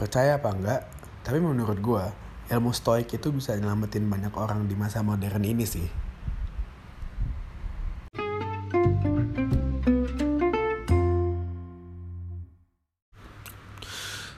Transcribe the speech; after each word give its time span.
percaya 0.00 0.40
apa 0.40 0.48
enggak 0.48 0.80
tapi 1.20 1.44
menurut 1.44 1.76
gue 1.76 2.04
ilmu 2.48 2.72
stoik 2.72 3.12
itu 3.12 3.28
bisa 3.28 3.52
nyelamatin 3.52 4.08
banyak 4.08 4.32
orang 4.32 4.64
di 4.64 4.72
masa 4.72 5.04
modern 5.04 5.44
ini 5.44 5.68
sih. 5.68 5.84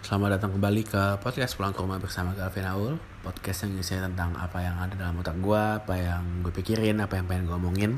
Selamat 0.02 0.36
datang 0.36 0.61
kembali 0.61 0.82
ke 0.84 1.02
podcast 1.25 1.56
Pulang 1.56 1.72
ke 1.72 1.80
Rumah 1.80 1.96
bersama 1.96 2.36
Galvin 2.36 2.68
Aul 2.68 3.00
Podcast 3.24 3.64
yang 3.64 3.80
isinya 3.80 4.12
tentang 4.12 4.36
apa 4.36 4.60
yang 4.60 4.76
ada 4.76 4.92
dalam 4.92 5.16
otak 5.24 5.40
gue 5.40 5.56
Apa 5.56 5.96
yang 5.96 6.44
gue 6.44 6.52
pikirin, 6.52 7.00
apa 7.00 7.16
yang 7.16 7.24
pengen 7.24 7.48
gue 7.48 7.56
omongin 7.56 7.96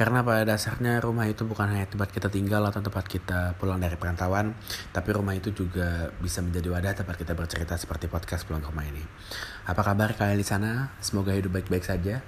Karena 0.00 0.24
pada 0.24 0.48
dasarnya 0.48 0.96
rumah 1.04 1.28
itu 1.28 1.44
bukan 1.44 1.76
hanya 1.76 1.84
tempat 1.84 2.08
kita 2.08 2.32
tinggal 2.32 2.64
atau 2.64 2.80
tempat 2.80 3.04
kita 3.04 3.52
pulang 3.60 3.76
dari 3.76 4.00
perantauan 4.00 4.56
Tapi 4.96 5.12
rumah 5.12 5.36
itu 5.36 5.52
juga 5.52 6.08
bisa 6.16 6.40
menjadi 6.40 6.72
wadah 6.72 7.04
tempat 7.04 7.20
kita 7.20 7.36
bercerita 7.36 7.76
seperti 7.76 8.08
podcast 8.08 8.48
Pulang 8.48 8.64
ke 8.64 8.72
Rumah 8.72 8.86
ini. 8.88 9.04
Apa 9.68 9.84
kabar 9.84 10.16
kalian 10.16 10.40
di 10.40 10.46
sana? 10.48 10.96
Semoga 11.04 11.36
hidup 11.36 11.52
baik-baik 11.52 11.84
saja. 11.84 12.24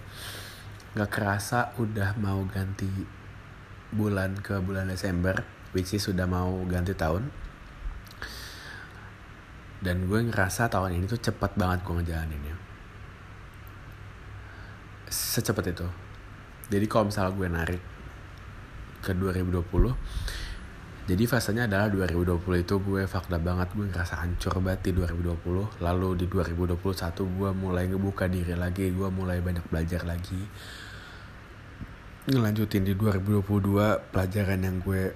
Gak 0.92 1.08
kerasa 1.08 1.72
udah 1.80 2.12
mau 2.20 2.44
ganti 2.44 2.92
bulan 3.88 4.36
ke 4.44 4.60
bulan 4.60 4.92
Desember 4.92 5.40
Which 5.72 5.96
is 5.96 6.04
sudah 6.04 6.28
mau 6.28 6.52
ganti 6.68 6.92
tahun. 6.92 7.32
Dan 9.80 10.12
gue 10.12 10.20
ngerasa 10.28 10.68
tahun 10.68 11.00
ini 11.00 11.08
tuh 11.08 11.24
cepat 11.24 11.56
banget 11.56 11.80
gue 11.88 11.94
ngejalaninnya. 12.04 12.56
Secepat 15.08 15.72
itu 15.72 16.11
jadi 16.72 16.86
kalau 16.88 17.12
misalnya 17.12 17.32
gue 17.36 17.48
narik 17.52 17.82
ke 19.04 19.12
2020 19.12 19.60
jadi 21.02 21.26
fasenya 21.26 21.66
adalah 21.66 21.90
2020 21.90 22.62
itu 22.62 22.74
gue 22.78 23.02
fakta 23.10 23.36
banget 23.36 23.74
gue 23.74 23.90
ngerasa 23.90 24.22
hancur 24.22 24.54
banget 24.62 24.88
di 24.88 25.02
2020 25.02 25.82
lalu 25.82 26.08
di 26.14 26.26
2021 26.30 26.78
gue 27.18 27.50
mulai 27.52 27.84
ngebuka 27.90 28.30
diri 28.30 28.54
lagi 28.54 28.88
gue 28.94 29.08
mulai 29.10 29.42
banyak 29.42 29.66
belajar 29.66 30.06
lagi. 30.06 30.38
Ngelanjutin 32.22 32.86
di 32.86 32.94
2022 32.94 34.14
pelajaran 34.14 34.62
yang 34.62 34.78
gue 34.78 35.10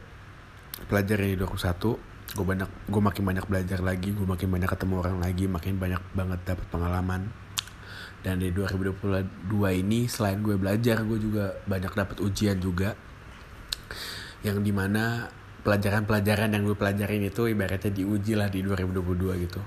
pelajari 0.90 1.32
di 1.32 1.36
2021 1.38 2.34
gue 2.34 2.44
banyak 2.44 2.70
gue 2.90 3.02
makin 3.06 3.22
banyak 3.22 3.46
belajar 3.46 3.78
lagi 3.78 4.10
gue 4.10 4.26
makin 4.26 4.48
banyak 4.50 4.68
ketemu 4.68 4.94
orang 4.98 5.16
lagi 5.22 5.46
makin 5.46 5.78
banyak 5.78 6.02
banget 6.12 6.40
dapat 6.42 6.66
pengalaman 6.68 7.30
dan 8.26 8.42
di 8.42 8.50
2022 8.50 9.46
ini 9.86 10.10
selain 10.10 10.42
gue 10.42 10.58
belajar 10.58 11.06
gue 11.06 11.14
juga 11.22 11.54
banyak 11.62 11.94
dapat 11.94 12.18
ujian 12.18 12.58
juga. 12.58 12.98
Yang 14.42 14.66
di 14.66 14.74
mana 14.74 15.30
pelajaran-pelajaran 15.62 16.50
yang 16.50 16.66
gue 16.66 16.74
pelajarin 16.74 17.22
itu 17.22 17.46
ibaratnya 17.46 17.94
diuji 17.94 18.34
lah 18.34 18.50
di 18.50 18.66
2022 18.66 19.46
gitu. 19.46 19.62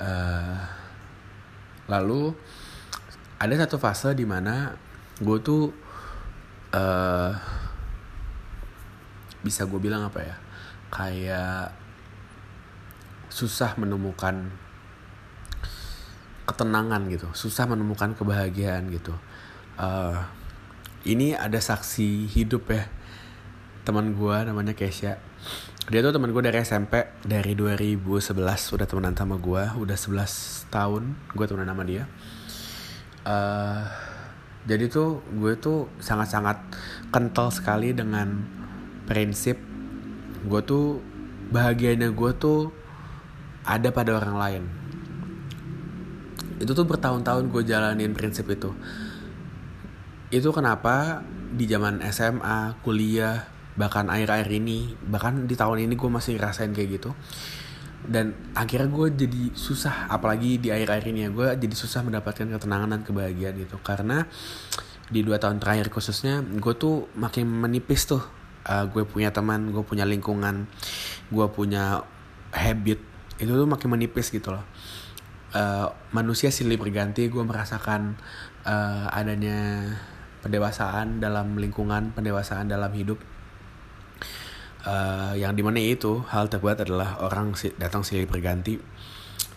Uh, 0.00 0.56
lalu 1.92 2.32
ada 3.36 3.54
satu 3.60 3.76
fase 3.76 4.16
di 4.16 4.24
mana 4.24 4.72
gue 5.20 5.38
tuh 5.44 5.68
uh, 6.72 7.32
bisa 9.44 9.68
gue 9.68 9.80
bilang 9.84 10.08
apa 10.08 10.20
ya 10.24 10.36
kayak 10.88 11.76
susah 13.28 13.76
menemukan 13.76 14.48
ketenangan 16.42 17.06
gitu 17.10 17.28
susah 17.32 17.70
menemukan 17.70 18.14
kebahagiaan 18.18 18.90
gitu. 18.90 19.14
Uh, 19.78 20.18
ini 21.02 21.34
ada 21.34 21.58
saksi 21.58 22.30
hidup 22.30 22.70
ya 22.70 22.86
teman 23.82 24.14
gue 24.14 24.36
namanya 24.46 24.74
Kesha. 24.74 25.18
Dia 25.90 25.98
tuh 25.98 26.14
teman 26.14 26.30
gue 26.30 26.42
dari 26.42 26.62
SMP 26.62 27.10
dari 27.26 27.58
2011 27.58 28.38
udah 28.46 28.86
temenan 28.86 29.14
sama 29.18 29.34
gue 29.38 29.62
udah 29.82 29.96
11 29.98 30.70
tahun 30.70 31.02
gue 31.34 31.46
temenan 31.46 31.70
sama 31.74 31.84
dia. 31.86 32.04
Uh, 33.22 33.86
jadi 34.66 34.86
tuh 34.86 35.22
gue 35.34 35.58
tuh 35.58 35.90
sangat-sangat 35.98 36.58
kental 37.10 37.50
sekali 37.50 37.90
dengan 37.90 38.46
prinsip 39.10 39.58
gue 40.46 40.60
tuh 40.62 41.02
bahagianya 41.50 42.10
gue 42.14 42.30
tuh 42.38 42.70
ada 43.62 43.90
pada 43.94 44.18
orang 44.18 44.36
lain 44.38 44.62
itu 46.62 46.70
tuh 46.70 46.86
bertahun-tahun 46.86 47.50
gue 47.50 47.62
jalanin 47.66 48.14
prinsip 48.14 48.46
itu. 48.46 48.70
Itu 50.30 50.54
kenapa 50.54 51.26
di 51.52 51.66
zaman 51.66 52.00
SMA 52.08 52.78
kuliah 52.86 53.50
bahkan 53.74 54.06
akhir-akhir 54.06 54.48
ini 54.52 54.94
bahkan 55.10 55.44
di 55.44 55.58
tahun 55.58 55.90
ini 55.90 55.98
gue 55.98 56.10
masih 56.10 56.38
ngerasain 56.38 56.70
kayak 56.70 57.02
gitu. 57.02 57.10
Dan 58.02 58.34
akhirnya 58.54 58.90
gue 58.90 59.08
jadi 59.26 59.42
susah 59.54 60.06
apalagi 60.06 60.62
di 60.62 60.70
akhir-akhir 60.70 61.06
ini 61.10 61.20
ya 61.26 61.30
gue 61.34 61.48
jadi 61.58 61.74
susah 61.74 62.06
mendapatkan 62.06 62.46
ketenangan 62.46 62.88
dan 62.94 63.02
kebahagiaan 63.02 63.58
gitu. 63.58 63.76
Karena 63.82 64.22
di 65.12 65.20
dua 65.20 65.36
tahun 65.36 65.58
terakhir 65.60 65.90
khususnya 65.90 66.40
gue 66.40 66.74
tuh 66.78 67.10
makin 67.18 67.44
menipis 67.44 68.08
tuh 68.08 68.22
uh, 68.64 68.84
gue 68.88 69.04
punya 69.04 69.28
teman 69.28 69.68
gue 69.68 69.84
punya 69.84 70.08
lingkungan 70.08 70.64
gue 71.28 71.46
punya 71.52 72.00
habit 72.52 73.00
itu 73.36 73.52
tuh 73.52 73.68
makin 73.68 73.88
menipis 73.92 74.32
gitu 74.32 74.54
loh 74.54 74.64
uh, 75.52 75.92
manusia 76.12 76.48
silih 76.48 76.80
berganti 76.80 77.28
gue 77.28 77.44
merasakan 77.44 78.16
uh, 78.64 79.06
adanya 79.12 79.88
pendewasaan 80.42 81.22
dalam 81.22 81.56
lingkungan 81.56 82.10
pendewasaan 82.12 82.68
dalam 82.68 82.90
hidup. 82.92 83.20
Uh, 84.82 85.38
yang 85.38 85.54
di 85.54 85.62
mana 85.62 85.78
itu 85.78 86.26
hal 86.26 86.50
terbuat 86.50 86.82
adalah 86.82 87.22
orang 87.22 87.54
datang 87.78 88.02
silih 88.02 88.26
berganti. 88.26 88.80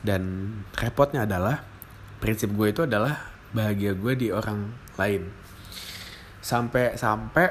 Dan 0.05 0.53
repotnya 0.77 1.25
adalah 1.25 1.65
prinsip 2.21 2.53
gue 2.53 2.69
itu 2.69 2.85
adalah 2.85 3.33
bahagia 3.49 3.97
gue 3.97 4.13
di 4.13 4.27
orang 4.29 4.69
lain. 5.01 5.33
Sampai 6.45 6.93
sampai 6.93 7.49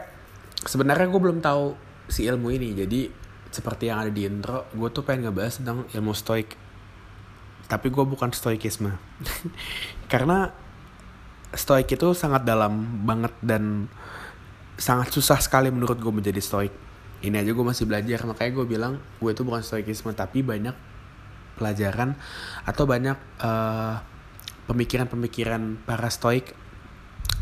sebenarnya 0.63 1.11
gue 1.11 1.21
belum 1.21 1.43
tahu 1.43 1.75
si 2.07 2.31
ilmu 2.31 2.55
ini. 2.55 2.79
Jadi 2.79 3.11
seperti 3.51 3.91
yang 3.91 4.07
ada 4.07 4.13
di 4.15 4.23
intro 4.27 4.71
gue 4.71 4.89
tuh 4.95 5.03
pengen 5.03 5.31
ngebahas 5.31 5.63
tentang 5.63 5.87
ilmu 5.91 6.15
stoik 6.15 6.64
tapi 7.67 7.89
gue 7.89 8.05
bukan 8.05 8.31
stoikisme. 8.31 8.93
Karena 10.13 10.53
stoik 11.55 11.89
itu 11.95 12.13
sangat 12.13 12.43
dalam 12.43 13.05
banget 13.07 13.33
dan 13.41 13.87
sangat 14.75 15.15
susah 15.15 15.39
sekali 15.39 15.71
menurut 15.71 15.97
gue 15.99 16.13
menjadi 16.13 16.43
stoik. 16.43 16.75
Ini 17.25 17.41
aja 17.41 17.51
gue 17.57 17.65
masih 17.65 17.89
belajar 17.89 18.21
makanya 18.29 18.53
gue 18.53 18.67
bilang 18.69 18.93
gue 19.23 19.31
itu 19.33 19.43
bukan 19.47 19.65
stoikisme 19.65 20.13
tapi 20.13 20.45
banyak 20.45 20.77
pelajaran 21.55 22.19
atau 22.67 22.85
banyak 22.85 23.17
pemikiran 23.39 25.07
pemikiran-pemikiran 25.09 25.85
para 25.85 26.09
stoik 26.11 26.57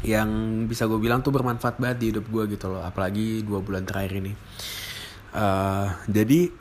yang 0.03 0.28
bisa 0.66 0.91
gue 0.91 0.99
bilang 0.99 1.22
tuh 1.22 1.31
bermanfaat 1.31 1.78
banget 1.78 1.99
di 2.03 2.06
hidup 2.11 2.27
gue 2.27 2.59
gitu 2.59 2.66
loh 2.66 2.82
apalagi 2.82 3.47
dua 3.47 3.62
bulan 3.62 3.87
terakhir 3.87 4.19
ini. 4.19 4.34
Uh, 5.32 5.88
jadi 6.12 6.53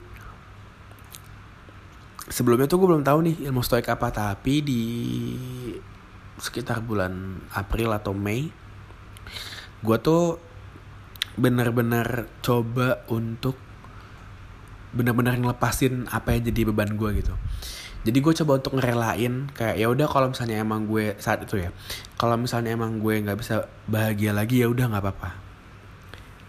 sebelumnya 2.32 2.64
tuh 2.64 2.80
gue 2.80 2.88
belum 2.88 3.04
tahu 3.04 3.18
nih 3.28 3.36
ilmu 3.52 3.60
stoik 3.60 3.92
apa 3.92 4.08
tapi 4.08 4.64
di 4.64 4.82
sekitar 6.40 6.80
bulan 6.80 7.44
April 7.52 7.92
atau 7.92 8.16
Mei 8.16 8.48
gue 9.84 9.98
tuh 10.00 10.40
bener-bener 11.36 12.32
coba 12.40 13.04
untuk 13.12 13.56
bener-bener 14.92 15.36
ngelepasin 15.40 16.08
apa 16.12 16.36
yang 16.36 16.44
jadi 16.52 16.68
beban 16.68 16.96
gue 16.96 17.10
gitu. 17.20 17.34
Jadi 18.02 18.18
gue 18.18 18.34
coba 18.42 18.58
untuk 18.58 18.76
ngerelain 18.76 19.48
kayak 19.54 19.76
ya 19.78 19.86
udah 19.88 20.06
kalau 20.10 20.34
misalnya 20.34 20.58
emang 20.58 20.90
gue 20.90 21.14
saat 21.22 21.46
itu 21.46 21.54
ya 21.62 21.70
kalau 22.18 22.34
misalnya 22.34 22.74
emang 22.74 22.98
gue 22.98 23.14
nggak 23.22 23.38
bisa 23.38 23.70
bahagia 23.86 24.34
lagi 24.34 24.60
ya 24.60 24.68
udah 24.68 24.90
nggak 24.92 25.02
apa-apa. 25.04 25.30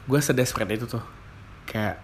Gue 0.09 0.19
sedesperate 0.19 0.75
itu 0.75 0.85
tuh. 0.89 1.03
Kayak 1.63 2.03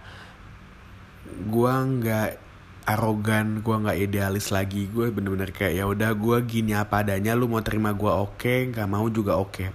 gue 1.28 1.74
nggak 2.00 2.49
arogan 2.86 3.60
gue 3.60 3.76
nggak 3.76 3.98
idealis 3.98 4.52
lagi. 4.52 4.88
Gue 4.88 5.12
bener-bener 5.12 5.52
kayak 5.52 5.74
ya 5.76 5.84
udah 5.84 6.10
gue 6.16 6.36
gini 6.48 6.72
apa 6.76 7.04
adanya 7.04 7.36
lu 7.36 7.48
mau 7.50 7.60
terima 7.60 7.92
gue 7.92 8.08
oke 8.08 8.40
okay, 8.40 8.68
nggak 8.72 8.88
mau 8.88 9.06
juga 9.12 9.36
oke. 9.36 9.52
Okay. 9.52 9.68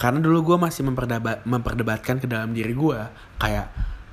karena 0.00 0.22
dulu 0.22 0.54
gue 0.54 0.56
masih 0.62 0.86
memperdebat 0.86 1.44
memperdebatkan 1.44 2.22
ke 2.22 2.26
dalam 2.30 2.54
diri 2.54 2.72
gue 2.72 2.98
kayak 3.42 3.66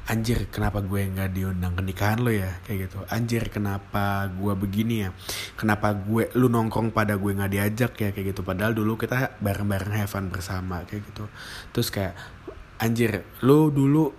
anjir 0.06 0.46
kenapa 0.54 0.86
gue 0.86 1.02
nggak 1.02 1.34
diundang 1.34 1.74
ke 1.74 1.82
nikahan 1.82 2.22
lo 2.22 2.30
ya? 2.30 2.62
Kayak 2.62 2.90
gitu. 2.90 2.98
Anjir 3.10 3.44
kenapa 3.50 4.30
gue 4.30 4.54
begini 4.54 4.96
ya? 5.06 5.10
Kenapa 5.58 5.94
gue 5.98 6.30
lu 6.38 6.46
nongkrong 6.50 6.94
pada 6.94 7.18
gue 7.18 7.32
nggak 7.34 7.52
diajak 7.52 7.94
ya? 7.98 8.10
Kayak 8.14 8.38
gitu. 8.38 8.42
Padahal 8.46 8.78
dulu 8.78 8.98
kita 9.02 9.42
bareng-bareng 9.42 10.06
have 10.06 10.12
fun 10.12 10.30
bersama 10.30 10.86
kayak 10.86 11.10
gitu. 11.10 11.26
Terus 11.74 11.90
kayak 11.90 12.14
anjir 12.78 13.24
lu 13.42 13.72
dulu 13.72 14.12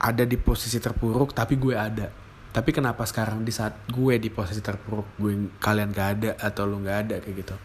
ada 0.00 0.24
di 0.24 0.36
posisi 0.40 0.80
terpuruk 0.80 1.36
tapi 1.36 1.60
gue 1.60 1.76
ada 1.76 2.08
tapi 2.50 2.74
kenapa 2.74 3.06
sekarang 3.06 3.46
di 3.46 3.54
saat 3.54 3.78
gue 3.86 4.18
di 4.18 4.26
posisi 4.26 4.58
terpuruk 4.58 5.06
gue 5.22 5.54
kalian 5.62 5.94
gak 5.94 6.08
ada 6.18 6.30
atau 6.34 6.66
lu 6.66 6.82
nggak 6.82 6.98
ada 7.06 7.16
kayak 7.22 7.36
gitu. 7.46 7.56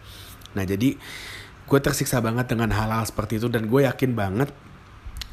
Nah 0.53 0.63
jadi 0.63 0.93
gue 1.65 1.79
tersiksa 1.81 2.21
banget 2.21 2.53
dengan 2.53 2.69
hal-hal 2.69 3.01
seperti 3.09 3.41
itu 3.41 3.49
dan 3.49 3.65
gue 3.65 3.81
yakin 3.81 4.13
banget 4.13 4.53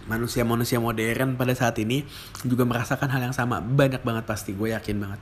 manusia-manusia 0.09 0.83
modern 0.83 1.37
pada 1.39 1.53
saat 1.53 1.79
ini 1.79 2.03
juga 2.49 2.65
merasakan 2.65 3.13
hal 3.13 3.29
yang 3.29 3.37
sama. 3.37 3.61
Banyak 3.61 4.01
banget 4.01 4.25
pasti 4.25 4.57
gue 4.57 4.73
yakin 4.73 4.97
banget. 4.97 5.21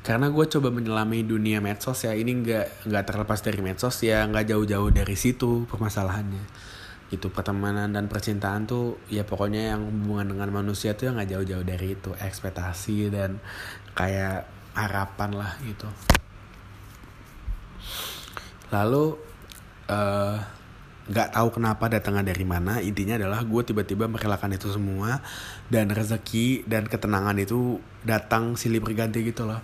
Karena 0.00 0.32
gue 0.32 0.44
coba 0.48 0.72
menyelami 0.72 1.20
dunia 1.20 1.60
medsos 1.60 2.00
ya 2.08 2.16
ini 2.16 2.40
nggak 2.40 2.88
nggak 2.88 3.04
terlepas 3.04 3.44
dari 3.44 3.60
medsos 3.60 4.00
ya 4.00 4.24
nggak 4.24 4.48
jauh-jauh 4.48 4.88
dari 4.88 5.12
situ 5.12 5.68
permasalahannya 5.68 6.69
itu 7.10 7.26
pertemanan 7.26 7.90
dan 7.90 8.06
percintaan 8.06 8.70
tuh 8.70 9.02
ya 9.10 9.26
pokoknya 9.26 9.74
yang 9.74 9.82
hubungan 9.82 10.30
dengan 10.30 10.62
manusia 10.62 10.94
tuh 10.94 11.10
nggak 11.10 11.30
jauh-jauh 11.34 11.66
dari 11.66 11.98
itu. 11.98 12.14
Ekspektasi 12.14 13.10
dan 13.10 13.42
kayak 13.98 14.46
harapan 14.78 15.30
lah 15.34 15.52
gitu. 15.66 15.90
Lalu 18.70 19.18
uh, 19.90 20.38
nggak 21.10 21.28
tahu 21.34 21.48
kenapa 21.50 21.90
datangnya 21.90 22.30
dari 22.30 22.46
mana. 22.46 22.78
Intinya 22.78 23.18
adalah 23.18 23.42
gue 23.42 23.62
tiba-tiba 23.66 24.06
merelakan 24.06 24.54
itu 24.54 24.70
semua 24.70 25.18
dan 25.66 25.90
rezeki 25.90 26.70
dan 26.70 26.86
ketenangan 26.86 27.34
itu 27.42 27.82
datang 28.06 28.54
silih 28.54 28.78
berganti 28.78 29.26
gitu 29.26 29.50
loh. 29.50 29.58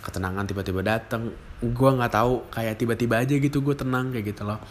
Ketenangan 0.00 0.48
tiba-tiba 0.48 0.80
datang 0.80 1.36
gue 1.58 1.90
nggak 1.90 2.12
tahu 2.14 2.46
kayak 2.54 2.78
tiba-tiba 2.78 3.18
aja 3.18 3.34
gitu 3.34 3.58
gue 3.62 3.74
tenang 3.74 4.14
kayak 4.14 4.34
gitu 4.34 4.42
loh. 4.46 4.62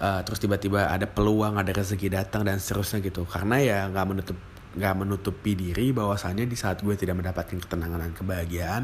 Uh, 0.00 0.24
terus 0.24 0.40
tiba-tiba 0.40 0.88
ada 0.88 1.04
peluang 1.04 1.60
ada 1.60 1.68
rezeki 1.68 2.08
datang 2.16 2.48
dan 2.48 2.56
seterusnya 2.56 3.04
gitu. 3.04 3.28
Karena 3.28 3.60
ya 3.60 3.78
nggak 3.92 4.06
menutup 4.08 4.38
nggak 4.70 4.94
menutupi 5.02 5.58
diri 5.58 5.90
bahwasannya 5.90 6.46
di 6.46 6.54
saat 6.54 6.78
gue 6.86 6.94
tidak 6.94 7.18
mendapatkan 7.18 7.58
ketenangan 7.58 8.06
dan 8.06 8.12
kebahagiaan 8.14 8.82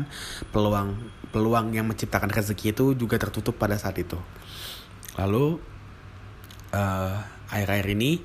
peluang 0.50 0.98
peluang 1.30 1.70
yang 1.70 1.86
menciptakan 1.86 2.26
rezeki 2.26 2.74
itu 2.74 2.84
juga 2.98 3.16
tertutup 3.22 3.54
pada 3.54 3.78
saat 3.78 3.94
itu. 3.96 4.18
Lalu 5.14 5.62
uh, 6.74 7.14
akhir-akhir 7.48 7.86
ini 7.94 8.18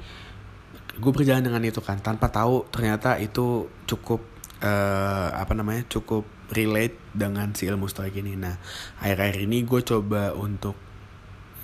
gue 0.98 1.12
berjalan 1.14 1.46
dengan 1.46 1.62
itu 1.64 1.80
kan 1.80 2.02
tanpa 2.02 2.34
tahu 2.34 2.68
ternyata 2.74 3.16
itu 3.22 3.70
cukup 3.86 4.20
uh, 4.66 5.30
apa 5.38 5.54
namanya 5.54 5.86
cukup 5.88 6.28
relate 6.52 7.00
dengan 7.16 7.56
si 7.56 7.68
ilmu 7.68 7.88
stoik 7.88 8.20
ini. 8.20 8.36
Nah 8.36 8.56
akhir-akhir 9.00 9.38
ini 9.48 9.64
gue 9.64 9.82
coba 9.82 10.36
untuk 10.36 10.76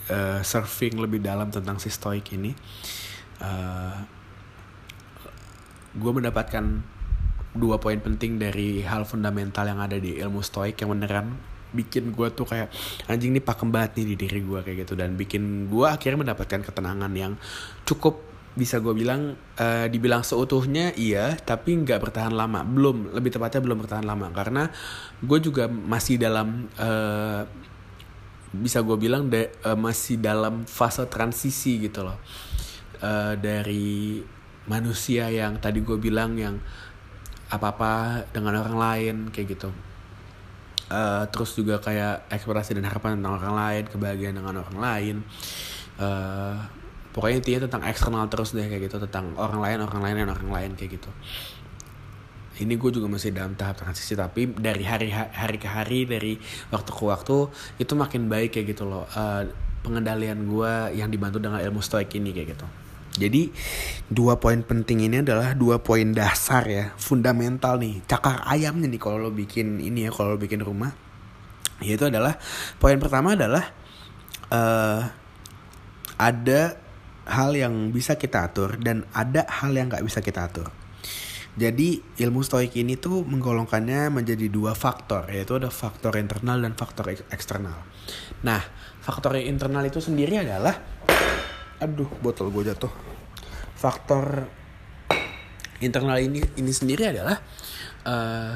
uh, 0.09 0.39
surfing 0.41 0.97
lebih 0.97 1.19
dalam 1.19 1.51
tentang 1.51 1.77
si 1.77 1.91
stoik 1.91 2.31
ini. 2.33 2.55
Uh, 3.37 4.01
gue 5.97 6.11
mendapatkan 6.11 6.63
dua 7.57 7.81
poin 7.81 7.97
penting 7.97 8.37
dari 8.37 8.85
hal 8.85 9.03
fundamental 9.03 9.65
yang 9.65 9.81
ada 9.81 9.97
di 9.97 10.17
ilmu 10.21 10.45
stoik 10.45 10.77
yang 10.77 10.93
beneran 10.93 11.33
bikin 11.67 12.15
gue 12.15 12.31
tuh 12.31 12.47
kayak 12.47 12.71
anjing 13.11 13.35
nih 13.35 13.43
pakem 13.43 13.67
banget 13.73 13.99
nih 13.99 14.13
di 14.13 14.15
diri 14.15 14.39
gue 14.39 14.59
kayak 14.63 14.87
gitu. 14.87 14.93
Dan 14.95 15.19
bikin 15.19 15.67
gue 15.67 15.87
akhirnya 15.87 16.23
mendapatkan 16.23 16.63
ketenangan 16.63 17.11
yang 17.11 17.35
cukup 17.83 18.23
bisa 18.57 18.81
gue 18.81 18.91
bilang 18.97 19.37
uh, 19.61 19.85
dibilang 19.85 20.25
seutuhnya 20.25 20.89
iya 20.97 21.37
tapi 21.37 21.77
nggak 21.77 22.09
bertahan 22.09 22.33
lama. 22.33 22.65
Belum 22.65 23.13
lebih 23.13 23.29
tepatnya 23.37 23.61
belum 23.61 23.85
bertahan 23.85 24.03
lama. 24.03 24.33
Karena 24.33 24.65
gue 25.21 25.39
juga 25.39 25.69
masih 25.69 26.17
dalam 26.17 26.65
uh, 26.81 27.45
bisa 28.57 28.81
gue 28.81 28.97
bilang 28.97 29.29
de, 29.29 29.53
uh, 29.61 29.77
masih 29.77 30.17
dalam 30.17 30.65
fase 30.65 31.05
transisi 31.05 31.77
gitu 31.85 32.01
loh. 32.01 32.17
Uh, 32.97 33.37
dari 33.37 34.25
manusia 34.65 35.29
yang 35.29 35.61
tadi 35.61 35.85
gue 35.85 35.95
bilang 36.01 36.33
yang 36.33 36.57
apa 37.47 37.71
apa 37.71 37.91
dengan 38.33 38.59
orang 38.59 38.75
lain 38.75 39.15
kayak 39.31 39.47
gitu. 39.55 39.69
Uh, 40.87 41.27
terus 41.31 41.51
juga 41.53 41.83
kayak 41.83 42.31
eksplorasi 42.31 42.73
dan 42.79 42.87
harapan 42.87 43.19
tentang 43.19 43.37
orang 43.37 43.55
lain 43.55 43.83
kebahagiaan 43.91 44.35
dengan 44.39 44.63
orang 44.63 44.79
lain. 44.79 45.15
Uh, 45.99 46.57
pokoknya 47.17 47.41
intinya 47.41 47.59
tentang 47.65 47.83
eksternal 47.89 48.29
terus 48.29 48.53
deh 48.53 48.69
kayak 48.69 48.85
gitu. 48.85 49.01
Tentang 49.01 49.33
orang 49.41 49.57
lain 49.57 49.77
orang 49.81 50.01
lain 50.05 50.15
dan 50.21 50.29
orang 50.37 50.49
lain 50.53 50.71
kayak 50.77 51.01
gitu. 51.01 51.09
Ini 52.57 52.73
gue 52.77 52.89
juga 52.93 53.09
masih 53.09 53.33
dalam 53.33 53.57
tahap 53.57 53.81
transisi 53.81 54.13
tapi 54.13 54.53
dari 54.53 54.85
hari 54.85 55.09
hari 55.13 55.57
ke 55.57 55.69
hari 55.69 56.05
dari 56.05 56.37
waktu 56.69 56.89
ke 56.93 57.03
waktu 57.05 57.37
itu 57.81 57.93
makin 57.97 58.29
baik 58.29 58.53
kayak 58.53 58.77
gitu 58.77 58.85
loh. 58.85 59.09
Uh, 59.17 59.49
pengendalian 59.81 60.45
gue 60.45 60.97
yang 60.97 61.09
dibantu 61.09 61.41
dengan 61.41 61.57
ilmu 61.57 61.81
stoik 61.81 62.13
ini 62.13 62.33
kayak 62.33 62.53
gitu. 62.53 62.67
Jadi 63.17 63.49
dua 64.13 64.37
poin 64.37 64.61
penting 64.61 65.09
ini 65.09 65.25
adalah 65.25 65.57
dua 65.57 65.81
poin 65.81 66.13
dasar 66.13 66.61
ya, 66.69 66.93
fundamental 67.01 67.81
nih, 67.81 68.05
cakar 68.05 68.45
ayamnya 68.45 68.85
nih 68.85 69.01
kalau 69.01 69.17
lo 69.17 69.31
bikin 69.33 69.81
ini 69.81 70.05
ya, 70.05 70.13
kalau 70.13 70.37
lo 70.37 70.39
bikin 70.39 70.61
rumah. 70.61 70.93
Yaitu 71.81 72.09
adalah 72.09 72.37
poin 72.77 73.01
pertama 73.01 73.33
adalah 73.33 73.73
uh, 74.53 75.01
ada 76.17 76.77
hal 77.27 77.51
yang 77.53 77.91
bisa 77.91 78.15
kita 78.15 78.47
atur 78.47 78.79
dan 78.79 79.03
ada 79.11 79.43
hal 79.47 79.75
yang 79.75 79.91
nggak 79.91 80.03
bisa 80.03 80.23
kita 80.23 80.47
atur. 80.47 80.71
Jadi 81.57 81.99
ilmu 82.21 82.45
stoik 82.45 82.77
ini 82.77 83.01
tuh 83.01 83.25
menggolongkannya 83.25 84.13
menjadi 84.13 84.45
dua 84.45 84.77
faktor, 84.77 85.25
yaitu 85.33 85.57
ada 85.57 85.73
faktor 85.73 86.13
internal 86.21 86.61
dan 86.61 86.77
faktor 86.77 87.09
eksternal. 87.33 87.81
Nah, 88.45 88.61
faktor 89.01 89.41
internal 89.41 89.81
itu 89.89 89.97
sendiri 89.97 90.45
adalah 90.45 90.77
aduh 91.77 92.09
botol 92.25 92.49
gue 92.49 92.73
jatuh 92.73 92.89
faktor 93.77 94.49
internal 95.77 96.17
ini 96.17 96.41
ini 96.57 96.71
sendiri 96.73 97.13
adalah 97.13 97.37
uh, 98.09 98.53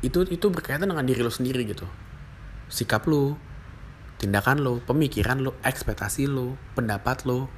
itu 0.00 0.24
itu 0.32 0.46
berkaitan 0.48 0.88
dengan 0.88 1.04
diri 1.04 1.20
lo 1.20 1.28
sendiri 1.28 1.68
gitu 1.68 1.84
sikap 2.72 3.04
lo 3.04 3.36
tindakan 4.20 4.60
lo 4.60 4.84
pemikiran 4.84 5.40
lo 5.40 5.56
ekspektasi 5.64 6.28
lo 6.28 6.60
pendapat 6.76 7.24
lo 7.24 7.48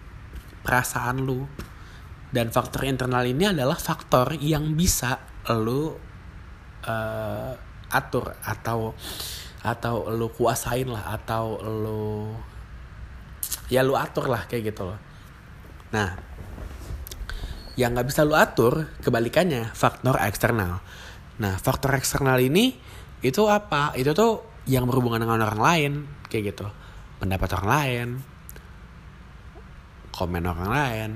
perasaan 0.62 1.26
lo. 1.26 1.50
Dan 2.32 2.49
faktor 2.49 2.88
internal 2.88 3.29
ini 3.29 3.53
adalah 3.53 3.76
faktor 3.76 4.32
yang 4.41 4.73
bisa 4.73 5.20
lo 5.53 6.00
uh, 6.87 7.53
atur 7.93 8.41
atau 8.41 8.97
atau 9.62 9.94
lo 10.09 10.32
kuasain 10.32 10.88
lah 10.88 11.12
atau 11.12 11.61
lo 11.61 12.32
ya 13.69 13.85
lu 13.85 13.93
atur 13.94 14.32
lah 14.32 14.49
kayak 14.49 14.73
gitu 14.73 14.88
loh. 14.88 14.99
Nah 15.93 16.17
yang 17.76 17.93
nggak 17.93 18.08
bisa 18.08 18.25
lu 18.25 18.32
atur 18.32 18.88
kebalikannya 19.05 19.69
faktor 19.76 20.17
eksternal. 20.25 20.81
Nah 21.37 21.61
faktor 21.61 21.93
eksternal 22.00 22.41
ini 22.41 22.81
itu 23.20 23.44
apa? 23.47 23.93
Itu 23.93 24.17
tuh 24.17 24.65
yang 24.65 24.88
berhubungan 24.88 25.23
dengan 25.23 25.44
orang 25.47 25.61
lain 25.61 25.93
kayak 26.32 26.56
gitu 26.56 26.67
pendapat 27.20 27.52
orang 27.61 27.69
lain 27.69 28.08
komen 30.17 30.44
orang 30.49 30.69
lain 30.73 31.11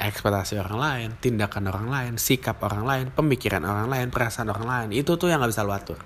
ekspektasi 0.00 0.56
orang 0.56 0.76
lain 0.80 1.08
tindakan 1.20 1.68
orang 1.68 1.86
lain 1.92 2.12
sikap 2.16 2.56
orang 2.64 2.88
lain 2.88 3.06
pemikiran 3.12 3.60
orang 3.68 3.92
lain 3.92 4.08
perasaan 4.08 4.48
orang 4.48 4.64
lain 4.64 4.88
itu 4.96 5.12
tuh 5.20 5.28
yang 5.28 5.44
nggak 5.44 5.52
bisa 5.52 5.60
lu 5.68 5.76
atur 5.76 6.00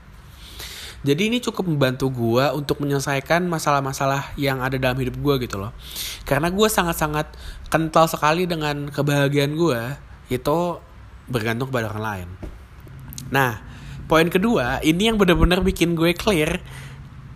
jadi 1.04 1.28
ini 1.28 1.36
cukup 1.44 1.68
membantu 1.68 2.08
gue 2.08 2.48
untuk 2.56 2.80
menyelesaikan 2.80 3.44
masalah-masalah 3.44 4.32
yang 4.40 4.64
ada 4.64 4.80
dalam 4.80 4.96
hidup 4.96 5.20
gue 5.20 5.44
gitu 5.44 5.60
loh. 5.60 5.76
Karena 6.24 6.48
gue 6.48 6.64
sangat-sangat 6.64 7.28
kental 7.68 8.08
sekali 8.08 8.48
dengan 8.48 8.88
kebahagiaan 8.88 9.52
gue 9.52 9.80
itu 10.32 10.80
bergantung 11.28 11.68
pada 11.68 11.92
orang 11.92 12.04
lain. 12.08 12.28
Nah, 13.28 13.60
poin 14.08 14.32
kedua 14.32 14.80
ini 14.80 15.12
yang 15.12 15.20
benar-benar 15.20 15.60
bikin 15.60 15.92
gue 15.92 16.16
clear 16.16 16.64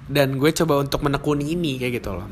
dan 0.08 0.40
gue 0.40 0.50
coba 0.52 0.80
untuk 0.80 1.04
menekuni 1.04 1.54
ini 1.54 1.76
kayak 1.76 2.02
gitu 2.02 2.16
loh. 2.16 2.28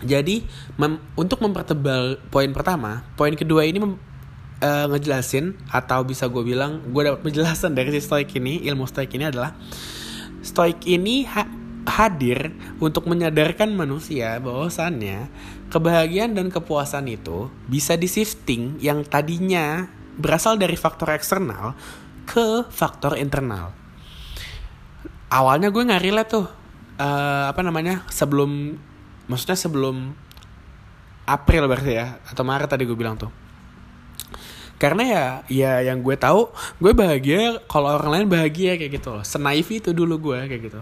Jadi 0.00 0.46
mem 0.80 0.96
untuk 1.12 1.44
mempertebal 1.44 2.16
poin 2.32 2.48
pertama, 2.56 3.04
poin 3.18 3.36
kedua 3.36 3.68
ini 3.68 3.84
mem 3.84 4.00
uh, 4.64 4.86
ngejelasin 4.88 5.58
atau 5.68 6.00
bisa 6.08 6.24
gue 6.30 6.40
bilang 6.40 6.80
gue 6.88 7.02
dapat 7.04 7.20
penjelasan 7.20 7.76
dari 7.76 7.92
si 7.92 8.00
stoik 8.00 8.32
ini 8.38 8.64
ilmu 8.64 8.88
stoik 8.88 9.12
ini 9.12 9.28
adalah 9.28 9.52
Stoik 10.40 10.88
ini 10.88 11.28
ha 11.28 11.44
hadir 11.84 12.56
untuk 12.80 13.04
menyadarkan 13.08 13.72
manusia 13.76 14.40
bahwasannya 14.40 15.28
kebahagiaan 15.68 16.32
dan 16.32 16.48
kepuasan 16.48 17.08
itu 17.12 17.52
bisa 17.68 17.96
di 17.96 18.08
shifting 18.08 18.80
yang 18.80 19.04
tadinya 19.04 19.88
berasal 20.16 20.56
dari 20.56 20.76
faktor 20.80 21.12
eksternal 21.12 21.76
ke 22.24 22.64
faktor 22.72 23.16
internal. 23.20 23.72
Awalnya 25.28 25.68
gue 25.68 25.82
nggak 25.88 26.04
relate 26.04 26.30
tuh 26.30 26.46
uh, 27.00 27.44
apa 27.48 27.60
namanya? 27.64 28.04
Sebelum 28.12 28.76
maksudnya 29.26 29.56
sebelum 29.56 30.12
April 31.24 31.70
berarti 31.70 31.92
ya 31.96 32.20
atau 32.28 32.44
Maret 32.44 32.68
tadi 32.68 32.84
gue 32.84 32.98
bilang 32.98 33.16
tuh. 33.16 33.32
Karena 34.80 35.02
ya 35.04 35.24
ya 35.48 35.72
yang 35.92 36.00
gue 36.00 36.16
tahu 36.16 36.52
gue 36.80 36.92
bahagia 36.96 37.60
kalau 37.68 37.92
orang 37.96 38.20
lain 38.20 38.26
bahagia 38.28 38.76
kayak 38.76 39.00
gitu 39.00 39.16
loh. 39.16 39.24
Senaif 39.24 39.68
itu 39.72 39.96
dulu 39.96 40.32
gue 40.32 40.38
kayak 40.48 40.62
gitu. 40.68 40.80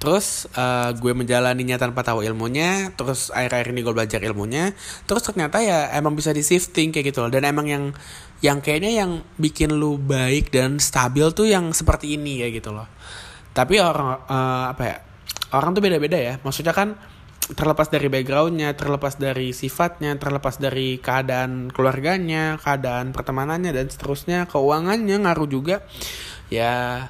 Terus 0.00 0.48
uh, 0.56 0.96
gue 0.96 1.12
menjalaninya 1.12 1.76
tanpa 1.76 2.00
tahu 2.00 2.24
ilmunya 2.24 2.88
terus 2.96 3.28
akhir-akhir 3.28 3.76
ini 3.76 3.80
gue 3.84 3.94
belajar 3.94 4.20
ilmunya 4.24 4.72
terus 5.04 5.20
ternyata 5.28 5.60
ya 5.60 5.92
emang 5.92 6.16
bisa 6.16 6.32
di 6.32 6.40
shifting 6.40 6.90
kayak 6.90 7.14
gitu 7.14 7.22
loh. 7.22 7.30
Dan 7.30 7.46
emang 7.46 7.66
yang 7.68 7.84
yang 8.40 8.58
kayaknya 8.64 9.04
yang 9.04 9.20
bikin 9.36 9.76
lu 9.76 10.00
baik 10.00 10.48
dan 10.50 10.80
stabil 10.80 11.28
tuh 11.36 11.46
yang 11.46 11.70
seperti 11.76 12.16
ini 12.16 12.40
kayak 12.40 12.64
gitu 12.64 12.72
loh 12.72 12.88
tapi 13.50 13.82
orang 13.82 14.22
uh, 14.30 14.66
apa 14.70 14.82
ya 14.86 14.96
orang 15.54 15.74
tuh 15.74 15.82
beda-beda 15.82 16.18
ya. 16.18 16.34
Maksudnya 16.42 16.74
kan 16.74 16.94
terlepas 17.50 17.90
dari 17.90 18.06
backgroundnya 18.06 18.78
terlepas 18.78 19.18
dari 19.18 19.50
sifatnya 19.50 20.14
terlepas 20.22 20.62
dari 20.62 21.02
keadaan 21.02 21.66
keluarganya 21.74 22.62
keadaan 22.62 23.10
pertemanannya 23.10 23.74
dan 23.74 23.90
seterusnya 23.90 24.46
keuangannya 24.46 25.16
ngaruh 25.26 25.48
juga. 25.50 25.82
Ya 26.50 27.06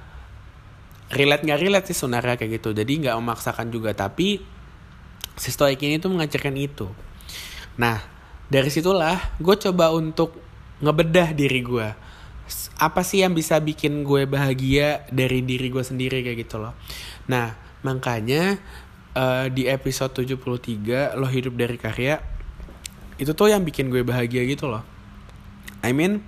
relate 1.12 1.44
nggak 1.44 1.60
relate 1.60 1.86
sih 1.92 1.96
sebenarnya 1.96 2.40
kayak 2.40 2.60
gitu. 2.60 2.72
Jadi 2.72 2.92
nggak 3.04 3.16
memaksakan 3.20 3.68
juga. 3.68 3.92
Tapi 3.92 4.40
si 5.36 5.48
stoik 5.52 5.80
ini 5.84 6.00
tuh 6.00 6.12
mengajarkan 6.12 6.56
itu. 6.56 6.88
Nah 7.76 8.00
dari 8.48 8.72
situlah 8.72 9.36
gue 9.38 9.56
coba 9.68 9.92
untuk 9.92 10.40
ngebedah 10.80 11.36
diri 11.36 11.60
gue 11.60 11.88
apa 12.80 13.00
sih 13.06 13.22
yang 13.22 13.32
bisa 13.36 13.58
bikin 13.60 14.02
gue 14.02 14.26
bahagia 14.26 15.06
dari 15.10 15.44
diri 15.44 15.70
gue 15.70 15.84
sendiri 15.84 16.24
kayak 16.24 16.46
gitu 16.46 16.62
loh. 16.62 16.74
Nah 17.30 17.54
makanya 17.80 18.60
uh, 19.16 19.46
di 19.48 19.66
episode 19.66 20.12
73 20.12 21.16
lo 21.16 21.26
hidup 21.26 21.56
dari 21.56 21.76
karya 21.80 22.20
itu 23.20 23.32
tuh 23.36 23.52
yang 23.52 23.64
bikin 23.64 23.92
gue 23.92 24.00
bahagia 24.00 24.44
gitu 24.48 24.68
loh. 24.68 24.84
I 25.80 25.92
mean 25.92 26.24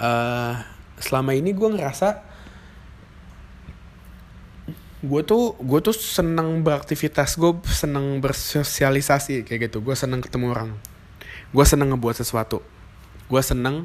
uh, 0.00 0.60
selama 1.00 1.36
ini 1.36 1.52
gue 1.52 1.68
ngerasa 1.68 2.34
gue 5.04 5.20
tuh 5.20 5.52
gue 5.60 5.80
tuh 5.84 5.92
seneng 5.92 6.64
beraktivitas 6.64 7.36
gue 7.36 7.52
seneng 7.68 8.24
bersosialisasi 8.24 9.44
kayak 9.44 9.68
gitu. 9.68 9.84
Gue 9.84 9.92
seneng 9.92 10.24
ketemu 10.24 10.56
orang. 10.56 10.70
Gue 11.52 11.64
seneng 11.68 11.92
ngebuat 11.92 12.16
sesuatu. 12.24 12.64
Gue 13.28 13.44
seneng 13.44 13.84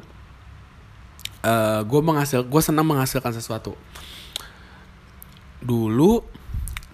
uh, 1.44 1.80
gue 1.84 2.00
menghasil 2.00 2.46
gue 2.46 2.62
seneng 2.62 2.86
menghasilkan 2.86 3.34
sesuatu. 3.34 3.76
Dulu 5.60 6.24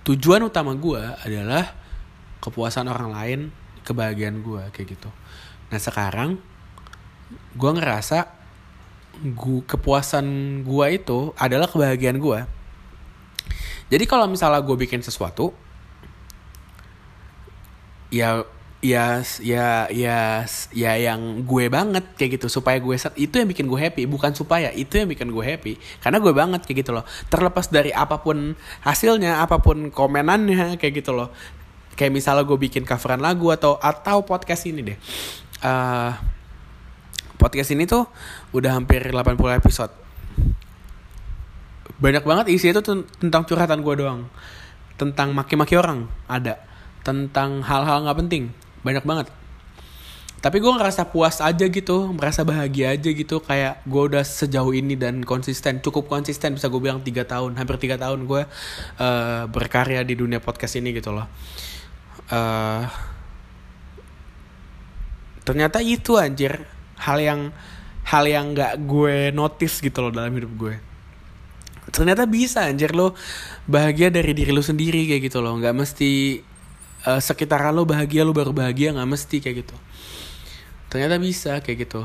tujuan 0.06 0.42
utama 0.46 0.74
gue 0.74 1.02
adalah 1.22 1.74
kepuasan 2.42 2.86
orang 2.86 3.10
lain 3.14 3.40
kebahagiaan 3.86 4.42
gue 4.42 4.62
kayak 4.74 4.98
gitu. 4.98 5.10
Nah 5.70 5.78
sekarang 5.78 6.38
gue 7.58 7.70
ngerasa 7.74 8.26
gua, 9.34 9.62
kepuasan 9.66 10.26
gue 10.62 10.86
itu 10.94 11.34
adalah 11.38 11.66
kebahagiaan 11.66 12.22
gue 12.22 12.38
jadi 13.86 14.04
kalau 14.10 14.26
misalnya 14.26 14.58
gue 14.66 14.74
bikin 14.74 14.98
sesuatu, 14.98 15.54
ya 18.10 18.42
ya 18.84 19.24
ya 19.40 19.88
ya 19.88 20.44
ya 20.76 20.92
yang 21.00 21.42
gue 21.48 21.66
banget 21.72 22.04
kayak 22.16 22.40
gitu. 22.40 22.60
Supaya 22.60 22.76
gue 22.76 22.96
set 23.00 23.16
itu 23.16 23.32
yang 23.40 23.48
bikin 23.48 23.66
gue 23.68 23.80
happy. 23.80 24.04
Bukan 24.04 24.36
supaya 24.36 24.68
itu 24.72 25.00
yang 25.00 25.08
bikin 25.08 25.32
gue 25.32 25.44
happy. 25.44 25.80
Karena 26.00 26.20
gue 26.20 26.32
banget 26.32 26.60
kayak 26.68 26.84
gitu 26.84 26.90
loh. 26.92 27.04
Terlepas 27.32 27.72
dari 27.72 27.90
apa 27.92 28.20
pun 28.20 28.52
hasilnya 28.84 29.40
apa 29.40 29.60
pun 29.64 29.88
komenannya 29.88 30.76
kayak 30.76 31.04
gitu 31.04 31.16
loh. 31.16 31.32
Kayak 31.96 32.12
misalnya 32.12 32.44
gue 32.44 32.58
bikin 32.60 32.84
coveran 32.84 33.24
lagu 33.24 33.48
atau 33.48 33.80
atau 33.80 34.20
podcast 34.28 34.68
ini 34.68 34.80
deh. 34.92 34.98
Uh, 35.64 36.12
podcast 37.40 37.72
ini 37.72 37.88
tuh 37.88 38.04
udah 38.52 38.76
hampir 38.76 39.00
80 39.00 39.40
episode. 39.56 39.92
Banyak 41.96 42.28
banget 42.28 42.46
isi 42.52 42.76
itu 42.76 42.84
tentang 42.84 43.42
curhatan 43.48 43.80
gue 43.80 43.94
doang. 43.96 44.28
Tentang 45.00 45.32
maki-maki 45.32 45.80
orang 45.80 46.04
ada. 46.28 46.60
Tentang 47.00 47.64
hal-hal 47.64 48.04
nggak 48.04 48.20
penting 48.20 48.65
banyak 48.86 49.02
banget. 49.02 49.26
Tapi 50.36 50.62
gue 50.62 50.68
ngerasa 50.68 51.10
puas 51.10 51.42
aja 51.42 51.66
gitu 51.66 52.14
merasa 52.14 52.46
bahagia 52.46 52.94
aja 52.94 53.10
gitu. 53.10 53.42
Kayak 53.42 53.82
gue 53.82 54.02
udah 54.14 54.22
sejauh 54.22 54.70
ini 54.70 54.94
dan 54.94 55.26
konsisten 55.26 55.82
cukup 55.82 56.06
konsisten 56.06 56.54
bisa 56.54 56.70
gue 56.70 56.78
bilang 56.78 57.02
tiga 57.02 57.26
tahun 57.26 57.58
hampir 57.58 57.82
tiga 57.82 57.98
tahun 57.98 58.30
gue 58.30 58.46
uh, 59.02 59.42
berkarya 59.50 60.06
di 60.06 60.14
dunia 60.14 60.38
podcast 60.38 60.78
ini 60.78 60.94
gitu 60.94 61.10
loh. 61.10 61.26
Uh, 62.30 62.86
ternyata 65.42 65.82
itu 65.82 66.14
anjir 66.14 66.62
hal 67.02 67.18
yang 67.18 67.50
hal 68.06 68.24
yang 68.30 68.54
nggak 68.54 68.86
gue 68.86 69.34
notice 69.34 69.82
gitu 69.82 69.98
loh 69.98 70.14
dalam 70.14 70.30
hidup 70.30 70.52
gue. 70.54 70.74
Ternyata 71.90 72.22
bisa 72.30 72.66
anjir 72.70 72.94
lo 72.94 73.18
bahagia 73.66 74.14
dari 74.14 74.30
diri 74.30 74.54
lo 74.54 74.62
sendiri 74.62 75.10
kayak 75.10 75.26
gitu 75.26 75.42
loh. 75.42 75.58
Nggak 75.58 75.74
mesti 75.74 76.12
uh, 77.06 77.22
sekitaran 77.22 77.72
lo 77.72 77.86
bahagia 77.86 78.26
lo 78.26 78.34
baru 78.34 78.50
bahagia 78.50 78.92
nggak 78.92 79.08
mesti 79.08 79.36
kayak 79.38 79.56
gitu. 79.64 79.76
Ternyata 80.90 81.16
bisa 81.22 81.52
kayak 81.62 81.86
gitu. 81.86 82.02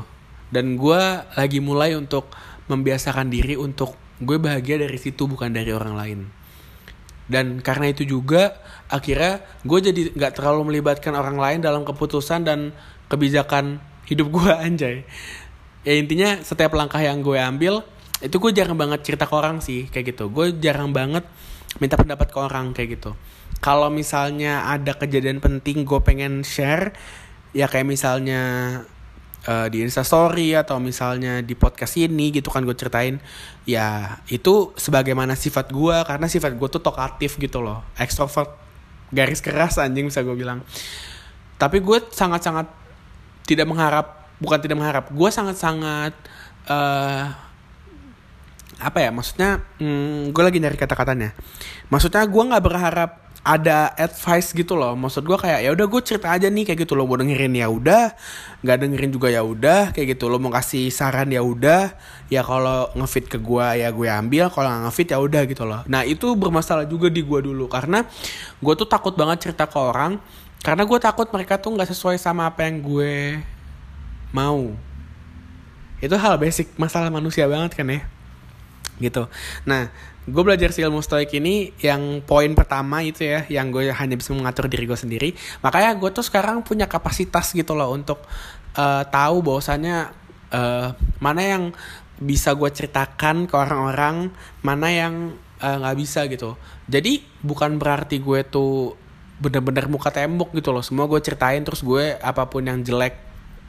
Dan 0.48 0.78
gue 0.78 1.02
lagi 1.34 1.58
mulai 1.58 1.98
untuk 1.98 2.30
membiasakan 2.70 3.28
diri 3.28 3.58
untuk 3.58 3.98
gue 4.22 4.38
bahagia 4.38 4.78
dari 4.78 4.98
situ 5.00 5.26
bukan 5.26 5.50
dari 5.50 5.74
orang 5.74 5.94
lain. 5.98 6.20
Dan 7.26 7.64
karena 7.64 7.90
itu 7.90 8.06
juga 8.06 8.60
akhirnya 8.92 9.42
gue 9.64 9.78
jadi 9.80 10.00
nggak 10.14 10.32
terlalu 10.38 10.74
melibatkan 10.74 11.16
orang 11.16 11.38
lain 11.38 11.58
dalam 11.64 11.82
keputusan 11.82 12.44
dan 12.44 12.76
kebijakan 13.08 13.80
hidup 14.06 14.30
gue 14.30 14.52
anjay. 14.66 14.96
Ya 15.82 15.98
intinya 15.98 16.38
setiap 16.44 16.78
langkah 16.78 17.02
yang 17.02 17.24
gue 17.24 17.38
ambil 17.38 17.82
itu 18.22 18.38
gue 18.38 18.52
jarang 18.54 18.78
banget 18.78 19.02
cerita 19.02 19.26
ke 19.26 19.34
orang 19.34 19.58
sih 19.58 19.90
kayak 19.90 20.14
gitu. 20.14 20.30
Gue 20.30 20.54
jarang 20.62 20.94
banget 20.94 21.26
minta 21.80 21.96
pendapat 21.96 22.28
ke 22.28 22.38
orang 22.38 22.76
kayak 22.76 23.00
gitu. 23.00 23.16
Kalau 23.62 23.88
misalnya 23.88 24.66
ada 24.66 24.98
kejadian 24.98 25.38
penting 25.38 25.86
gue 25.86 26.00
pengen 26.02 26.42
share 26.42 26.92
ya 27.54 27.68
kayak 27.70 27.86
misalnya 27.86 28.42
uh, 29.46 29.66
di 29.70 29.84
instastory 29.86 30.56
atau 30.58 30.82
misalnya 30.82 31.40
di 31.44 31.54
podcast 31.54 31.94
ini 32.00 32.34
gitu 32.34 32.50
kan 32.50 32.66
gue 32.66 32.74
ceritain 32.74 33.22
ya 33.68 34.18
itu 34.32 34.74
sebagaimana 34.74 35.38
sifat 35.38 35.70
gue 35.70 35.96
karena 36.02 36.26
sifat 36.26 36.58
gue 36.58 36.68
tuh 36.68 36.82
tokatif 36.82 37.38
gitu 37.38 37.62
loh. 37.62 37.86
Ekstrovert 37.96 38.50
garis 39.12 39.44
keras 39.44 39.78
anjing 39.78 40.10
bisa 40.10 40.24
gue 40.26 40.34
bilang. 40.34 40.64
Tapi 41.60 41.78
gue 41.78 41.98
sangat-sangat 42.10 42.66
tidak 43.46 43.70
mengharap 43.70 44.26
bukan 44.42 44.58
tidak 44.58 44.76
mengharap 44.82 45.06
gue 45.14 45.30
sangat-sangat 45.30 46.14
uh, 46.66 47.30
apa 48.80 48.98
ya 49.04 49.10
maksudnya 49.12 49.60
hmm, 49.80 50.32
gue 50.32 50.42
lagi 50.42 50.58
nyari 50.62 50.78
kata-katanya. 50.78 51.34
Maksudnya 51.92 52.24
gue 52.24 52.42
nggak 52.48 52.64
berharap 52.64 53.10
ada 53.42 53.90
advice 53.98 54.54
gitu 54.54 54.78
loh. 54.78 54.94
Maksud 54.94 55.26
gue 55.26 55.34
kayak 55.34 55.66
ya 55.66 55.70
udah 55.74 55.86
gue 55.90 56.00
cerita 56.06 56.30
aja 56.30 56.46
nih 56.46 56.62
kayak 56.62 56.86
gitu 56.86 56.94
loh. 56.94 57.10
Mau 57.10 57.18
dengerin 57.18 57.58
ya 57.58 57.66
udah 57.66 58.14
nggak 58.62 58.76
dengerin 58.86 59.10
juga 59.10 59.28
ya 59.34 59.42
udah 59.42 59.90
kayak 59.90 60.14
gitu 60.14 60.30
lo 60.30 60.38
mau 60.38 60.54
kasih 60.54 60.94
saran 60.94 61.26
ya 61.34 61.42
udah 61.42 61.90
ya 62.30 62.46
kalau 62.46 62.86
ngefit 62.94 63.26
ke 63.26 63.42
gue 63.42 63.66
ya 63.82 63.90
gue 63.90 64.06
ambil 64.06 64.46
kalau 64.54 64.70
nggak 64.70 64.82
ngefit 64.86 65.08
ya 65.10 65.18
udah 65.18 65.42
gitu 65.50 65.64
loh. 65.66 65.82
Nah 65.90 66.06
itu 66.06 66.38
bermasalah 66.38 66.86
juga 66.86 67.10
di 67.10 67.26
gue 67.26 67.40
dulu 67.42 67.66
karena 67.66 68.06
gue 68.62 68.74
tuh 68.78 68.86
takut 68.86 69.18
banget 69.18 69.50
cerita 69.50 69.66
ke 69.66 69.78
orang 69.78 70.22
karena 70.62 70.86
gue 70.86 70.98
takut 71.02 71.26
mereka 71.34 71.58
tuh 71.58 71.74
nggak 71.74 71.90
sesuai 71.90 72.22
sama 72.22 72.46
apa 72.46 72.62
yang 72.62 72.78
gue 72.78 73.42
mau. 74.30 74.70
Itu 75.98 76.14
hal 76.14 76.38
basic 76.38 76.70
masalah 76.78 77.10
manusia 77.10 77.50
banget 77.50 77.74
kan 77.74 77.90
ya 77.90 78.06
gitu. 79.00 79.26
Nah, 79.66 79.90
gue 80.22 80.42
belajar 80.46 80.70
si 80.70 80.86
ilmu 80.86 81.02
stoik 81.02 81.34
ini 81.34 81.74
yang 81.82 82.22
poin 82.22 82.54
pertama 82.54 83.02
itu 83.02 83.26
ya, 83.26 83.42
yang 83.50 83.74
gue 83.74 83.90
hanya 83.90 84.14
bisa 84.14 84.30
mengatur 84.30 84.70
diri 84.70 84.86
gue 84.86 84.98
sendiri. 84.98 85.34
Makanya 85.66 85.98
gue 85.98 86.10
tuh 86.14 86.22
sekarang 86.22 86.62
punya 86.62 86.86
kapasitas 86.86 87.50
gitu 87.50 87.74
loh 87.74 87.90
untuk 87.90 88.22
uh, 88.78 89.02
tahu 89.10 89.42
bahwasannya 89.42 90.14
uh, 90.54 90.94
mana 91.18 91.42
yang 91.42 91.64
bisa 92.22 92.54
gue 92.54 92.70
ceritakan 92.70 93.50
ke 93.50 93.54
orang-orang, 93.58 94.30
mana 94.62 94.94
yang 94.94 95.34
eh, 95.58 95.76
nggak 95.82 95.96
uh, 95.96 95.98
bisa 95.98 96.30
gitu. 96.30 96.54
Jadi 96.86 97.18
bukan 97.42 97.82
berarti 97.82 98.22
gue 98.22 98.46
tuh 98.46 98.94
bener-bener 99.42 99.90
muka 99.90 100.14
tembok 100.14 100.54
gitu 100.54 100.70
loh. 100.70 100.86
Semua 100.86 101.10
gue 101.10 101.18
ceritain 101.18 101.58
terus 101.66 101.82
gue 101.82 102.14
apa 102.22 102.46
pun 102.46 102.62
yang 102.62 102.78
jelek 102.86 103.18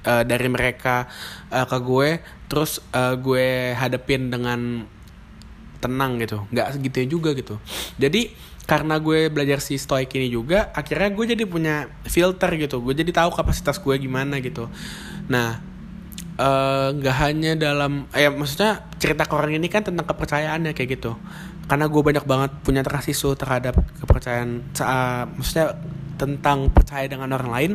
uh, 0.05 0.21
dari 0.21 0.47
mereka 0.53 1.09
uh, 1.49 1.65
ke 1.65 1.77
gue 1.81 2.09
terus 2.45 2.77
uh, 2.93 3.17
gue 3.17 3.73
hadepin 3.73 4.29
dengan 4.29 4.85
tenang 5.83 6.17
gitu. 6.23 6.47
Nggak 6.49 6.79
segitu 6.79 7.19
juga 7.19 7.35
gitu. 7.35 7.59
Jadi 7.99 8.31
karena 8.63 8.95
gue 8.95 9.27
belajar 9.27 9.59
si 9.59 9.75
stoik 9.75 10.15
ini 10.15 10.31
juga 10.31 10.71
akhirnya 10.71 11.11
gue 11.11 11.25
jadi 11.35 11.43
punya 11.43 11.91
filter 12.07 12.55
gitu. 12.55 12.79
Gue 12.79 12.95
jadi 12.95 13.11
tahu 13.11 13.35
kapasitas 13.35 13.75
gue 13.83 13.95
gimana 13.99 14.39
gitu. 14.39 14.71
Nah 15.27 15.59
eh, 16.39 16.87
nggak 16.95 17.15
uh, 17.15 17.21
hanya 17.27 17.59
dalam 17.59 18.07
eh 18.15 18.31
maksudnya 18.31 18.87
cerita 18.97 19.27
ke 19.27 19.33
orang 19.35 19.59
ini 19.59 19.67
kan 19.67 19.83
tentang 19.83 20.07
kepercayaannya 20.07 20.71
kayak 20.71 20.89
gitu. 20.95 21.19
Karena 21.67 21.91
gue 21.91 22.01
banyak 22.01 22.25
banget 22.27 22.51
punya 22.63 22.81
trust 22.83 23.11
issue 23.11 23.35
terhadap 23.35 23.75
kepercayaan 23.99 24.63
uh, 24.79 25.27
maksudnya 25.35 25.75
tentang 26.15 26.71
percaya 26.71 27.03
dengan 27.11 27.35
orang 27.35 27.51
lain. 27.51 27.71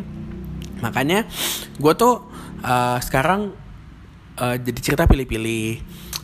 Makanya 0.80 1.28
gue 1.76 1.92
tuh 1.98 2.24
uh, 2.64 2.96
sekarang 3.04 3.52
uh, 4.38 4.56
jadi 4.56 4.80
cerita 4.80 5.04
pilih-pilih 5.04 5.82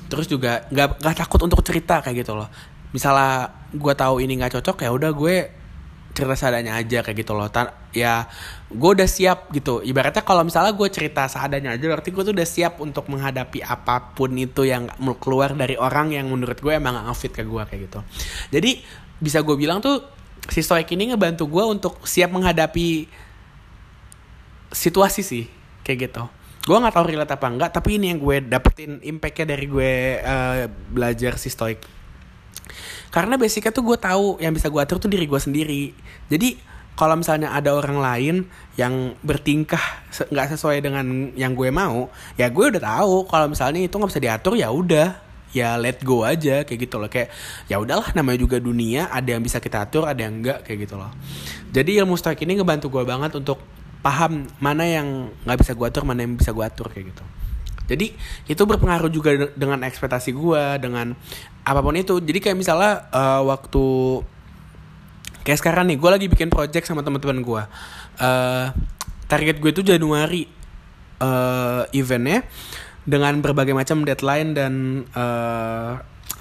terus 0.09 0.27
juga 0.29 0.67
nggak 0.71 1.01
nggak 1.01 1.17
takut 1.17 1.41
untuk 1.43 1.61
cerita 1.65 2.01
kayak 2.05 2.25
gitu 2.25 2.33
loh. 2.37 2.49
Misalnya 2.95 3.51
gue 3.75 3.95
tahu 3.95 4.23
ini 4.23 4.39
nggak 4.39 4.61
cocok 4.61 4.87
ya 4.87 4.91
udah 4.95 5.11
gue 5.11 5.37
cerita 6.15 6.39
seadanya 6.39 6.79
aja 6.79 7.03
kayak 7.03 7.27
gitu 7.27 7.35
loh. 7.35 7.51
Tan 7.51 7.75
ya 7.91 8.31
gue 8.71 8.91
udah 8.95 9.09
siap 9.09 9.51
gitu. 9.51 9.83
Ibaratnya 9.83 10.23
kalau 10.23 10.47
misalnya 10.47 10.71
gue 10.71 10.89
cerita 10.89 11.27
seadanya 11.27 11.75
aja 11.75 11.85
berarti 11.91 12.15
gue 12.15 12.23
tuh 12.23 12.35
udah 12.35 12.47
siap 12.47 12.79
untuk 12.79 13.11
menghadapi 13.11 13.67
apa 13.67 14.15
pun 14.15 14.31
itu 14.39 14.63
yang 14.63 14.87
keluar 15.19 15.53
dari 15.59 15.75
orang 15.75 16.15
yang 16.15 16.31
menurut 16.31 16.57
gue 16.63 16.71
emang 16.71 16.95
gak 16.95 17.07
ngefit 17.11 17.33
ke 17.35 17.43
gue 17.43 17.63
kayak 17.67 17.81
gitu. 17.91 18.01
Jadi 18.55 18.71
bisa 19.19 19.43
gue 19.43 19.57
bilang 19.59 19.83
tuh 19.83 20.07
si 20.47 20.61
stoik 20.61 20.87
ini 20.93 21.11
ngebantu 21.11 21.49
gue 21.49 21.65
untuk 21.65 22.05
siap 22.05 22.31
menghadapi 22.31 23.09
situasi 24.75 25.23
sih 25.23 25.45
kayak 25.87 26.11
gitu 26.11 26.25
gue 26.65 26.77
nggak 26.77 26.95
tahu 26.97 27.05
relate 27.13 27.35
apa 27.37 27.47
enggak 27.47 27.71
tapi 27.77 28.01
ini 28.01 28.13
yang 28.13 28.21
gue 28.21 28.37
dapetin 28.41 28.99
impactnya 29.05 29.53
dari 29.53 29.67
gue 29.69 29.93
uh, 30.25 30.65
belajar 30.93 31.37
si 31.37 31.53
stoik 31.53 32.05
karena 33.15 33.39
basicnya 33.39 33.71
tuh 33.71 33.87
gue 33.87 33.95
tahu 33.95 34.43
yang 34.43 34.51
bisa 34.51 34.67
gue 34.67 34.81
atur 34.83 34.99
tuh 34.99 35.07
diri 35.07 35.31
gue 35.31 35.39
sendiri. 35.39 35.95
Jadi 36.27 36.59
kalau 36.99 37.15
misalnya 37.15 37.55
ada 37.55 37.71
orang 37.71 37.99
lain 37.99 38.37
yang 38.75 39.15
bertingkah 39.23 40.03
nggak 40.35 40.59
sesuai 40.59 40.83
dengan 40.83 41.31
yang 41.39 41.55
gue 41.55 41.71
mau 41.71 42.11
ya 42.39 42.51
gue 42.51 42.75
udah 42.75 42.83
tahu 42.83 43.27
kalau 43.31 43.47
misalnya 43.51 43.83
itu 43.83 43.95
nggak 43.95 44.11
bisa 44.11 44.23
diatur 44.23 44.59
ya 44.59 44.71
udah. 44.75 45.23
Ya 45.55 45.79
let 45.79 46.03
go 46.03 46.27
aja 46.27 46.67
kayak 46.67 46.91
gitu 46.91 46.99
loh. 46.99 47.07
Kayak 47.07 47.31
ya 47.71 47.79
udahlah 47.79 48.11
namanya 48.19 48.43
juga 48.43 48.59
dunia 48.59 49.07
ada 49.07 49.39
yang 49.39 49.43
bisa 49.47 49.63
kita 49.63 49.87
atur 49.87 50.11
ada 50.11 50.19
yang 50.19 50.43
enggak 50.43 50.67
kayak 50.67 50.91
gitu 50.91 50.99
loh. 50.99 51.15
Jadi 51.71 52.03
ilmu 52.03 52.19
stoik 52.19 52.43
ini 52.43 52.59
ngebantu 52.59 52.91
gue 52.91 53.07
banget 53.07 53.31
untuk 53.39 53.63
paham 54.05 54.45
mana 54.61 54.85
yang 54.85 55.33
nggak 55.49 55.59
bisa 55.65 55.73
gue 55.73 55.87
atur 55.89 56.05
mana 56.05 56.29
yang 56.29 56.37
bisa 56.37 56.53
gue 56.53 56.61
atur 56.61 56.93
kayak 56.93 57.17
gitu 57.17 57.25
jadi 57.85 58.07
itu 58.49 58.63
berpengaruh 58.65 59.09
juga 59.09 59.49
dengan 59.57 59.81
ekspektasi 59.85 60.37
gue 60.37 60.63
dengan 60.81 61.17
apa 61.65 61.81
pun 61.81 61.97
itu 61.97 62.21
jadi 62.21 62.39
kayak 62.45 62.57
misalnya 62.61 63.09
uh, 63.09 63.41
waktu 63.49 63.85
kayak 65.49 65.59
sekarang 65.61 65.89
nih 65.89 65.97
gue 65.97 66.11
lagi 66.13 66.27
bikin 66.29 66.53
project 66.53 66.85
sama 66.85 67.01
teman-teman 67.01 67.41
gue 67.41 67.63
uh, 68.21 68.67
target 69.25 69.57
gue 69.61 69.71
itu 69.73 69.81
Januari 69.81 70.45
uh, 71.25 71.89
eventnya 71.97 72.45
dengan 73.05 73.37
berbagai 73.45 73.77
macam 73.77 74.01
deadline 74.03 74.57
dan 74.57 75.05
eh, 75.13 75.93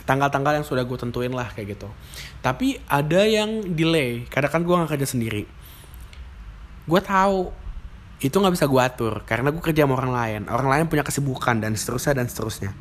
tanggal-tanggal 0.07 0.63
yang 0.63 0.65
sudah 0.67 0.87
gue 0.87 0.95
tentuin 0.95 1.31
lah 1.31 1.51
kayak 1.51 1.75
gitu. 1.75 1.91
Tapi 2.39 2.79
ada 2.87 3.23
yang 3.27 3.75
delay, 3.75 4.27
karena 4.31 4.47
kan 4.47 4.63
gue 4.63 4.71
gak 4.71 4.95
kerja 4.95 5.07
sendiri. 5.07 5.43
Gue 6.85 7.01
tahu 7.03 7.51
itu 8.23 8.31
nggak 8.31 8.53
bisa 8.55 8.65
gue 8.69 8.81
atur 8.81 9.13
karena 9.27 9.51
gue 9.51 9.63
kerja 9.63 9.83
sama 9.83 9.99
orang 9.99 10.13
lain. 10.13 10.41
Orang 10.47 10.69
lain 10.71 10.85
punya 10.87 11.03
kesibukan 11.03 11.59
dan 11.59 11.75
seterusnya 11.75 12.23
dan 12.23 12.27
seterusnya. 12.27 12.71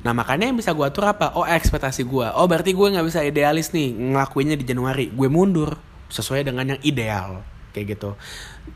Nah 0.00 0.12
makanya 0.16 0.48
yang 0.48 0.56
bisa 0.56 0.72
gue 0.72 0.84
atur 0.84 1.08
apa? 1.08 1.36
Oh 1.36 1.44
ekspektasi 1.44 2.04
gue. 2.08 2.26
Oh 2.36 2.48
berarti 2.48 2.72
gue 2.72 2.86
nggak 2.86 3.06
bisa 3.06 3.20
idealis 3.24 3.72
nih 3.72 3.92
ngelakuinnya 3.92 4.56
di 4.56 4.64
Januari. 4.64 5.12
Gue 5.12 5.28
mundur 5.28 5.76
sesuai 6.08 6.48
dengan 6.48 6.76
yang 6.76 6.80
ideal 6.82 7.44
kayak 7.70 7.96
gitu. 7.96 8.18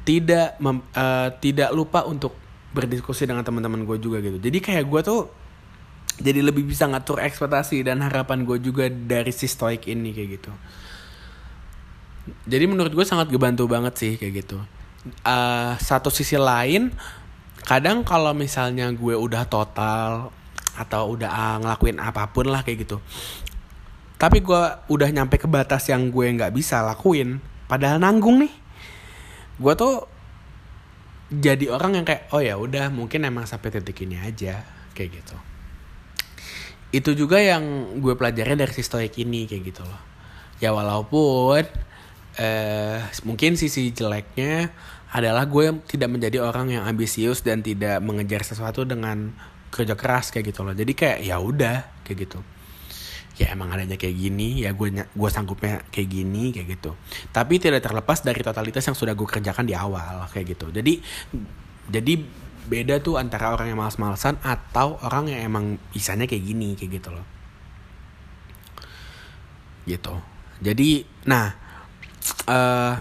Tidak 0.04 0.60
mem, 0.62 0.84
uh, 0.94 1.28
tidak 1.42 1.74
lupa 1.74 2.06
untuk 2.06 2.44
berdiskusi 2.74 3.24
dengan 3.24 3.46
teman-teman 3.46 3.86
gue 3.86 3.96
juga 4.02 4.18
gitu 4.18 4.42
jadi 4.42 4.58
kayak 4.58 4.84
gue 4.90 5.00
tuh 5.06 5.20
jadi 6.18 6.42
lebih 6.42 6.66
bisa 6.66 6.90
ngatur 6.90 7.22
ekspektasi 7.22 7.86
dan 7.86 8.02
harapan 8.02 8.42
gue 8.42 8.58
juga 8.58 8.90
dari 8.90 9.30
si 9.30 9.46
stoik 9.46 9.86
ini 9.86 10.10
kayak 10.10 10.28
gitu 10.42 10.52
jadi 12.49 12.64
menurut 12.64 12.93
gue 12.97 13.04
sangat 13.04 13.28
ngebantu 13.28 13.69
banget 13.69 13.95
sih 14.00 14.12
kayak 14.16 14.45
gitu. 14.45 14.59
Uh, 15.21 15.76
satu 15.76 16.09
sisi 16.09 16.40
lain 16.40 16.88
kadang 17.69 18.00
kalau 18.04 18.33
misalnya 18.33 18.88
gue 18.93 19.12
udah 19.12 19.45
total 19.45 20.33
atau 20.75 21.02
udah 21.12 21.28
uh, 21.28 21.57
ngelakuin 21.61 22.00
apa 22.00 22.33
pun 22.33 22.49
lah 22.49 22.64
kayak 22.64 22.88
gitu. 22.88 22.99
Tapi 24.16 24.40
gue 24.40 24.62
udah 24.88 25.09
nyampe 25.12 25.37
ke 25.37 25.45
batas 25.45 25.85
yang 25.93 26.09
gue 26.09 26.26
nggak 26.33 26.57
bisa 26.57 26.81
lakuin 26.81 27.40
padahal 27.69 28.00
nanggung 28.00 28.40
nih. 28.40 28.54
Gue 29.61 29.76
tuh 29.76 30.09
jadi 31.28 31.73
orang 31.73 32.00
yang 32.00 32.07
kayak 32.09 32.33
oh 32.33 32.40
ya 32.40 32.57
udah 32.57 32.88
mungkin 32.88 33.28
emang 33.28 33.45
sampai 33.45 33.69
titik 33.69 34.00
ini 34.04 34.16
aja 34.16 34.64
kayak 34.97 35.21
gitu. 35.21 35.37
Itu 36.95 37.11
juga 37.12 37.37
yang 37.43 37.97
gue 38.00 38.16
pelajarin 38.16 38.57
dari 38.57 38.73
si 38.73 38.81
stoik 38.81 39.21
ini 39.21 39.45
kayak 39.45 39.62
gitu 39.69 39.83
loh. 39.85 40.00
Ya 40.62 40.73
walaupun 40.73 41.66
eh, 42.38 42.98
mungkin 43.22 43.54
sisi 43.54 43.94
jeleknya 43.94 44.70
adalah 45.14 45.46
gue 45.46 45.78
tidak 45.86 46.10
menjadi 46.10 46.42
orang 46.42 46.74
yang 46.74 46.84
ambisius 46.90 47.46
dan 47.46 47.62
tidak 47.62 48.02
mengejar 48.02 48.42
sesuatu 48.42 48.82
dengan 48.82 49.30
kerja 49.70 49.94
keras 49.94 50.34
kayak 50.34 50.50
gitu 50.50 50.66
loh. 50.66 50.74
Jadi 50.74 50.92
kayak 50.94 51.18
ya 51.22 51.38
udah 51.38 52.02
kayak 52.02 52.26
gitu. 52.26 52.42
Ya 53.38 53.50
emang 53.50 53.70
adanya 53.75 53.99
kayak 53.99 54.14
gini 54.14 54.62
ya 54.62 54.75
gue 54.75 54.90
gue 54.94 55.30
sanggupnya 55.30 55.86
kayak 55.90 56.08
gini 56.10 56.50
kayak 56.50 56.78
gitu. 56.78 56.99
Tapi 57.30 57.62
tidak 57.62 57.82
terlepas 57.82 58.23
dari 58.26 58.42
totalitas 58.42 58.82
yang 58.86 58.99
sudah 58.99 59.14
gue 59.14 59.26
kerjakan 59.26 59.66
di 59.66 59.75
awal 59.75 60.26
kayak 60.34 60.58
gitu. 60.58 60.75
Jadi 60.75 60.99
jadi 61.90 62.14
beda 62.64 62.99
tuh 62.99 63.14
antara 63.20 63.54
orang 63.54 63.70
yang 63.70 63.78
malas-malasan 63.78 64.40
atau 64.42 64.99
orang 65.04 65.30
yang 65.30 65.47
emang 65.47 65.78
bisanya 65.94 66.26
kayak 66.26 66.42
gini 66.42 66.75
kayak 66.75 66.99
gitu 66.99 67.10
loh. 67.14 67.26
Gitu. 69.86 70.14
Jadi 70.58 71.06
nah 71.26 71.63
uh, 72.49 72.95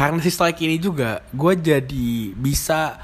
karena 0.00 0.18
si 0.24 0.32
stoik 0.32 0.56
ini 0.64 0.80
juga 0.80 1.20
gue 1.28 1.52
jadi 1.60 2.32
bisa 2.32 2.96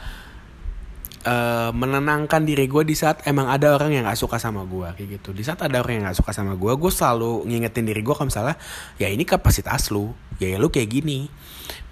uh, 1.26 1.70
menenangkan 1.74 2.40
diri 2.46 2.64
gue 2.70 2.82
di 2.86 2.96
saat 2.96 3.20
emang 3.28 3.50
ada 3.50 3.74
orang 3.76 3.92
yang 3.92 4.08
gak 4.08 4.16
suka 4.16 4.40
sama 4.40 4.64
gue 4.64 4.88
kayak 4.96 5.20
gitu. 5.20 5.36
Di 5.36 5.44
saat 5.44 5.60
ada 5.60 5.82
orang 5.82 6.00
yang 6.00 6.04
gak 6.08 6.24
suka 6.24 6.32
sama 6.32 6.56
gue 6.56 6.72
gue 6.72 6.92
selalu 6.92 7.44
ngingetin 7.50 7.84
diri 7.84 8.00
gue 8.00 8.14
kalau 8.14 8.30
misalnya 8.30 8.56
ya 8.96 9.12
ini 9.12 9.28
kapasitas 9.28 9.92
lu. 9.92 10.14
Ya, 10.40 10.56
ya 10.56 10.58
lu 10.62 10.72
kayak 10.72 10.88
gini. 10.88 11.28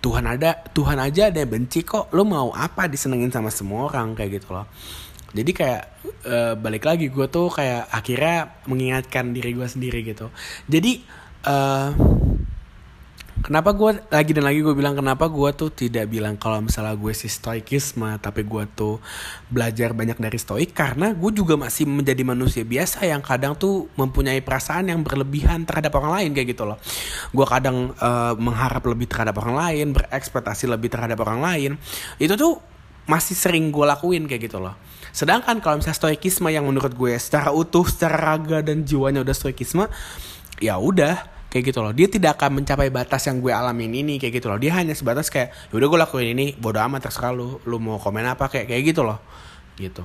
Tuhan 0.00 0.24
ada 0.24 0.64
Tuhan 0.72 0.96
aja 1.00 1.28
ada 1.28 1.42
yang 1.42 1.52
benci 1.52 1.84
kok. 1.84 2.08
Lu 2.14 2.24
mau 2.24 2.54
apa 2.54 2.88
disenengin 2.88 3.28
sama 3.28 3.52
semua 3.52 3.90
orang? 3.90 4.16
Kayak 4.16 4.40
gitu 4.40 4.56
loh. 4.56 4.64
Jadi 5.34 5.50
kayak 5.50 5.82
uh, 6.30 6.54
balik 6.54 6.86
lagi 6.86 7.10
gue 7.10 7.26
tuh 7.26 7.50
kayak 7.50 7.90
akhirnya 7.90 8.62
mengingatkan 8.70 9.34
diri 9.34 9.50
gue 9.52 9.66
sendiri 9.66 10.00
gitu. 10.06 10.30
Jadi 10.70 11.02
uh, 11.44 11.90
Kenapa 13.34 13.74
gue 13.74 13.98
lagi 14.14 14.30
dan 14.30 14.46
lagi 14.46 14.62
gue 14.62 14.70
bilang 14.78 14.94
kenapa 14.94 15.26
gue 15.26 15.50
tuh 15.58 15.66
tidak 15.74 16.06
bilang 16.06 16.38
kalau 16.38 16.62
misalnya 16.62 16.94
gue 16.94 17.10
si 17.10 17.26
stoikisme 17.26 18.06
tapi 18.22 18.46
gue 18.46 18.62
tuh 18.78 19.02
belajar 19.50 19.90
banyak 19.90 20.22
dari 20.22 20.38
stoik 20.38 20.70
karena 20.70 21.10
gue 21.10 21.30
juga 21.34 21.58
masih 21.58 21.82
menjadi 21.82 22.22
manusia 22.22 22.62
biasa 22.62 23.02
yang 23.02 23.18
kadang 23.26 23.58
tuh 23.58 23.90
mempunyai 23.98 24.38
perasaan 24.38 24.86
yang 24.86 25.02
berlebihan 25.02 25.66
terhadap 25.66 25.98
orang 25.98 26.22
lain 26.22 26.30
kayak 26.30 26.54
gitu 26.54 26.62
loh. 26.62 26.78
Gue 27.34 27.42
kadang 27.50 27.90
uh, 27.98 28.38
mengharap 28.38 28.86
lebih 28.86 29.10
terhadap 29.10 29.34
orang 29.42 29.58
lain, 29.58 29.86
berekspektasi 29.98 30.70
lebih 30.70 30.94
terhadap 30.94 31.18
orang 31.26 31.42
lain. 31.42 31.70
Itu 32.22 32.38
tuh 32.38 32.62
masih 33.10 33.34
sering 33.34 33.74
gue 33.74 33.82
lakuin 33.82 34.30
kayak 34.30 34.46
gitu 34.46 34.62
loh. 34.62 34.78
Sedangkan 35.10 35.58
kalau 35.58 35.82
misalnya 35.82 35.98
stoikisme 35.98 36.54
yang 36.54 36.70
menurut 36.70 36.94
gue 36.94 37.18
secara 37.18 37.50
utuh, 37.50 37.82
secara 37.82 38.14
raga 38.14 38.62
dan 38.62 38.86
jiwanya 38.86 39.26
udah 39.26 39.34
stoikisme, 39.34 39.90
ya 40.62 40.78
udah 40.78 41.33
kayak 41.54 41.70
gitu 41.70 41.86
loh. 41.86 41.94
Dia 41.94 42.10
tidak 42.10 42.34
akan 42.34 42.58
mencapai 42.58 42.90
batas 42.90 43.30
yang 43.30 43.38
gue 43.38 43.54
alamin 43.54 43.94
ini 43.94 44.18
kayak 44.18 44.42
gitu 44.42 44.50
loh. 44.50 44.58
Dia 44.58 44.74
hanya 44.74 44.90
sebatas 44.90 45.30
kayak 45.30 45.54
ya 45.70 45.74
udah 45.78 45.86
gue 45.86 45.98
lakuin 46.02 46.28
ini 46.34 46.58
bodo 46.58 46.82
amat 46.82 47.06
terserah 47.06 47.30
lu. 47.30 47.62
Lu 47.62 47.78
mau 47.78 48.02
komen 48.02 48.26
apa 48.26 48.50
kayak 48.50 48.66
kayak 48.66 48.82
gitu 48.90 49.06
loh. 49.06 49.22
Gitu. 49.78 50.02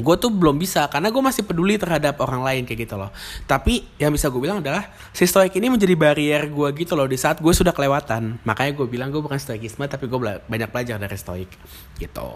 Gue 0.00 0.16
tuh 0.16 0.32
belum 0.32 0.56
bisa 0.56 0.88
karena 0.88 1.12
gue 1.12 1.20
masih 1.20 1.44
peduli 1.44 1.76
terhadap 1.76 2.16
orang 2.24 2.40
lain 2.40 2.62
kayak 2.64 2.88
gitu 2.88 2.96
loh. 2.96 3.12
Tapi 3.44 3.92
yang 4.00 4.08
bisa 4.08 4.32
gue 4.32 4.40
bilang 4.40 4.64
adalah 4.64 4.88
si 5.12 5.28
stoik 5.28 5.52
ini 5.52 5.68
menjadi 5.68 5.92
barrier 5.92 6.48
gue 6.48 6.68
gitu 6.80 6.96
loh 6.96 7.04
di 7.04 7.20
saat 7.20 7.44
gue 7.44 7.52
sudah 7.52 7.76
kelewatan. 7.76 8.40
Makanya 8.48 8.72
gue 8.72 8.88
bilang 8.88 9.12
gue 9.12 9.20
bukan 9.20 9.36
stoikisme 9.36 9.84
tapi 9.84 10.08
gue 10.08 10.16
banyak 10.48 10.70
belajar 10.72 10.96
dari 10.96 11.16
stoik. 11.20 11.52
Gitu. 12.00 12.28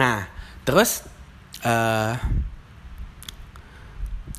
Nah 0.00 0.32
terus 0.64 1.04
uh, 1.60 2.16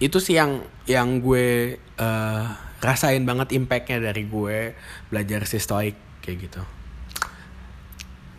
itu 0.01 0.17
sih 0.17 0.41
yang 0.41 0.65
yang 0.89 1.21
gue 1.21 1.77
uh, 2.01 2.64
rasain 2.85 3.25
banget 3.25 3.57
impactnya 3.57 3.97
dari 3.99 4.29
gue 4.29 4.77
belajar 5.09 5.43
si 5.49 5.57
stoik 5.57 5.97
kayak 6.21 6.37
gitu. 6.49 6.61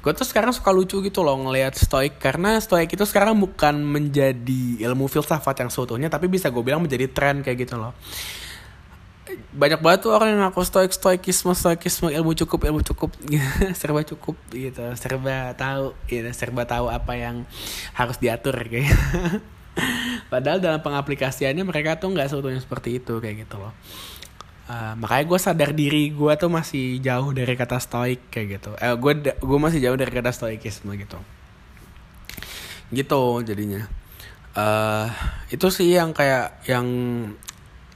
Gue 0.07 0.15
tuh 0.15 0.23
sekarang 0.23 0.55
suka 0.55 0.71
lucu 0.71 1.03
gitu 1.03 1.27
loh 1.27 1.35
ngelihat 1.35 1.75
stoik 1.75 2.23
karena 2.23 2.63
stoik 2.63 2.95
itu 2.95 3.03
sekarang 3.03 3.35
bukan 3.43 3.83
menjadi 3.83 4.87
ilmu 4.87 5.11
filsafat 5.11 5.67
yang 5.67 5.71
seutuhnya 5.75 6.07
tapi 6.07 6.31
bisa 6.31 6.47
gue 6.47 6.63
bilang 6.63 6.79
menjadi 6.79 7.11
tren 7.11 7.43
kayak 7.43 7.67
gitu 7.67 7.75
loh. 7.75 7.91
Banyak 9.51 9.83
banget 9.83 10.07
tuh 10.07 10.15
orang 10.15 10.39
yang 10.39 10.47
ngaku 10.47 10.63
stoik 10.63 10.95
stoikisme 10.95 11.51
stoikisme 11.51 12.15
ilmu 12.15 12.39
cukup 12.39 12.71
ilmu 12.71 12.87
cukup 12.87 13.11
serba 13.79 14.07
cukup 14.07 14.39
gitu. 14.55 14.87
Serba 14.95 15.51
tahu 15.59 15.99
gitu 16.07 16.31
serba 16.31 16.63
tahu 16.71 16.87
apa 16.87 17.19
yang 17.19 17.43
harus 17.99 18.23
diatur 18.23 18.55
kayak 18.63 18.95
padahal 20.33 20.59
dalam 20.59 20.81
pengaplikasiannya 20.81 21.65
mereka 21.67 22.01
tuh 22.01 22.13
nggak 22.13 22.33
seutuhnya 22.33 22.61
seperti 22.61 23.03
itu 23.03 23.21
kayak 23.21 23.47
gitu 23.47 23.61
loh 23.61 23.73
Uh, 24.67 24.99
makanya 24.99 25.25
gue 25.31 25.39
sadar 25.39 25.71
diri 25.71 26.11
gue 26.11 26.33
tuh 26.35 26.51
masih 26.51 26.99
jauh 26.99 27.31
dari 27.31 27.55
kata 27.55 27.79
stoik 27.79 28.35
kayak 28.35 28.59
gitu. 28.59 28.71
Eh 28.83 28.99
gue 28.99 29.13
gue 29.39 29.59
masih 29.63 29.79
jauh 29.79 29.95
dari 29.95 30.11
kata 30.11 30.35
stoikisme 30.35 30.91
gitu. 30.99 31.19
Gitu 32.91 33.23
jadinya. 33.47 33.87
Uh, 34.59 35.07
itu 35.55 35.71
sih 35.71 35.95
yang 35.95 36.11
kayak 36.11 36.67
yang 36.67 36.87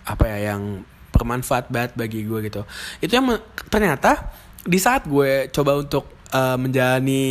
apa 0.07 0.25
ya 0.31 0.55
yang 0.55 0.87
bermanfaat 1.11 1.75
banget 1.75 1.93
bagi 1.99 2.23
gue 2.23 2.39
gitu. 2.47 2.63
Itu 3.03 3.19
yang 3.19 3.27
ternyata 3.67 4.31
di 4.63 4.79
saat 4.79 5.11
gue 5.11 5.51
coba 5.51 5.75
untuk 5.75 6.07
uh, 6.31 6.55
menjalani 6.55 7.23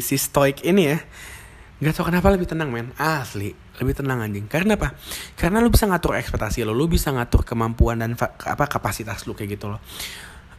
si 0.00 0.16
stoik 0.16 0.64
ini 0.64 0.96
ya, 0.96 0.98
Gak 1.76 1.92
tau 1.92 2.08
kenapa 2.08 2.32
lebih 2.32 2.48
tenang 2.48 2.72
men. 2.72 2.88
Asli 2.96 3.52
Lebih 3.52 4.00
tenang 4.00 4.24
anjing. 4.24 4.48
Karena 4.48 4.80
apa? 4.80 4.96
Karena 5.36 5.60
lu 5.60 5.68
bisa 5.68 5.84
ngatur 5.84 6.16
ekspektasi 6.16 6.64
lo 6.64 6.72
Lu 6.72 6.88
bisa 6.88 7.12
ngatur 7.12 7.44
kemampuan 7.44 8.00
dan 8.00 8.16
apa 8.16 8.64
kapasitas 8.64 9.28
lu 9.28 9.36
kayak 9.36 9.60
gitu 9.60 9.68
loh. 9.68 9.80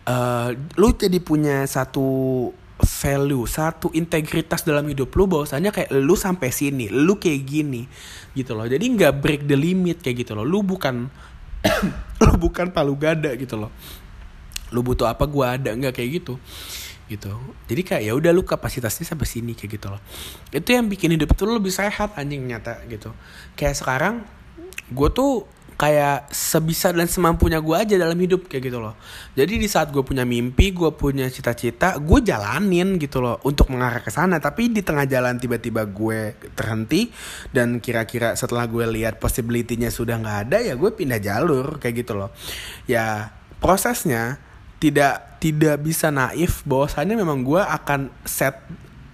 Uh, 0.05 0.53
Lu 0.77 0.93
jadi 0.93 1.17
punya 1.17 1.65
satu 1.65 2.53
value 2.77 3.49
Satu 3.49 3.89
integritas 3.97 4.61
dalam 4.61 4.85
hidup 4.85 5.09
lu 5.17 5.25
bahwasanya 5.25 5.73
kayak 5.73 5.89
lu 5.97 6.13
sampai 6.13 6.53
sini 6.53 6.87
Lu 6.93 7.17
kayak 7.17 7.41
gini 7.41 7.89
Gitu 8.37 8.53
loh. 8.53 8.69
Jadi 8.69 8.85
gak 8.93 9.17
break 9.17 9.49
the 9.49 9.57
limit 9.57 10.05
kayak 10.05 10.21
gitu 10.21 10.37
loh. 10.37 10.45
Lu 10.45 10.61
bukan 10.61 11.09
Lu 12.29 12.33
bukan 12.37 12.69
palu 12.69 12.93
gada 12.93 13.33
gitu 13.33 13.57
loh. 13.57 13.73
Lu 14.69 14.85
butuh 14.85 15.09
apa 15.09 15.25
gua 15.25 15.57
ada 15.57 15.73
Nggak 15.73 15.97
kayak 15.97 16.09
gitu 16.21 16.37
gitu. 17.07 17.33
Jadi 17.67 17.81
kayak 17.83 18.03
ya 18.03 18.13
udah 18.13 18.31
lu 18.35 18.43
kapasitasnya 18.43 19.07
sampai 19.07 19.27
sini 19.27 19.55
kayak 19.55 19.79
gitu 19.79 19.87
loh. 19.91 20.01
Itu 20.51 20.75
yang 20.75 20.91
bikin 20.91 21.15
hidup 21.15 21.33
itu 21.33 21.43
lebih 21.47 21.71
sehat 21.71 22.15
anjing 22.19 22.43
nyata 22.43 22.83
gitu. 22.91 23.15
Kayak 23.55 23.75
sekarang 23.79 24.15
gue 24.91 25.09
tuh 25.11 25.47
kayak 25.77 26.33
sebisa 26.33 26.89
dan 26.89 27.05
semampunya 27.05 27.61
gue 27.61 27.77
aja 27.77 27.95
dalam 28.01 28.17
hidup 28.17 28.49
kayak 28.49 28.63
gitu 28.65 28.81
loh. 28.81 28.97
Jadi 29.37 29.61
di 29.61 29.69
saat 29.69 29.93
gue 29.93 30.01
punya 30.01 30.25
mimpi 30.25 30.73
gue 30.73 30.89
punya 30.97 31.29
cita-cita 31.29 32.01
gue 32.01 32.19
jalanin 32.25 32.97
gitu 32.97 33.21
loh 33.21 33.37
untuk 33.45 33.69
mengarah 33.69 34.01
ke 34.01 34.09
sana. 34.09 34.41
Tapi 34.41 34.73
di 34.73 34.81
tengah 34.81 35.05
jalan 35.05 35.37
tiba-tiba 35.37 35.85
gue 35.85 36.33
terhenti 36.57 37.13
dan 37.53 37.77
kira-kira 37.77 38.33
setelah 38.33 38.65
gue 38.65 38.89
lihat 38.89 39.21
possibility-nya 39.21 39.93
sudah 39.93 40.17
nggak 40.17 40.37
ada 40.49 40.57
ya 40.65 40.73
gue 40.73 40.89
pindah 40.89 41.21
jalur 41.21 41.77
kayak 41.77 41.95
gitu 42.01 42.17
loh. 42.17 42.33
Ya 42.89 43.29
prosesnya 43.61 44.41
tidak 44.77 45.41
tidak 45.41 45.81
bisa 45.81 46.09
naif 46.09 46.65
bahwasannya 46.65 47.17
memang 47.17 47.45
gue 47.45 47.61
akan 47.61 48.09
set 48.25 48.57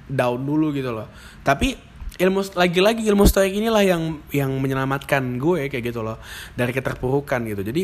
down 0.08 0.43
dulu 0.43 0.71
gitu 0.76 0.91
loh. 0.91 1.08
Tapi 1.43 1.76
ilmu 2.19 2.45
lagi-lagi 2.56 3.04
ilmu 3.04 3.26
stoik 3.26 3.52
inilah 3.52 3.84
yang 3.84 4.21
yang 4.32 4.52
menyelamatkan 4.60 5.39
gue 5.39 5.67
kayak 5.71 5.93
gitu 5.93 6.04
loh. 6.04 6.19
Dari 6.56 6.71
keterpurukan 6.71 7.43
gitu. 7.47 7.63
Jadi 7.63 7.84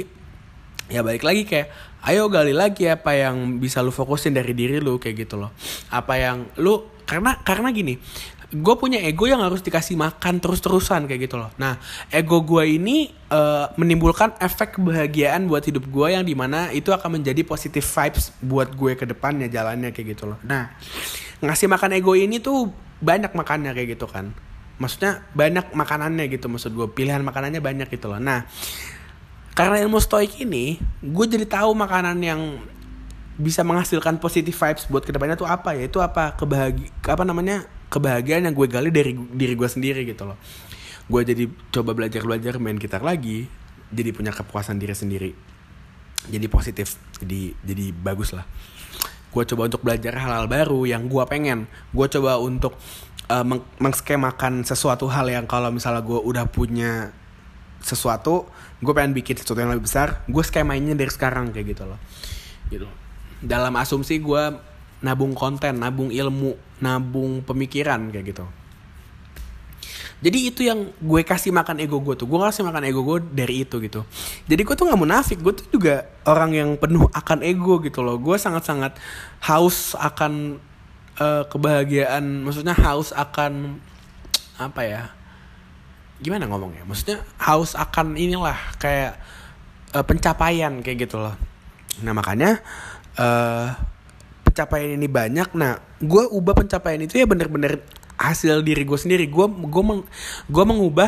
ya 0.90 1.06
balik 1.06 1.22
lagi 1.22 1.46
kayak 1.46 1.68
ayo 2.10 2.32
gali 2.32 2.56
lagi 2.56 2.90
apa 2.90 3.14
yang 3.14 3.62
bisa 3.62 3.84
lu 3.86 3.94
fokusin 3.94 4.34
dari 4.34 4.56
diri 4.56 4.80
lu 4.80 5.00
kayak 5.00 5.16
gitu 5.28 5.36
loh. 5.40 5.52
Apa 5.92 6.20
yang 6.20 6.52
lu 6.60 6.88
karena 7.08 7.42
karena 7.42 7.74
gini 7.74 7.98
gue 8.50 8.76
punya 8.82 8.98
ego 9.06 9.30
yang 9.30 9.46
harus 9.46 9.62
dikasih 9.62 9.94
makan 9.94 10.42
terus-terusan 10.42 11.06
kayak 11.06 11.30
gitu 11.30 11.38
loh. 11.38 11.54
Nah, 11.62 11.78
ego 12.10 12.42
gue 12.42 12.66
ini 12.66 13.14
uh, 13.30 13.70
menimbulkan 13.78 14.34
efek 14.42 14.82
kebahagiaan 14.82 15.46
buat 15.46 15.62
hidup 15.62 15.86
gue 15.86 16.08
yang 16.18 16.26
di 16.26 16.34
mana 16.34 16.74
itu 16.74 16.90
akan 16.90 17.22
menjadi 17.22 17.46
positive 17.46 17.86
vibes 17.86 18.34
buat 18.42 18.74
gue 18.74 18.98
ke 18.98 19.06
depannya 19.06 19.46
jalannya 19.54 19.94
kayak 19.94 20.18
gitu 20.18 20.34
loh. 20.34 20.42
Nah, 20.42 20.74
ngasih 21.46 21.70
makan 21.70 22.02
ego 22.02 22.18
ini 22.18 22.42
tuh 22.42 22.74
banyak 22.98 23.38
makannya 23.38 23.70
kayak 23.78 23.94
gitu 23.94 24.10
kan. 24.10 24.34
Maksudnya 24.82 25.22
banyak 25.38 25.70
makanannya 25.78 26.26
gitu 26.34 26.50
maksud 26.50 26.74
gue 26.74 26.90
pilihan 26.90 27.22
makanannya 27.22 27.62
banyak 27.62 27.88
gitu 27.94 28.10
loh. 28.10 28.18
Nah, 28.18 28.50
karena 29.54 29.78
ilmu 29.86 30.02
stoik 30.02 30.42
ini, 30.42 30.82
gue 31.06 31.26
jadi 31.30 31.46
tahu 31.46 31.78
makanan 31.78 32.18
yang 32.24 32.42
bisa 33.38 33.62
menghasilkan 33.62 34.18
positive 34.18 34.58
vibes 34.58 34.90
buat 34.90 35.06
ke 35.06 35.14
depannya 35.14 35.38
tuh 35.38 35.46
apa 35.46 35.78
ya? 35.78 35.86
Itu 35.86 36.02
apa 36.02 36.34
kebahagi 36.34 37.06
apa 37.06 37.24
namanya 37.28 37.78
kebahagiaan 37.90 38.46
yang 38.46 38.56
gue 38.56 38.68
gali 38.70 38.90
dari 38.94 39.18
diri 39.18 39.54
gue 39.58 39.70
sendiri 39.70 40.06
gitu 40.06 40.30
loh. 40.30 40.38
Gue 41.10 41.26
jadi 41.26 41.50
coba 41.74 41.98
belajar 41.98 42.22
belajar 42.22 42.62
main 42.62 42.78
gitar 42.78 43.02
lagi 43.02 43.50
jadi 43.90 44.14
punya 44.14 44.30
kepuasan 44.30 44.78
diri 44.78 44.94
sendiri. 44.94 45.32
Jadi 46.30 46.46
positif 46.48 46.96
jadi 47.18 47.58
jadi 47.66 47.86
bagus 47.92 48.38
lah. 48.38 48.46
Gue 49.30 49.46
coba 49.46 49.70
untuk 49.70 49.82
belajar 49.82 50.14
hal-hal 50.18 50.46
baru 50.46 50.86
yang 50.86 51.10
gue 51.10 51.24
pengen. 51.26 51.66
Gue 51.90 52.06
coba 52.10 52.38
untuk 52.38 52.78
uh, 53.30 53.46
meng 53.46 53.66
mengskemakan 53.82 54.62
sesuatu 54.62 55.10
hal 55.10 55.26
yang 55.30 55.46
kalau 55.50 55.74
misalnya 55.74 56.06
gue 56.06 56.20
udah 56.22 56.46
punya 56.50 57.14
sesuatu 57.80 58.44
gue 58.84 58.92
pengen 58.92 59.16
bikin 59.16 59.40
sesuatu 59.40 59.64
yang 59.64 59.72
lebih 59.72 59.88
besar 59.88 60.28
gue 60.28 60.44
skemanya 60.44 60.92
dari 60.96 61.10
sekarang 61.10 61.50
kayak 61.50 61.74
gitu 61.74 61.84
loh. 61.90 62.00
Gitu. 62.70 62.86
Dalam 63.40 63.74
asumsi 63.80 64.20
gue 64.22 64.69
nabung 65.00 65.32
konten, 65.32 65.80
nabung 65.80 66.12
ilmu, 66.12 66.56
nabung 66.84 67.44
pemikiran 67.44 68.12
kayak 68.12 68.36
gitu. 68.36 68.46
Jadi 70.20 70.52
itu 70.52 70.68
yang 70.68 70.92
gue 71.00 71.22
kasih 71.24 71.56
makan 71.56 71.80
ego 71.80 72.04
gue 72.04 72.12
tuh. 72.20 72.28
Gue 72.28 72.44
kasih 72.44 72.68
makan 72.68 72.84
ego 72.92 73.08
gue 73.08 73.24
dari 73.24 73.64
itu 73.64 73.80
gitu. 73.80 74.04
Jadi 74.52 74.62
gue 74.68 74.76
tuh 74.76 74.92
gak 74.92 75.00
munafik. 75.00 75.40
Gue 75.40 75.56
tuh 75.56 75.64
juga 75.72 76.12
orang 76.28 76.52
yang 76.52 76.70
penuh 76.76 77.08
akan 77.16 77.40
ego 77.40 77.80
gitu 77.80 78.04
loh. 78.04 78.20
Gue 78.20 78.36
sangat-sangat 78.36 79.00
haus 79.48 79.96
akan 79.96 80.60
uh, 81.24 81.48
kebahagiaan. 81.48 82.44
Maksudnya 82.44 82.76
haus 82.76 83.16
akan 83.16 83.80
apa 84.60 84.82
ya? 84.84 85.04
Gimana 86.20 86.52
ngomongnya? 86.52 86.84
Maksudnya 86.84 87.24
haus 87.40 87.80
akan 87.80 88.20
inilah 88.20 88.60
kayak 88.76 89.16
uh, 89.96 90.04
pencapaian 90.04 90.84
kayak 90.84 91.08
gitu 91.08 91.16
loh. 91.16 91.40
Nah 92.04 92.12
makanya 92.12 92.60
uh, 93.16 93.72
pencapaian 94.60 95.00
ini 95.00 95.08
banyak 95.08 95.56
nah 95.56 95.80
gue 96.04 96.24
ubah 96.36 96.52
pencapaian 96.52 97.00
itu 97.00 97.16
ya 97.16 97.24
bener-bener 97.24 97.80
hasil 98.20 98.60
diri 98.68 98.84
gue 98.84 99.00
sendiri. 99.00 99.32
Gue 99.32 99.48
gue 99.48 99.84
meng, 99.84 100.04
gue 100.52 100.64
mengubah 100.68 101.08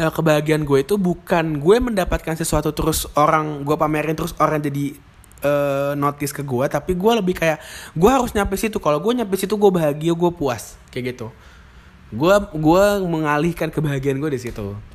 uh, 0.00 0.08
kebahagiaan 0.08 0.64
gue 0.64 0.80
itu 0.80 0.96
bukan 0.96 1.60
gue 1.60 1.76
mendapatkan 1.76 2.32
sesuatu 2.32 2.72
terus 2.72 3.04
orang 3.12 3.68
gue 3.68 3.76
pamerin 3.76 4.16
terus 4.16 4.32
orang 4.40 4.64
jadi 4.64 4.96
uh, 5.44 5.92
notice 5.92 6.32
ke 6.32 6.40
gue 6.40 6.64
tapi 6.72 6.96
gue 6.96 7.12
lebih 7.12 7.36
kayak 7.36 7.60
gue 7.92 8.08
harus 8.08 8.32
nyampe 8.32 8.56
situ. 8.56 8.80
Kalau 8.80 9.04
gue 9.04 9.12
nyampe 9.12 9.36
situ 9.36 9.52
gue 9.52 9.68
bahagia 9.68 10.16
gue 10.16 10.30
puas 10.32 10.80
kayak 10.88 11.12
gitu. 11.12 11.28
Gue 12.08 12.32
gue 12.56 12.84
mengalihkan 13.04 13.68
kebahagiaan 13.68 14.16
gue 14.16 14.32
di 14.32 14.40
situ 14.40 14.91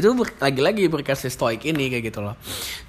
itu 0.00 0.10
lagi-lagi 0.42 0.90
berkasih 0.90 1.30
stoik 1.30 1.62
ini 1.62 1.90
kayak 1.92 2.10
gitu 2.10 2.20
loh. 2.24 2.34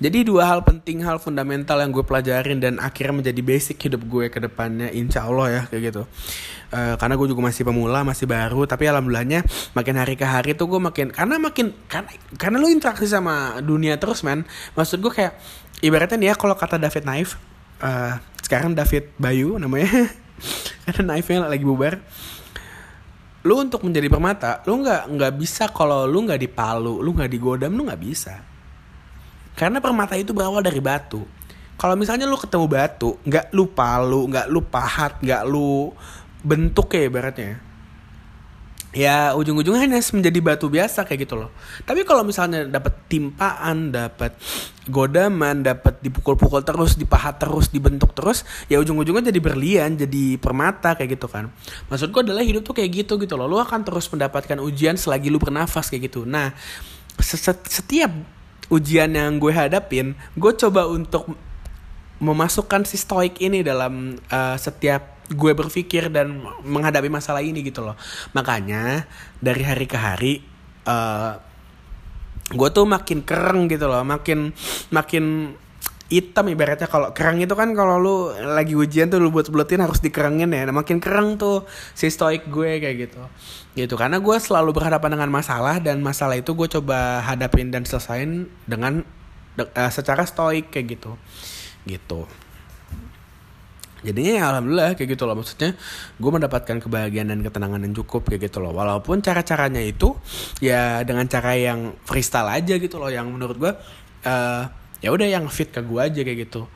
Jadi 0.02 0.26
dua 0.26 0.50
hal 0.50 0.66
penting 0.66 1.06
hal 1.06 1.22
fundamental 1.22 1.78
yang 1.78 1.94
gue 1.94 2.02
pelajarin 2.02 2.58
dan 2.58 2.82
akhirnya 2.82 3.22
menjadi 3.22 3.42
basic 3.46 3.78
hidup 3.78 4.02
gue 4.10 4.34
ke 4.34 4.40
depannya 4.42 4.90
insya 4.90 5.30
Allah 5.30 5.48
ya 5.50 5.62
kayak 5.70 5.84
gitu. 5.94 6.04
Uh, 6.74 6.98
karena 6.98 7.14
gue 7.14 7.28
juga 7.30 7.42
masih 7.46 7.64
pemula 7.64 8.02
masih 8.02 8.26
baru 8.26 8.66
tapi 8.66 8.90
alhamdulillahnya 8.90 9.46
makin 9.78 9.96
hari 10.02 10.18
ke 10.18 10.26
hari 10.26 10.58
tuh 10.58 10.66
gue 10.66 10.82
makin 10.82 11.14
karena 11.14 11.38
makin 11.38 11.72
karena 11.86 12.10
karena 12.42 12.58
lu 12.58 12.68
interaksi 12.68 13.06
sama 13.06 13.62
dunia 13.62 14.02
terus 14.02 14.26
man 14.26 14.44
maksud 14.74 14.98
gue 14.98 15.14
kayak 15.14 15.38
ibaratnya 15.86 16.18
nih 16.18 16.28
ya 16.34 16.36
kalau 16.36 16.58
kata 16.58 16.82
David 16.82 17.06
Naif 17.06 17.38
uh, 17.86 18.18
sekarang 18.46 18.78
David 18.78 19.10
Bayu 19.18 19.58
namanya. 19.58 19.90
Karena 20.86 21.16
Naifnya 21.16 21.48
lagi 21.48 21.66
bubar 21.66 22.04
lu 23.46 23.62
untuk 23.62 23.86
menjadi 23.86 24.10
permata 24.10 24.66
lu 24.66 24.82
nggak 24.82 25.16
nggak 25.16 25.34
bisa 25.38 25.70
kalau 25.70 26.10
lu 26.10 26.26
nggak 26.26 26.42
dipalu 26.42 27.00
lu 27.00 27.14
nggak 27.14 27.30
digodam 27.30 27.72
lu 27.78 27.86
nggak 27.86 28.02
bisa. 28.02 28.42
Karena 29.56 29.80
permata 29.80 30.20
itu 30.20 30.36
berawal 30.36 30.60
dari 30.60 30.84
batu. 30.84 31.24
Kalau 31.80 31.96
misalnya 31.96 32.28
lu 32.28 32.36
ketemu 32.36 32.66
batu 32.68 33.22
nggak 33.24 33.54
lu 33.54 33.70
palu 33.72 34.28
nggak 34.28 34.48
lu 34.50 34.60
pahat 34.66 35.22
nggak 35.22 35.44
lu 35.48 35.94
bentuk 36.46 36.94
ya 36.94 37.10
ibaratnya 37.10 37.65
ya 38.96 39.36
ujung-ujungnya 39.36 39.84
hanya 39.84 40.00
menjadi 40.00 40.40
batu 40.40 40.72
biasa 40.72 41.04
kayak 41.04 41.28
gitu 41.28 41.36
loh. 41.36 41.52
Tapi 41.84 42.08
kalau 42.08 42.24
misalnya 42.24 42.64
dapat 42.64 42.96
timpaan, 43.12 43.92
dapat 43.92 44.40
godaman, 44.88 45.68
dapat 45.68 46.00
dipukul-pukul 46.00 46.64
terus, 46.64 46.96
dipahat 46.96 47.36
terus, 47.36 47.68
dibentuk 47.68 48.16
terus, 48.16 48.48
ya 48.72 48.80
ujung-ujungnya 48.80 49.36
jadi 49.36 49.42
berlian, 49.44 50.00
jadi 50.00 50.40
permata 50.40 50.96
kayak 50.96 51.20
gitu 51.20 51.28
kan. 51.28 51.52
Maksud 51.92 52.16
gue 52.16 52.22
adalah 52.24 52.42
hidup 52.48 52.64
tuh 52.64 52.72
kayak 52.72 53.04
gitu 53.04 53.20
gitu 53.20 53.36
loh. 53.36 53.52
Lu 53.52 53.60
akan 53.60 53.84
terus 53.84 54.08
mendapatkan 54.08 54.64
ujian 54.64 54.96
selagi 54.96 55.28
lu 55.28 55.44
bernafas 55.44 55.92
kayak 55.92 56.08
gitu. 56.08 56.24
Nah, 56.24 56.56
setiap 57.20 58.16
ujian 58.72 59.12
yang 59.12 59.36
gue 59.44 59.52
hadapin, 59.52 60.16
gue 60.40 60.52
coba 60.56 60.88
untuk 60.88 61.36
memasukkan 62.24 62.88
si 62.88 62.96
stoik 62.96 63.44
ini 63.44 63.60
dalam 63.60 64.16
uh, 64.32 64.56
setiap 64.56 65.15
gue 65.32 65.52
berpikir 65.58 66.14
dan 66.14 66.46
menghadapi 66.62 67.10
masalah 67.10 67.42
ini 67.42 67.66
gitu 67.66 67.82
loh. 67.82 67.98
Makanya 68.38 69.10
dari 69.42 69.64
hari 69.66 69.86
ke 69.90 69.98
hari 69.98 70.34
uh, 70.86 71.42
gue 72.54 72.70
tuh 72.70 72.86
makin 72.86 73.26
kereng 73.26 73.66
gitu 73.66 73.90
loh. 73.90 74.06
Makin 74.06 74.54
makin 74.94 75.56
hitam 76.06 76.46
ibaratnya. 76.46 76.86
Kalau 76.86 77.10
kerang 77.18 77.42
itu 77.42 77.58
kan 77.58 77.74
kalau 77.74 77.98
lu 77.98 78.16
lagi 78.38 78.78
ujian 78.78 79.10
tuh 79.10 79.18
lu 79.18 79.34
buat 79.34 79.50
buletin 79.50 79.82
harus 79.82 79.98
dikerengin 79.98 80.54
ya. 80.54 80.70
Nah, 80.70 80.76
makin 80.78 81.02
kereng 81.02 81.42
tuh 81.42 81.66
si 81.98 82.06
stoik 82.14 82.46
gue 82.46 82.78
kayak 82.78 83.10
gitu. 83.10 83.22
Gitu 83.74 83.94
karena 83.98 84.22
gue 84.22 84.38
selalu 84.38 84.78
berhadapan 84.78 85.18
dengan 85.18 85.30
masalah 85.34 85.82
dan 85.82 86.06
masalah 86.06 86.38
itu 86.38 86.54
gue 86.54 86.70
coba 86.70 87.26
hadapin 87.26 87.74
dan 87.74 87.82
selesain 87.82 88.46
dengan 88.70 89.02
uh, 89.58 89.92
secara 89.92 90.22
stoik 90.30 90.70
kayak 90.70 91.02
gitu. 91.02 91.18
Gitu 91.90 92.45
jadinya 94.06 94.34
ya 94.38 94.44
alhamdulillah 94.54 94.94
kayak 94.94 95.18
gitu 95.18 95.26
loh. 95.26 95.36
Maksudnya 95.42 95.74
gue 96.22 96.32
mendapatkan 96.32 96.78
kebahagiaan 96.78 97.34
dan 97.34 97.42
ketenangan 97.42 97.82
yang 97.82 97.94
cukup 97.98 98.30
kayak 98.30 98.48
gitu 98.48 98.62
loh. 98.62 98.72
Walaupun 98.72 99.26
cara 99.26 99.42
caranya 99.42 99.82
itu 99.82 100.14
ya 100.62 101.02
dengan 101.02 101.26
cara 101.26 101.58
yang 101.58 101.98
freestyle 102.06 102.48
aja 102.54 102.78
gitu 102.78 103.02
loh. 103.02 103.10
Yang 103.10 103.28
menurut 103.34 103.58
gue 103.58 103.72
uh, 104.30 104.64
ya 105.02 105.10
udah 105.10 105.28
yang 105.28 105.46
fit 105.50 105.70
ke 105.74 105.82
gue 105.82 106.00
aja 106.02 106.22
kayak 106.22 106.50
gitu 106.50 106.70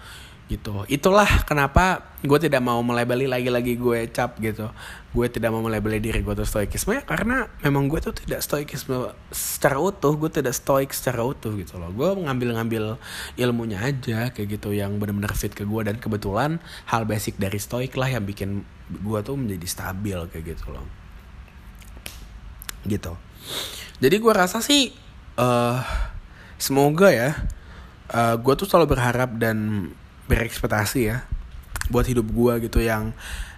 gitu. 0.49 0.83
Itulah 0.89 1.45
kenapa 1.45 2.17
gue 2.25 2.39
tidak 2.41 2.59
mau 2.65 2.81
melabeli 2.81 3.29
lagi-lagi 3.29 3.77
gue 3.77 4.09
cap 4.09 4.35
gitu. 4.41 4.67
Gue 5.13 5.29
tidak 5.29 5.53
mau 5.53 5.61
melabeli 5.61 6.01
diri 6.01 6.25
gue 6.25 6.33
tuh 6.33 6.43
stoikisme 6.43 6.97
ya 6.97 7.03
karena 7.05 7.45
memang 7.61 7.85
gue 7.85 8.01
tuh 8.01 8.17
tidak 8.17 8.41
stoikisme 8.41 9.13
secara 9.29 9.77
utuh 9.77 10.17
gue 10.17 10.27
tidak 10.33 10.57
stoik 10.57 10.89
secara 10.89 11.21
utuh 11.21 11.53
gitu 11.53 11.77
loh. 11.77 11.93
Gue 11.93 12.17
ngambil-ngambil 12.17 12.97
ilmunya 13.37 13.77
aja 13.77 14.33
kayak 14.33 14.59
gitu 14.59 14.73
yang 14.73 14.97
benar-benar 14.97 15.37
fit 15.37 15.53
ke 15.53 15.63
gue 15.63 15.81
dan 15.85 16.01
kebetulan 16.01 16.57
hal 16.89 17.05
basic 17.05 17.37
dari 17.37 17.61
stoik 17.61 17.93
lah 17.93 18.09
yang 18.09 18.25
bikin 18.25 18.65
gue 18.89 19.19
tuh 19.21 19.37
menjadi 19.37 19.69
stabil 19.69 20.17
kayak 20.33 20.57
gitu 20.57 20.73
loh. 20.73 20.85
Gitu. 22.89 23.13
Jadi 24.01 24.15
gue 24.17 24.33
rasa 24.33 24.65
sih 24.65 24.89
uh, 25.37 25.77
semoga 26.57 27.13
ya 27.13 27.37
uh, 28.13 28.35
gue 28.41 28.53
tuh 28.57 28.65
selalu 28.65 28.97
berharap 28.97 29.37
dan 29.37 29.89
berekspektasi 30.29 30.99
ya 31.09 31.25
buat 31.89 32.05
hidup 32.05 32.29
gue 32.29 32.69
gitu 32.69 32.79
yang 32.85 33.11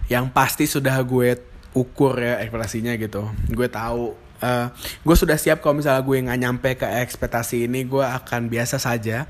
yang 0.08 0.32
pasti 0.32 0.64
sudah 0.64 0.96
gue 1.04 1.36
ukur 1.76 2.16
ya 2.16 2.40
ekspektasinya 2.40 2.96
gitu. 2.96 3.28
Gue 3.52 3.68
tahu 3.68 4.16
uh, 4.40 4.66
gue 5.04 5.16
sudah 5.16 5.36
siap 5.36 5.60
kalau 5.60 5.78
misalnya 5.78 6.02
gue 6.04 6.16
nggak 6.16 6.40
nyampe 6.40 6.70
ke 6.80 6.88
ekspektasi 6.88 7.68
ini 7.68 7.84
gue 7.84 8.02
akan 8.02 8.48
biasa 8.48 8.80
saja. 8.80 9.28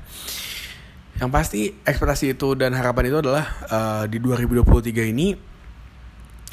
Yang 1.19 1.29
pasti 1.29 1.59
ekspektasi 1.85 2.33
itu 2.33 2.57
dan 2.57 2.73
harapan 2.73 3.13
itu 3.13 3.21
adalah 3.21 3.45
uh, 3.69 4.03
di 4.09 4.17
2023 4.17 5.13
ini 5.13 5.52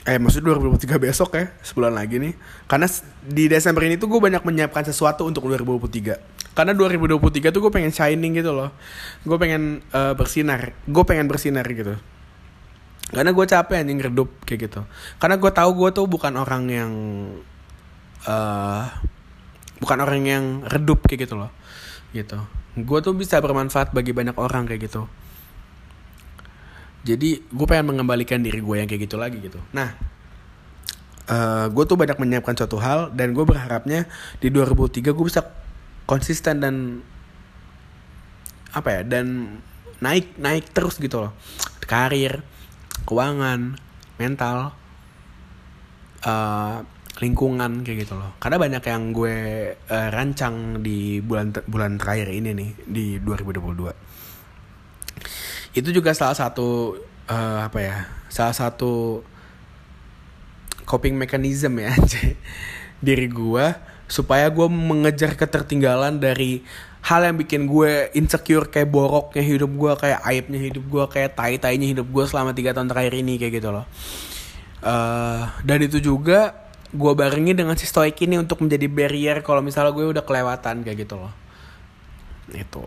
eh 0.08 0.16
maksudnya 0.16 0.56
2023 0.56 0.96
besok 0.96 1.36
ya 1.36 1.52
sebulan 1.60 1.92
lagi 1.92 2.16
nih. 2.16 2.32
Karena 2.64 2.88
di 3.20 3.44
Desember 3.52 3.84
ini 3.84 4.00
tuh 4.00 4.08
gue 4.08 4.20
banyak 4.20 4.40
menyiapkan 4.44 4.84
sesuatu 4.88 5.28
untuk 5.28 5.44
2023 5.48 6.40
karena 6.50 6.74
2023 6.74 7.54
tuh 7.54 7.60
gue 7.62 7.72
pengen 7.72 7.92
shining 7.94 8.36
gitu 8.36 8.50
loh. 8.50 8.74
Gue 9.22 9.38
pengen 9.38 9.84
uh, 9.94 10.12
bersinar. 10.18 10.74
Gue 10.88 11.04
pengen 11.06 11.30
bersinar 11.30 11.64
gitu. 11.68 11.94
Karena 13.10 13.30
gue 13.34 13.44
capek 13.46 13.80
anjing 13.82 14.00
redup 14.02 14.30
kayak 14.46 14.70
gitu. 14.70 14.80
Karena 15.22 15.38
gue 15.38 15.50
tahu 15.50 15.70
gue 15.78 15.90
tuh 15.94 16.06
bukan 16.10 16.34
orang 16.36 16.64
yang 16.68 16.92
uh, 18.26 18.84
bukan 19.78 19.98
orang 20.02 20.22
yang 20.26 20.44
redup 20.66 21.06
kayak 21.06 21.30
gitu 21.30 21.38
loh. 21.38 21.50
Gitu. 22.10 22.38
Gue 22.76 22.98
tuh 22.98 23.14
bisa 23.14 23.38
bermanfaat 23.38 23.94
bagi 23.94 24.10
banyak 24.10 24.34
orang 24.38 24.66
kayak 24.66 24.90
gitu 24.90 25.06
jadi 27.00 27.40
gue 27.40 27.66
pengen 27.66 27.96
mengembalikan 27.96 28.44
diri 28.44 28.60
gue 28.60 28.76
yang 28.76 28.88
kayak 28.88 29.08
gitu 29.08 29.16
lagi 29.16 29.40
gitu. 29.40 29.56
Nah 29.72 29.96
uh, 31.30 31.34
eh, 31.34 31.66
gue 31.72 31.84
tuh 31.88 31.96
banyak 31.96 32.18
menyiapkan 32.20 32.54
suatu 32.56 32.76
hal 32.76 33.14
dan 33.16 33.32
gue 33.32 33.44
berharapnya 33.46 34.04
di 34.42 34.52
2003 34.52 35.16
gue 35.16 35.24
bisa 35.24 35.42
konsisten 36.04 36.60
dan 36.60 36.74
apa 38.70 39.00
ya 39.00 39.02
dan 39.02 39.58
naik 40.04 40.36
naik 40.36 40.72
terus 40.76 41.00
gitu 41.00 41.24
loh. 41.28 41.32
Karir 41.88 42.44
keuangan 43.08 43.80
mental 44.20 44.76
uh, 46.22 46.78
lingkungan 47.20 47.82
kayak 47.82 48.06
gitu 48.06 48.14
loh. 48.20 48.36
Karena 48.36 48.60
banyak 48.60 48.84
yang 48.84 49.02
gue 49.16 49.36
uh, 49.76 50.08
rancang 50.12 50.84
di 50.84 51.24
bulan 51.24 51.56
bulan 51.64 51.96
terakhir 51.96 52.28
ini 52.28 52.50
nih 52.52 52.70
di 52.84 53.06
2022 53.18 54.09
itu 55.74 55.88
juga 55.94 56.10
salah 56.16 56.34
satu 56.34 56.98
uh, 57.30 57.66
apa 57.66 57.78
ya 57.78 57.96
salah 58.26 58.54
satu 58.54 59.22
coping 60.86 61.14
mechanism 61.14 61.78
ya 61.78 61.94
diri 63.06 63.30
gue 63.30 63.66
supaya 64.10 64.50
gue 64.50 64.66
mengejar 64.66 65.38
ketertinggalan 65.38 66.18
dari 66.18 66.66
hal 67.00 67.24
yang 67.24 67.36
bikin 67.38 67.64
gue 67.70 68.12
insecure 68.12 68.68
kayak 68.68 68.90
boroknya 68.90 69.40
hidup 69.40 69.70
gue 69.72 69.92
kayak 69.96 70.20
aibnya 70.26 70.60
hidup 70.60 70.84
gue 70.84 71.04
kayak 71.08 71.38
tai 71.38 71.56
tainya 71.56 71.88
hidup 71.88 72.10
gue 72.10 72.24
selama 72.26 72.52
tiga 72.52 72.76
tahun 72.76 72.90
terakhir 72.90 73.14
ini 73.16 73.38
kayak 73.40 73.62
gitu 73.62 73.70
loh. 73.72 73.86
Uh, 74.80 75.48
dan 75.64 75.78
itu 75.80 76.02
juga 76.02 76.56
gue 76.90 77.12
barengi 77.14 77.54
dengan 77.54 77.78
si 77.78 77.86
stoik 77.86 78.18
ini 78.26 78.40
untuk 78.40 78.60
menjadi 78.60 78.90
barrier 78.90 79.38
kalau 79.46 79.62
misalnya 79.62 79.94
gue 79.94 80.10
udah 80.10 80.24
kelewatan 80.26 80.82
kayak 80.82 81.06
gitu 81.06 81.16
loh. 81.16 81.32
Itu 82.50 82.82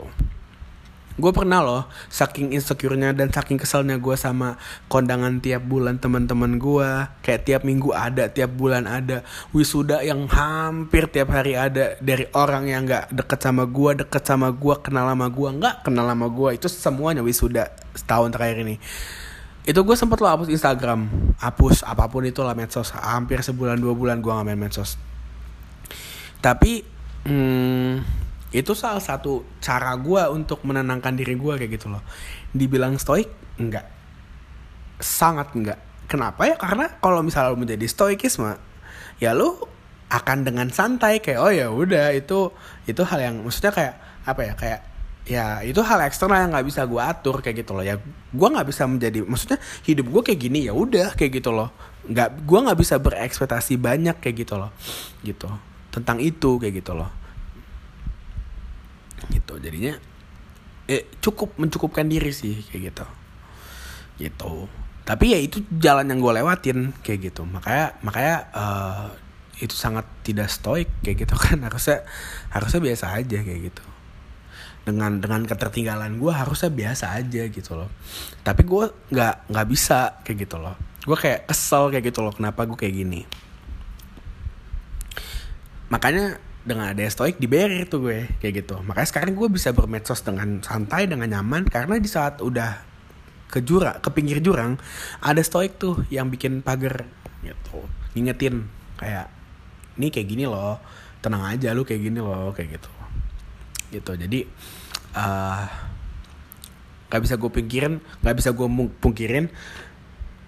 gue 1.13 1.29
pernah 1.29 1.61
loh 1.61 1.85
saking 2.09 2.57
insecure-nya 2.57 3.13
dan 3.13 3.29
saking 3.29 3.61
keselnya 3.61 4.01
gue 4.01 4.17
sama 4.17 4.57
kondangan 4.89 5.37
tiap 5.37 5.61
bulan 5.61 6.01
teman-teman 6.01 6.57
gue 6.57 6.89
kayak 7.21 7.45
tiap 7.45 7.61
minggu 7.61 7.93
ada 7.93 8.25
tiap 8.33 8.57
bulan 8.57 8.89
ada. 8.89 9.21
Wisuda 9.53 10.01
yang 10.01 10.25
hampir 10.25 11.05
tiap 11.13 11.29
hari 11.29 11.53
ada. 11.53 11.93
Dari 12.01 12.25
orang 12.33 12.65
yang 12.65 12.89
nggak 12.89 13.13
deket 13.13 13.39
sama 13.45 13.69
gue 13.69 13.91
deket 14.01 14.23
sama 14.25 14.49
gue 14.49 14.75
kenal 14.81 15.05
sama 15.05 15.27
gue 15.29 15.49
nggak 15.53 15.75
kenal 15.85 16.05
sama 16.09 16.27
gue 16.33 16.49
itu 16.57 16.67
semuanya 16.69 17.21
wisuda 17.21 17.69
setahun 17.93 18.33
terakhir 18.33 18.65
ini. 18.65 18.81
Itu 19.63 19.85
gue 19.85 19.95
sempet 19.95 20.17
lo 20.17 20.27
hapus 20.27 20.49
Instagram. 20.49 21.07
Hapus 21.37 21.85
apa 21.85 22.09
pun 22.09 22.25
itu 22.25 22.41
lah 22.41 22.57
medsos. 22.57 22.89
Hampir 22.89 23.39
sebulan 23.45 23.77
dua 23.77 23.93
bulan 23.93 24.17
gue 24.17 24.33
nggak 24.33 24.47
main 24.49 24.59
medsos. 24.59 24.97
Tapi 26.41 26.83
hmm, 27.29 28.22
itu 28.53 28.77
salah 28.77 29.01
satu 29.01 29.41
cara 29.57 29.97
gue 29.97 30.21
untuk 30.29 30.61
menenangkan 30.61 31.17
diri 31.17 31.33
gue 31.33 31.53
kayak 31.57 31.71
gitu 31.73 31.89
loh. 31.89 32.05
Dibilang 32.53 33.01
stoik 33.01 33.57
enggak. 33.57 33.89
Sangat 35.01 35.57
enggak. 35.57 35.81
Kenapa 36.05 36.45
ya? 36.45 36.55
Karena 36.55 36.85
kalau 37.01 37.25
misalnya 37.25 37.57
lo 37.57 37.57
menjadi 37.57 37.89
stoikisme 37.89 38.53
ya 39.17 39.33
lo 39.33 39.57
akan 40.13 40.45
dengan 40.45 40.69
santai 40.69 41.17
kayak 41.17 41.39
oh 41.41 41.49
ya 41.49 41.73
udah 41.73 42.13
itu 42.13 42.53
itu 42.85 43.01
hal 43.01 43.19
yang 43.25 43.35
maksudnya 43.41 43.73
kayak 43.73 43.95
apa 44.29 44.41
ya? 44.45 44.53
Kayak 44.53 44.81
ya 45.23 45.45
itu 45.65 45.81
hal 45.81 46.05
eksternal 46.05 46.45
yang 46.45 46.53
nggak 46.53 46.67
bisa 46.69 46.85
gue 46.85 47.01
atur 47.01 47.41
kayak 47.41 47.65
gitu 47.65 47.73
loh. 47.73 47.81
Ya 47.81 47.97
gue 48.29 48.47
nggak 48.53 48.69
bisa 48.69 48.85
menjadi 48.85 49.25
maksudnya 49.25 49.57
hidup 49.81 50.13
gue 50.13 50.21
kayak 50.29 50.39
gini 50.45 50.69
ya 50.69 50.77
udah 50.77 51.17
kayak 51.17 51.41
gitu 51.41 51.49
loh. 51.49 51.73
Nggak 52.05 52.45
gue 52.45 52.59
nggak 52.69 52.77
bisa 52.77 53.01
berekspektasi 53.01 53.81
banyak 53.81 54.21
kayak 54.21 54.45
gitu 54.45 54.61
loh. 54.61 54.69
Gitu. 55.25 55.49
Tentang 55.89 56.21
itu 56.21 56.61
kayak 56.61 56.85
gitu 56.85 56.93
loh 56.93 57.22
gitu. 59.31 59.59
Jadinya 59.59 59.95
eh 60.87 61.07
cukup 61.23 61.55
mencukupkan 61.55 62.03
diri 62.07 62.31
sih 62.35 62.59
kayak 62.67 62.81
gitu. 62.91 63.05
Gitu. 64.27 64.53
Tapi 65.03 65.35
ya 65.35 65.39
itu 65.39 65.63
jalan 65.79 66.07
yang 66.07 66.19
gue 66.19 66.33
lewatin 66.43 66.95
kayak 67.03 67.31
gitu. 67.31 67.43
Makanya 67.47 67.99
makanya 68.03 68.35
uh, 68.55 69.07
itu 69.59 69.75
sangat 69.75 70.07
tidak 70.23 70.51
stoik 70.51 70.89
kayak 71.03 71.27
gitu 71.27 71.35
kan. 71.45 71.59
Harusnya 71.63 72.03
harusnya 72.51 72.81
biasa 72.83 73.05
aja 73.15 73.37
kayak 73.39 73.61
gitu. 73.71 73.83
Dengan 74.83 75.23
dengan 75.23 75.47
ketertinggalan 75.47 76.19
gue 76.19 76.31
harusnya 76.31 76.71
biasa 76.71 77.15
aja 77.15 77.43
gitu 77.47 77.71
loh. 77.79 77.87
Tapi 78.43 78.67
gue 78.67 78.91
nggak 79.11 79.51
nggak 79.51 79.67
bisa 79.71 80.19
kayak 80.27 80.47
gitu 80.47 80.59
loh. 80.59 80.75
Gue 81.03 81.15
kayak 81.19 81.47
kesel 81.51 81.91
kayak 81.91 82.11
gitu 82.11 82.23
loh. 82.23 82.31
Kenapa 82.35 82.67
gue 82.67 82.75
kayak 82.75 82.95
gini? 82.95 83.23
Makanya 85.91 86.39
dengan 86.63 86.95
ada 86.95 87.03
stoik 87.03 87.37
dibayar 87.43 87.83
tuh 87.85 88.07
gue 88.07 88.19
kayak 88.39 88.63
gitu. 88.63 88.79
Makanya 88.87 89.07
sekarang 89.11 89.35
gue 89.35 89.49
bisa 89.51 89.75
bermedsos 89.75 90.23
dengan 90.23 90.63
santai 90.63 91.11
dengan 91.11 91.27
nyaman 91.27 91.67
karena 91.67 91.99
di 91.99 92.07
saat 92.07 92.39
udah 92.39 92.79
ke 93.51 93.61
jurang 93.61 94.01
ke 94.01 94.09
pinggir 94.09 94.41
jurang 94.41 94.81
ada 95.21 95.37
stoik 95.43 95.77
tuh 95.77 96.07
yang 96.09 96.31
bikin 96.31 96.63
pagar 96.63 97.03
gitu. 97.43 97.83
Ngingetin 98.15 98.65
kayak 98.97 99.27
ini 99.99 100.07
kayak 100.09 100.27
gini 100.31 100.45
loh 100.47 100.79
tenang 101.19 101.45
aja 101.45 101.75
lu 101.75 101.83
kayak 101.83 102.01
gini 102.01 102.19
loh 102.23 102.55
kayak 102.55 102.79
gitu. 102.79 102.91
Gitu 103.93 104.11
jadi 104.15 104.39
uh, 105.19 105.63
gak 107.13 107.21
bisa 107.21 107.37
gue 107.37 107.51
pikirin 107.51 108.01
gak 108.25 108.35
bisa 108.39 108.49
gue 108.55 108.67
pungkirin 108.97 109.51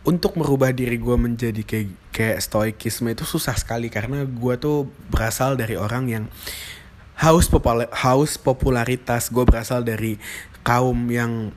untuk 0.05 0.37
merubah 0.37 0.69
diri 0.69 1.01
gue 1.01 1.17
menjadi 1.17 1.65
kayak 1.65 1.89
kayak 2.13 2.37
stoikisme 2.37 3.09
itu 3.09 3.25
susah 3.25 3.57
sekali 3.57 3.89
karena 3.89 4.21
gue 4.23 4.53
tuh 4.61 4.85
berasal 5.09 5.57
dari 5.57 5.73
orang 5.75 6.05
yang 6.05 6.25
haus 7.17 7.49
popular 7.49 7.89
haus 7.89 8.37
popularitas. 8.37 9.33
Gue 9.33 9.49
berasal 9.49 9.81
dari 9.81 10.21
kaum 10.61 11.09
yang 11.09 11.49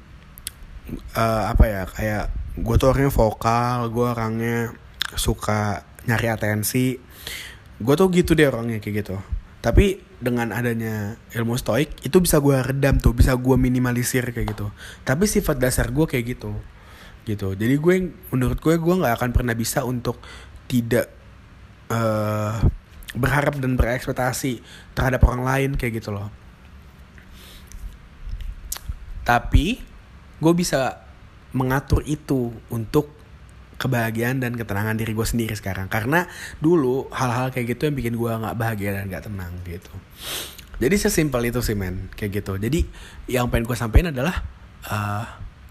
uh, 1.13 1.45
apa 1.53 1.65
ya 1.69 1.83
kayak 1.93 2.25
gue 2.59 2.75
tuh 2.81 2.89
orangnya 2.91 3.13
vokal 3.13 3.79
gue 3.93 4.07
orangnya 4.09 4.59
suka 5.13 5.85
nyari 6.09 6.33
atensi. 6.33 6.97
Gue 7.79 7.95
tuh 8.01 8.09
gitu 8.09 8.33
deh 8.33 8.49
orangnya 8.49 8.81
kayak 8.81 9.05
gitu. 9.05 9.21
Tapi 9.61 10.01
dengan 10.25 10.57
adanya 10.57 11.21
ilmu 11.37 11.55
stoik 11.61 12.01
itu 12.01 12.17
bisa 12.25 12.41
gue 12.41 12.57
redam 12.65 12.97
tuh 12.97 13.13
bisa 13.13 13.37
gue 13.37 13.57
minimalisir 13.61 14.25
kayak 14.33 14.57
gitu. 14.57 14.73
Tapi 15.05 15.29
sifat 15.29 15.61
dasar 15.61 15.93
gue 15.93 16.09
kayak 16.09 16.41
gitu 16.41 16.57
gitu. 17.25 17.57
Jadi 17.57 17.75
gue 17.79 17.95
menurut 18.35 18.59
gue 18.59 18.75
gue 18.77 18.95
nggak 19.01 19.15
akan 19.19 19.31
pernah 19.35 19.55
bisa 19.57 19.83
untuk 19.83 20.21
tidak 20.69 21.09
uh, 21.89 22.61
berharap 23.17 23.57
dan 23.57 23.75
berekspektasi 23.75 24.61
terhadap 24.93 25.25
orang 25.25 25.43
lain 25.43 25.71
kayak 25.75 26.05
gitu 26.05 26.13
loh. 26.13 26.29
Tapi 29.25 29.81
gue 30.39 30.53
bisa 30.57 31.05
mengatur 31.57 32.05
itu 32.05 32.53
untuk 32.69 33.17
kebahagiaan 33.79 34.43
dan 34.43 34.59
ketenangan 34.59 34.99
diri 34.99 35.15
gue 35.17 35.25
sendiri 35.25 35.55
sekarang. 35.57 35.89
Karena 35.89 36.27
dulu 36.61 37.09
hal-hal 37.15 37.49
kayak 37.55 37.79
gitu 37.79 37.89
yang 37.89 37.97
bikin 37.97 38.15
gue 38.19 38.31
nggak 38.31 38.57
bahagia 38.59 38.91
dan 39.01 39.09
nggak 39.09 39.25
tenang 39.31 39.53
gitu. 39.65 39.93
Jadi 40.79 40.95
sesimpel 40.95 41.51
itu 41.51 41.59
sih 41.65 41.75
men 41.75 42.11
kayak 42.15 42.43
gitu. 42.43 42.55
Jadi 42.61 42.87
yang 43.31 43.51
pengen 43.51 43.67
gue 43.67 43.77
sampaikan 43.79 44.15
adalah 44.15 44.43
uh, 44.87 45.25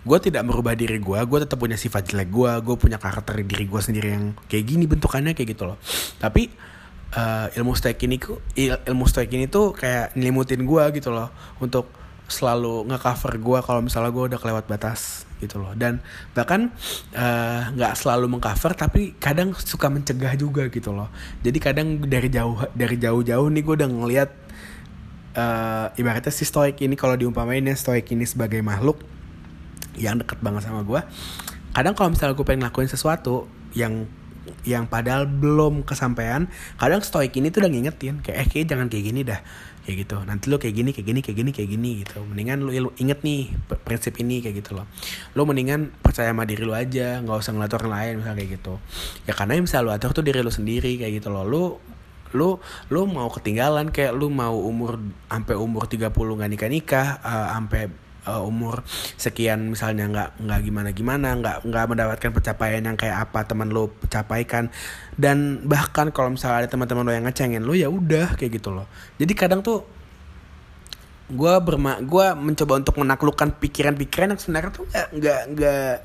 gue 0.07 0.19
tidak 0.31 0.47
merubah 0.47 0.71
diri 0.73 0.97
gue 0.97 1.19
gue 1.19 1.39
tetap 1.43 1.59
punya 1.59 1.75
sifat 1.75 2.07
jelek 2.07 2.31
gue 2.31 2.51
gue 2.63 2.75
punya 2.79 2.95
karakter 2.95 3.43
diri 3.43 3.67
gue 3.67 3.81
sendiri 3.83 4.15
yang 4.15 4.25
kayak 4.47 4.63
gini 4.63 4.87
bentukannya 4.87 5.35
kayak 5.35 5.49
gitu 5.51 5.67
loh. 5.67 5.77
Tapi 6.17 6.47
uh, 7.19 7.51
ilmu 7.51 7.75
stoik 7.75 7.99
ini 8.07 8.15
il, 8.55 8.73
ilmu 8.87 9.05
stoik 9.05 9.29
ini 9.35 9.51
tuh 9.51 9.75
kayak 9.75 10.15
nyelimutin 10.15 10.63
gue 10.63 10.83
gitu 10.95 11.11
loh 11.11 11.27
untuk 11.59 11.91
selalu 12.27 12.87
ngecover 12.91 13.39
gue 13.39 13.59
kalau 13.63 13.79
misalnya 13.83 14.11
gue 14.11 14.23
udah 14.35 14.39
kelewat 14.39 14.65
batas 14.67 15.27
gitu 15.39 15.63
loh. 15.63 15.71
Dan 15.79 16.03
bahkan 16.35 16.75
eh, 17.15 17.61
nggak 17.71 17.93
uh, 17.93 17.97
selalu 17.97 18.27
mengcover 18.27 18.75
tapi 18.75 19.15
kadang 19.15 19.55
suka 19.55 19.87
mencegah 19.87 20.35
juga 20.35 20.67
gitu 20.67 20.91
loh. 20.91 21.07
Jadi 21.39 21.57
kadang 21.63 22.03
dari 22.03 22.27
jauh 22.27 22.67
dari 22.75 22.99
jauh-jauh 22.99 23.47
nih 23.47 23.63
gue 23.63 23.75
udah 23.79 23.89
ngeliat 23.89 24.29
uh, 25.39 25.87
ibaratnya 25.95 26.33
si 26.33 26.43
stoik 26.43 26.83
ini 26.83 26.99
kalau 26.99 27.15
diumpamainnya 27.15 27.77
stoik 27.79 28.11
ini 28.11 28.27
sebagai 28.27 28.59
makhluk 28.59 28.99
yang 29.97 30.21
deket 30.21 30.39
banget 30.39 30.65
sama 30.69 30.85
gue 30.85 31.01
kadang 31.73 31.93
kalau 31.93 32.09
misalnya 32.13 32.33
gue 32.33 32.45
pengen 32.45 32.61
ngelakuin 32.65 32.89
sesuatu 32.89 33.45
yang 33.77 34.09
yang 34.63 34.87
padahal 34.87 35.27
belum 35.27 35.83
kesampaian 35.83 36.47
kadang 36.79 37.03
stoik 37.03 37.35
ini 37.35 37.51
tuh 37.51 37.63
udah 37.63 37.71
ngingetin 37.71 38.23
kayak 38.23 38.37
eh 38.43 38.47
kayak 38.47 38.65
jangan 38.71 38.87
kayak 38.87 39.05
gini 39.11 39.21
dah. 39.27 39.41
Kayak 39.87 39.97
gitu. 40.03 40.17
Nanti 40.27 40.45
lo 40.51 40.59
kayak 40.59 40.75
gini 40.75 40.89
kayak 40.91 41.07
gini 41.07 41.19
kayak 41.23 41.37
gini 41.39 41.51
kayak 41.55 41.69
gini 41.71 41.89
gitu. 42.03 42.19
Mendingan 42.23 42.57
lo 42.67 42.91
inget 42.99 43.23
nih 43.23 43.51
prinsip 43.87 44.19
ini 44.19 44.43
kayak 44.43 44.63
gitu 44.63 44.75
loh. 44.75 44.87
Lo 45.31 45.47
mendingan 45.47 45.95
percaya 46.03 46.35
sama 46.35 46.43
diri 46.43 46.67
lo 46.67 46.75
aja 46.75 47.23
nggak 47.23 47.37
usah 47.39 47.51
ngeliat 47.55 47.73
orang 47.79 47.91
lain 47.91 48.13
misalnya 48.19 48.37
kayak 48.43 48.51
gitu. 48.59 48.73
Ya 49.23 49.33
karena 49.35 49.55
yang 49.55 49.65
bisa 49.67 49.79
lo 49.79 49.95
atur 49.95 50.11
tuh 50.11 50.23
diri 50.27 50.43
lo 50.43 50.51
sendiri 50.51 50.99
kayak 50.99 51.23
gitu 51.23 51.31
loh. 51.31 51.47
Lo 51.47 51.63
lu 52.35 52.59
lu 52.91 53.07
mau 53.07 53.31
ketinggalan 53.31 53.95
kayak 53.95 54.11
lu 54.11 54.27
mau 54.27 54.51
umur 54.59 54.99
sampai 55.31 55.55
umur 55.55 55.87
30 55.87 56.11
nggak 56.11 56.51
nikah 56.51 56.67
nikah 56.67 57.07
uh, 57.23 57.55
sampai 57.55 57.87
uh, 58.27 58.43
umur 58.43 58.83
sekian 59.15 59.71
misalnya 59.71 60.05
nggak 60.11 60.29
nggak 60.43 60.59
gimana 60.67 60.89
gimana 60.91 61.27
nggak 61.39 61.57
nggak 61.63 61.85
mendapatkan 61.87 62.31
pencapaian 62.35 62.83
yang 62.83 62.97
kayak 62.99 63.17
apa 63.31 63.47
teman 63.47 63.71
lo 63.71 63.95
capaikan. 64.11 64.69
Dan 65.17 65.63
bahkan 65.65 66.11
kalau 66.11 66.35
misalnya 66.35 66.67
ada 66.67 66.69
teman-teman 66.69 67.07
lo 67.07 67.11
yang 67.15 67.25
ngecengin 67.25 67.63
lo 67.63 67.73
ya 67.73 67.87
udah 67.87 68.35
kayak 68.35 68.59
gitu 68.59 68.75
loh. 68.75 68.85
Jadi 69.17 69.33
kadang 69.33 69.63
tuh 69.63 69.95
gue 71.27 71.53
berma 71.59 71.99
gue 71.99 72.27
mencoba 72.39 72.79
untuk 72.79 73.03
menaklukkan 73.03 73.59
pikiran-pikiran 73.59 74.31
yang 74.31 74.39
sebenarnya 74.39 74.71
tuh 74.71 74.87
nggak 74.87 75.41
nggak 75.51 75.95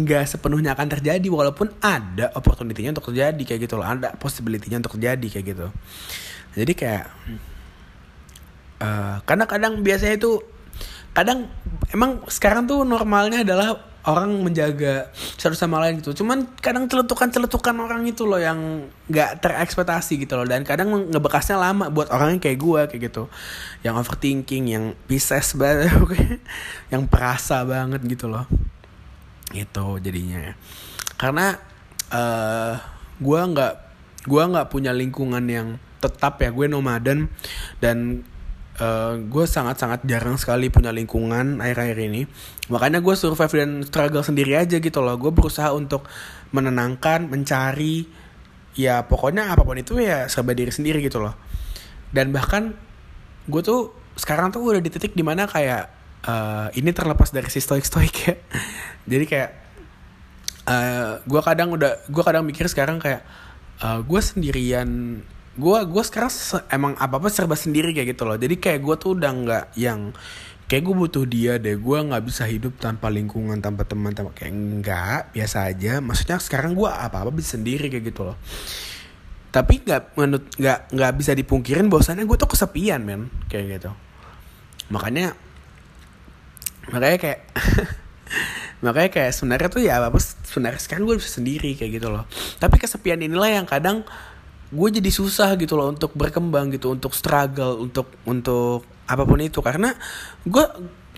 nggak 0.00 0.24
sepenuhnya 0.28 0.72
akan 0.76 0.88
terjadi. 0.92 1.26
Walaupun 1.28 1.72
ada 1.80 2.32
opportunity-nya 2.36 2.92
untuk 2.96 3.12
terjadi 3.12 3.42
kayak 3.42 3.60
gitu 3.68 3.74
loh. 3.80 3.88
Ada 3.88 4.16
possibility-nya 4.16 4.80
untuk 4.80 4.96
terjadi 5.00 5.26
kayak 5.28 5.46
gitu. 5.56 5.66
Jadi 6.52 6.72
kayak 6.76 7.04
uh, 8.80 9.16
karena 9.24 9.44
kadang 9.48 9.80
biasanya 9.80 10.16
itu 10.20 10.40
kadang 11.12 11.48
emang 11.92 12.24
sekarang 12.28 12.64
tuh 12.64 12.84
normalnya 12.88 13.44
adalah 13.44 13.92
orang 14.02 14.34
menjaga 14.42 15.14
satu 15.14 15.54
sama 15.54 15.78
lain 15.78 16.02
gitu. 16.02 16.10
Cuman 16.22 16.50
kadang 16.58 16.90
celetukan-celetukan 16.90 17.76
orang 17.78 18.02
itu 18.02 18.26
loh 18.26 18.40
yang 18.40 18.90
nggak 19.06 19.38
terekspektasi 19.38 20.18
gitu 20.26 20.34
loh. 20.34 20.46
Dan 20.46 20.66
kadang 20.66 20.90
ngebekasnya 20.90 21.58
lama 21.58 21.86
buat 21.86 22.10
orang 22.10 22.38
yang 22.38 22.42
kayak 22.42 22.58
gue 22.58 22.80
kayak 22.90 23.02
gitu. 23.12 23.30
Yang 23.86 23.94
overthinking 24.02 24.64
yang 24.74 24.84
pisces 25.06 25.54
banget 25.60 26.42
yang 26.90 27.06
perasa 27.06 27.62
banget 27.62 28.02
gitu 28.02 28.26
loh. 28.26 28.48
Itu 29.54 30.02
jadinya. 30.02 30.56
Karena 31.14 31.54
uh, 32.10 32.18
eh, 32.18 32.74
gue 33.22 33.40
nggak 33.54 33.74
gue 34.26 34.42
nggak 34.42 34.66
punya 34.70 34.90
lingkungan 34.90 35.44
yang 35.46 35.78
tetap 36.02 36.42
ya. 36.42 36.50
Gue 36.50 36.66
nomaden 36.66 37.30
dan 37.78 38.26
eh, 38.82 39.12
gue 39.22 39.44
sangat-sangat 39.46 40.02
jarang 40.02 40.34
sekali 40.34 40.66
punya 40.66 40.90
lingkungan 40.90 41.62
akhir-akhir 41.62 41.98
ini. 42.02 42.22
Makanya 42.66 42.98
gue 42.98 43.14
survive 43.14 43.54
dan 43.54 43.70
struggle 43.86 44.26
sendiri 44.26 44.58
aja 44.58 44.82
gitu 44.82 44.98
loh. 44.98 45.14
Gue 45.14 45.30
berusaha 45.30 45.70
untuk 45.70 46.10
menenangkan 46.50 47.30
mencari 47.30 48.10
ya 48.72 49.04
pokoknya 49.04 49.52
apa 49.52 49.62
pun 49.62 49.76
itu 49.76 50.00
ya 50.00 50.26
serba 50.26 50.56
diri 50.56 50.74
sendiri 50.74 50.98
gitu 51.04 51.22
loh. 51.22 51.38
Dan 52.10 52.34
bahkan 52.34 52.74
gue 53.46 53.62
tuh 53.62 53.94
sekarang 54.18 54.52
tuh 54.52 54.60
udah 54.60 54.82
di 54.82 54.90
titik 54.92 55.16
di 55.16 55.24
mana 55.24 55.48
kayak 55.48 55.88
uh, 56.26 56.68
ini 56.76 56.92
terlepas 56.92 57.30
dari 57.30 57.48
si 57.48 57.62
stoik 57.62 57.86
stoik 57.86 58.14
ya. 58.26 58.34
Jadi 59.10 59.24
kayak 59.24 59.50
uh, 60.66 60.72
eh, 60.72 61.12
gue 61.24 61.40
kadang 61.42 61.74
udah 61.74 61.92
gue 62.06 62.22
kadang 62.22 62.44
mikir 62.46 62.66
sekarang 62.70 63.02
kayak 63.02 63.22
uh, 63.82 64.00
gue 64.02 64.20
sendirian 64.22 65.20
gue 65.52 65.78
gue 65.84 66.02
sekarang 66.04 66.32
emang 66.72 66.96
apa 66.96 67.20
apa 67.20 67.28
serba 67.28 67.56
sendiri 67.56 67.92
kayak 67.92 68.16
gitu 68.16 68.24
loh. 68.24 68.40
Jadi 68.40 68.56
kayak 68.56 68.80
gue 68.80 68.94
tuh 68.96 69.10
udah 69.20 69.30
nggak 69.32 69.64
yang 69.76 70.16
kayak 70.64 70.82
gue 70.88 70.94
butuh 70.96 71.24
dia 71.28 71.60
deh. 71.60 71.76
Gue 71.76 72.00
nggak 72.00 72.24
bisa 72.24 72.48
hidup 72.48 72.80
tanpa 72.80 73.12
lingkungan 73.12 73.60
tanpa 73.60 73.84
teman 73.84 74.16
tanpa 74.16 74.32
kayak 74.32 74.52
enggak 74.52 75.20
biasa 75.36 75.68
aja. 75.68 76.00
Maksudnya 76.00 76.40
sekarang 76.40 76.72
gue 76.72 76.88
apa 76.88 77.20
apa 77.20 77.30
bisa 77.30 77.60
sendiri 77.60 77.92
kayak 77.92 78.04
gitu 78.08 78.32
loh. 78.32 78.36
Tapi 79.52 79.84
nggak 79.84 80.16
menurut 80.16 80.46
nggak 80.56 80.78
nggak 80.96 81.12
bisa 81.20 81.32
dipungkirin 81.36 81.92
bahwasannya 81.92 82.24
gue 82.24 82.36
tuh 82.40 82.48
kesepian 82.48 83.04
men. 83.04 83.28
Kayak 83.52 83.64
gitu. 83.76 83.90
Makanya 84.88 85.36
makanya 86.88 87.18
kayak 87.20 87.40
makanya 88.84 89.10
kayak 89.12 89.32
sebenarnya 89.36 89.68
tuh 89.68 89.84
ya 89.84 90.00
apa 90.00 90.16
sebenarnya 90.18 90.80
sekarang 90.80 91.04
gue 91.04 91.20
bisa 91.20 91.28
sendiri 91.28 91.76
kayak 91.76 92.00
gitu 92.00 92.08
loh. 92.08 92.24
Tapi 92.56 92.80
kesepian 92.80 93.20
inilah 93.20 93.60
yang 93.60 93.68
kadang 93.68 94.08
gue 94.72 94.88
jadi 94.88 95.10
susah 95.12 95.52
gitu 95.60 95.76
loh 95.76 95.92
untuk 95.92 96.16
berkembang 96.16 96.72
gitu 96.72 96.96
untuk 96.96 97.12
struggle 97.12 97.84
untuk 97.84 98.08
untuk 98.24 98.88
apa 99.04 99.22
pun 99.28 99.38
itu. 99.44 99.60
Karena 99.60 99.92
gue 100.42 100.64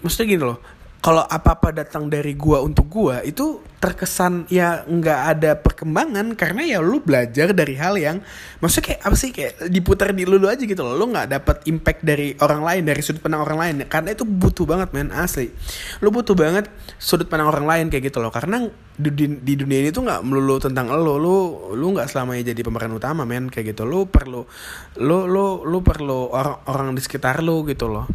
maksudnya 0.03 0.27
gini 0.27 0.43
loh 0.43 0.59
kalau 1.05 1.21
apa-apa 1.21 1.85
datang 1.85 2.09
dari 2.09 2.33
gua 2.33 2.65
untuk 2.65 2.89
gua 2.89 3.21
itu 3.21 3.61
terkesan 3.77 4.49
ya 4.49 4.81
nggak 4.89 5.21
ada 5.37 5.61
perkembangan 5.61 6.33
karena 6.33 6.65
ya 6.65 6.79
lu 6.81 7.05
belajar 7.05 7.53
dari 7.53 7.77
hal 7.77 8.01
yang 8.01 8.25
maksudnya 8.65 8.97
kayak 8.97 9.01
apa 9.05 9.17
sih 9.21 9.29
kayak 9.29 9.69
diputar 9.69 10.17
di 10.17 10.25
lu, 10.25 10.41
aja 10.49 10.65
gitu 10.65 10.81
loh. 10.81 10.97
Lu 10.97 11.13
nggak 11.13 11.29
dapat 11.29 11.57
impact 11.69 12.01
dari 12.01 12.33
orang 12.41 12.65
lain 12.65 12.83
dari 12.89 13.05
sudut 13.05 13.21
pandang 13.21 13.45
orang 13.45 13.61
lain. 13.61 13.75
Karena 13.85 14.17
itu 14.17 14.25
butuh 14.25 14.65
banget 14.65 14.97
men 14.97 15.13
asli. 15.13 15.53
Lu 16.01 16.09
butuh 16.09 16.33
banget 16.33 16.73
sudut 16.97 17.29
pandang 17.29 17.53
orang 17.53 17.69
lain 17.69 17.85
kayak 17.93 18.09
gitu 18.09 18.25
loh. 18.25 18.33
Karena 18.33 18.65
di, 18.97 19.11
di, 19.13 19.27
di 19.45 19.55
dunia 19.61 19.85
ini 19.85 19.93
tuh 19.93 20.09
nggak 20.09 20.25
melulu 20.25 20.57
tentang 20.57 20.89
lo 20.89 21.21
lu 21.21 21.37
lu 21.77 21.87
nggak 21.93 22.09
selamanya 22.09 22.57
jadi 22.57 22.65
pemeran 22.65 22.97
utama 22.97 23.29
men 23.29 23.53
kayak 23.53 23.77
gitu. 23.77 23.85
Lu 23.85 24.09
perlu 24.09 24.49
lu 24.97 25.29
lu 25.29 25.69
lu 25.69 25.85
perlu 25.85 26.33
orang 26.33 26.65
orang 26.73 26.89
di 26.97 27.05
sekitar 27.05 27.45
lu 27.45 27.69
gitu 27.69 27.93
loh. 27.93 28.09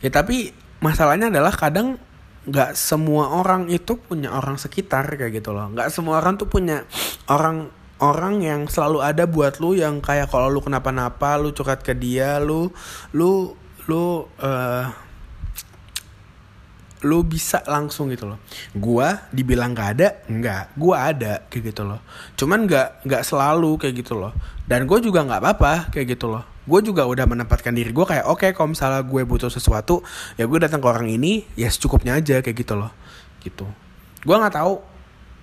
Ya 0.00 0.08
tapi 0.08 0.59
masalahnya 0.80 1.28
adalah 1.28 1.52
kadang 1.52 2.00
nggak 2.48 2.72
semua 2.72 3.36
orang 3.36 3.68
itu 3.68 4.00
punya 4.00 4.32
orang 4.32 4.56
sekitar 4.56 5.06
kayak 5.12 5.40
gitu 5.44 5.52
loh. 5.52 5.68
Nggak 5.70 5.92
semua 5.92 6.18
orang 6.18 6.40
tuh 6.40 6.48
punya 6.48 6.88
orang 7.28 7.68
orang 8.00 8.40
yang 8.40 8.64
selalu 8.64 9.04
ada 9.04 9.28
buat 9.28 9.60
lu 9.60 9.76
yang 9.76 10.00
kayak 10.00 10.32
kalau 10.32 10.48
lu 10.48 10.64
kenapa-napa 10.64 11.36
lu 11.36 11.52
curhat 11.52 11.84
ke 11.84 11.92
dia 11.92 12.40
lu 12.40 12.72
lu 13.12 13.52
lu 13.84 14.24
uh, 14.40 14.84
lu 17.04 17.24
bisa 17.24 17.60
langsung 17.68 18.08
gitu 18.08 18.28
loh. 18.28 18.40
Gua 18.72 19.28
dibilang 19.32 19.76
gak 19.76 19.88
ada 20.00 20.08
nggak. 20.28 20.80
Gua 20.80 21.12
ada 21.12 21.44
kayak 21.48 21.76
gitu 21.76 21.84
loh. 21.84 22.00
Cuman 22.40 22.64
nggak 22.64 23.04
nggak 23.04 23.22
selalu 23.24 23.76
kayak 23.76 24.00
gitu 24.00 24.16
loh. 24.16 24.32
Dan 24.64 24.86
gue 24.86 24.98
juga 25.02 25.26
nggak 25.26 25.40
apa-apa 25.42 25.72
kayak 25.92 26.14
gitu 26.16 26.30
loh 26.30 26.44
gue 26.70 26.80
juga 26.86 27.02
udah 27.02 27.26
menempatkan 27.26 27.74
diri. 27.74 27.90
Gue 27.90 28.06
kayak 28.06 28.30
oke 28.30 28.46
okay, 28.46 28.50
kalau 28.54 28.70
misalnya 28.70 29.02
gue 29.02 29.22
butuh 29.26 29.50
sesuatu 29.50 30.06
ya 30.38 30.46
gue 30.46 30.58
datang 30.62 30.78
ke 30.78 30.86
orang 30.86 31.10
ini 31.10 31.42
ya 31.58 31.66
secukupnya 31.66 32.14
aja 32.14 32.38
kayak 32.38 32.54
gitu 32.54 32.78
loh. 32.78 32.94
Gitu. 33.42 33.66
Gue 34.22 34.36
nggak 34.38 34.54
tahu 34.54 34.78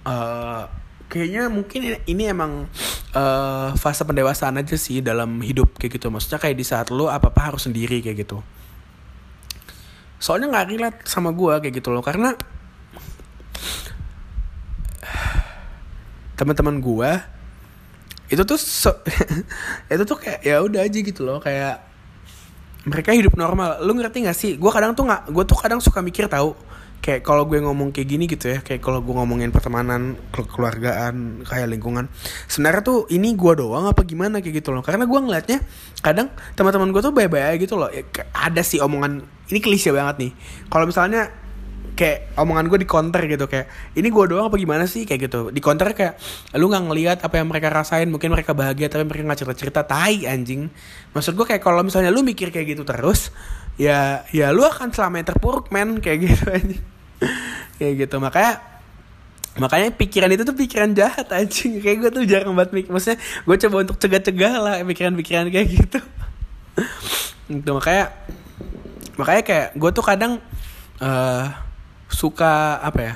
uh, 0.07 0.63
kayaknya 1.11 1.51
mungkin 1.51 1.99
ini 2.07 2.23
emang 2.31 2.71
uh, 3.11 3.75
fase 3.75 4.07
pendewasaan 4.07 4.63
aja 4.63 4.79
sih 4.79 5.03
dalam 5.03 5.43
hidup 5.43 5.75
kayak 5.75 5.99
gitu. 5.99 6.07
Maksudnya 6.07 6.39
kayak 6.39 6.55
di 6.55 6.63
saat 6.63 6.87
lo 6.95 7.11
apa 7.11 7.27
apa 7.27 7.51
harus 7.51 7.67
sendiri 7.67 7.99
kayak 7.99 8.23
gitu. 8.23 8.39
Soalnya 10.23 10.47
nggak 10.47 10.67
relate 10.71 10.99
sama 11.03 11.35
gue 11.35 11.53
kayak 11.59 11.75
gitu 11.75 11.91
loh. 11.91 11.99
Karena 11.99 12.31
teman-teman 16.39 16.79
gue 16.79 17.36
itu 18.27 18.43
tuh 18.43 18.59
so, 18.59 18.91
itu 19.93 20.03
tuh 20.03 20.17
kayak 20.19 20.39
ya 20.43 20.59
udah 20.59 20.83
aja 20.83 20.99
gitu 20.99 21.23
loh 21.23 21.39
kayak 21.39 21.87
mereka 22.87 23.11
hidup 23.11 23.35
normal. 23.35 23.83
Lu 23.83 23.91
ngerti 23.95 24.23
gak 24.23 24.37
sih? 24.37 24.55
Gue 24.55 24.71
kadang 24.71 24.95
tuh 24.95 25.03
nggak 25.03 25.27
gue 25.35 25.43
tuh 25.43 25.57
kadang 25.59 25.83
suka 25.83 25.99
mikir 25.99 26.31
tahu 26.31 26.55
kayak 26.97 27.21
kalau 27.21 27.45
gue 27.45 27.61
ngomong 27.61 27.93
kayak 27.93 28.07
gini 28.09 28.25
gitu 28.25 28.49
ya 28.49 28.59
kayak 28.65 28.81
kalau 28.81 29.05
gue 29.05 29.13
ngomongin 29.13 29.53
pertemanan 29.53 30.17
keluargaan 30.33 31.45
kayak 31.45 31.69
lingkungan 31.69 32.09
sebenarnya 32.49 32.81
tuh 32.81 33.05
ini 33.13 33.37
gue 33.37 33.53
doang 33.53 33.85
apa 33.85 34.01
gimana 34.07 34.39
kayak 34.39 34.63
gitu 34.63 34.71
loh. 34.71 34.81
Karena 34.83 35.03
gue 35.03 35.19
ngeliatnya 35.19 35.59
kadang 35.99 36.31
teman-teman 36.55 36.89
gue 36.95 37.01
tuh 37.03 37.13
baik-baik 37.13 37.67
gitu 37.67 37.75
loh. 37.75 37.91
Ya, 37.91 38.03
ada 38.33 38.61
sih 38.63 38.79
omongan 38.79 39.23
ini 39.51 39.59
klise 39.59 39.91
banget 39.91 40.15
nih. 40.27 40.31
Kalau 40.71 40.85
misalnya 40.87 41.46
kayak 41.97 42.37
omongan 42.37 42.69
gue 42.69 42.85
di 42.85 42.87
counter 42.87 43.25
gitu 43.25 43.49
kayak 43.49 43.65
ini 43.97 44.07
gue 44.13 44.23
doang 44.29 44.53
apa 44.53 44.55
gimana 44.61 44.85
sih? 44.85 45.09
Kayak 45.09 45.27
gitu. 45.27 45.39
Di 45.49 45.57
counter 45.57 45.89
kayak 45.97 46.21
lu 46.55 46.69
nggak 46.69 46.83
ngelihat 46.93 47.17
apa 47.25 47.41
yang 47.41 47.49
mereka 47.49 47.73
rasain 47.73 48.05
mungkin 48.07 48.29
mereka 48.29 48.53
bahagia 48.53 48.85
tapi 48.87 49.09
mereka 49.09 49.25
nggak 49.25 49.39
cerita 49.41 49.55
cerita 49.57 49.81
tai 49.81 50.29
anjing. 50.29 50.69
Maksud 51.17 51.33
gue 51.33 51.45
kayak 51.49 51.65
kalau 51.65 51.81
misalnya 51.81 52.13
lu 52.13 52.21
mikir 52.21 52.53
kayak 52.53 52.77
gitu 52.77 52.85
terus 52.85 53.33
ya 53.81 54.21
ya 54.29 54.53
lu 54.53 54.61
akan 54.61 54.93
selamanya 54.93 55.33
terpuruk 55.33 55.73
men. 55.73 55.97
Kayak 55.97 56.17
gitu 56.29 56.45
aja 56.55 56.77
kayak 57.81 57.93
gitu. 58.05 58.15
Makanya 58.21 58.53
makanya 59.57 59.89
pikiran 59.89 60.29
itu 60.29 60.45
tuh 60.45 60.53
pikiran 60.53 60.93
jahat 60.93 61.27
anjing. 61.33 61.81
Kayak 61.81 61.97
gue 62.05 62.09
tuh 62.13 62.23
jarang 62.29 62.53
banget 62.53 62.77
mikir 62.77 62.93
maksudnya 62.93 63.17
gue 63.17 63.55
coba 63.65 63.75
untuk 63.81 63.97
cegah-cegah 63.97 64.53
lah 64.61 64.75
pikiran-pikiran 64.85 65.49
kayak 65.49 65.67
gitu. 65.73 65.99
Itu 67.49 67.69
makanya 67.73 68.13
makanya 69.17 69.43
kayak 69.43 69.67
gue 69.73 69.89
tuh 69.89 70.05
kadang 70.05 70.37
uh, 71.01 71.66
suka 72.11 72.81
apa 72.81 72.99
ya? 72.99 73.13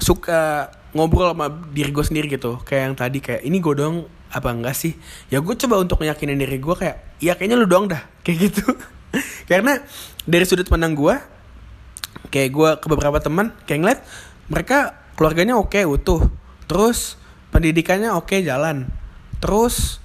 Suka 0.00 0.72
ngobrol 0.96 1.34
sama 1.34 1.46
diri 1.70 1.90
gue 1.90 2.04
sendiri 2.04 2.26
gitu. 2.30 2.58
Kayak 2.62 2.82
yang 2.90 2.96
tadi 2.96 3.18
kayak 3.22 3.42
ini 3.46 3.58
gue 3.62 3.74
dong 3.76 4.06
apa 4.30 4.48
enggak 4.50 4.74
sih? 4.74 4.94
Ya 5.28 5.42
gue 5.42 5.54
coba 5.54 5.82
untuk 5.82 6.00
meyakinkan 6.02 6.38
diri 6.38 6.58
gue 6.58 6.74
kayak 6.74 6.96
ya 7.22 7.34
kayaknya 7.36 7.56
lu 7.58 7.66
doang 7.66 7.90
dah. 7.90 8.02
Kayak 8.24 8.52
gitu. 8.52 8.64
Karena 9.50 9.80
dari 10.22 10.44
sudut 10.46 10.68
pandang 10.70 10.94
gue 10.94 11.14
kayak 12.30 12.50
gue 12.52 12.70
ke 12.78 12.86
beberapa 12.86 13.18
teman 13.18 13.50
kayak 13.66 13.80
ngeliat 13.82 14.00
mereka 14.46 14.78
keluarganya 15.18 15.58
oke 15.58 15.74
okay, 15.74 15.82
utuh. 15.88 16.30
Terus 16.70 17.18
pendidikannya 17.50 18.14
oke 18.14 18.30
okay, 18.30 18.46
jalan. 18.46 18.86
Terus 19.42 19.98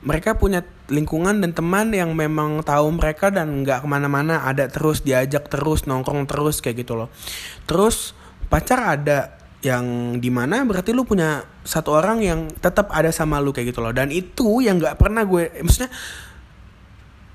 mereka 0.00 0.38
punya 0.38 0.64
lingkungan 0.88 1.44
dan 1.44 1.52
teman 1.52 1.92
yang 1.92 2.16
memang 2.16 2.64
tahu 2.64 2.88
mereka 2.96 3.28
dan 3.28 3.60
nggak 3.60 3.84
ke 3.84 3.88
mana-mana 3.88 4.42
ada 4.48 4.66
terus 4.72 5.04
diajak 5.04 5.46
terus 5.52 5.84
nongkrong 5.84 6.24
terus 6.24 6.64
kayak 6.64 6.84
gitu 6.84 6.96
loh. 6.96 7.12
Terus 7.68 8.16
pacar 8.48 8.96
ada 8.98 9.36
yang 9.60 10.16
di 10.16 10.30
mana 10.32 10.64
berarti 10.64 10.96
lu 10.96 11.04
punya 11.04 11.44
satu 11.66 11.92
orang 11.92 12.24
yang 12.24 12.40
tetap 12.62 12.88
ada 12.94 13.12
sama 13.12 13.36
lu 13.36 13.52
kayak 13.52 13.76
gitu 13.76 13.84
loh. 13.84 13.92
Dan 13.92 14.08
itu 14.08 14.64
yang 14.64 14.80
nggak 14.80 14.96
pernah 14.96 15.28
gue 15.28 15.52
maksudnya 15.60 15.92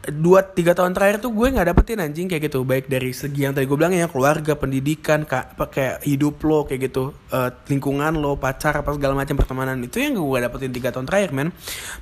dua 0.03 0.43
tiga 0.43 0.75
tahun 0.75 0.91
terakhir 0.91 1.23
tuh 1.23 1.31
gue 1.31 1.47
nggak 1.53 1.67
dapetin 1.69 2.01
anjing 2.01 2.25
kayak 2.25 2.49
gitu. 2.49 2.65
Baik 2.65 2.89
dari 2.89 3.13
segi 3.13 3.45
yang 3.45 3.53
tadi 3.53 3.69
gue 3.69 3.77
bilang 3.77 3.93
ya 3.93 4.09
keluarga 4.09 4.57
pendidikan 4.57 5.29
kak 5.29 5.61
pakai 5.61 6.01
hidup 6.09 6.41
lo 6.41 6.65
kayak 6.65 6.89
gitu 6.89 7.13
uh, 7.29 7.53
lingkungan 7.69 8.17
lo 8.17 8.33
pacar 8.33 8.81
apa 8.81 8.97
segala 8.97 9.13
macam 9.13 9.37
pertemanan. 9.37 9.77
Itu 9.85 10.01
yang 10.01 10.17
gue 10.17 10.39
dapetin 10.41 10.73
tiga 10.73 10.89
tahun 10.89 11.05
terakhir 11.05 11.37
men. 11.37 11.53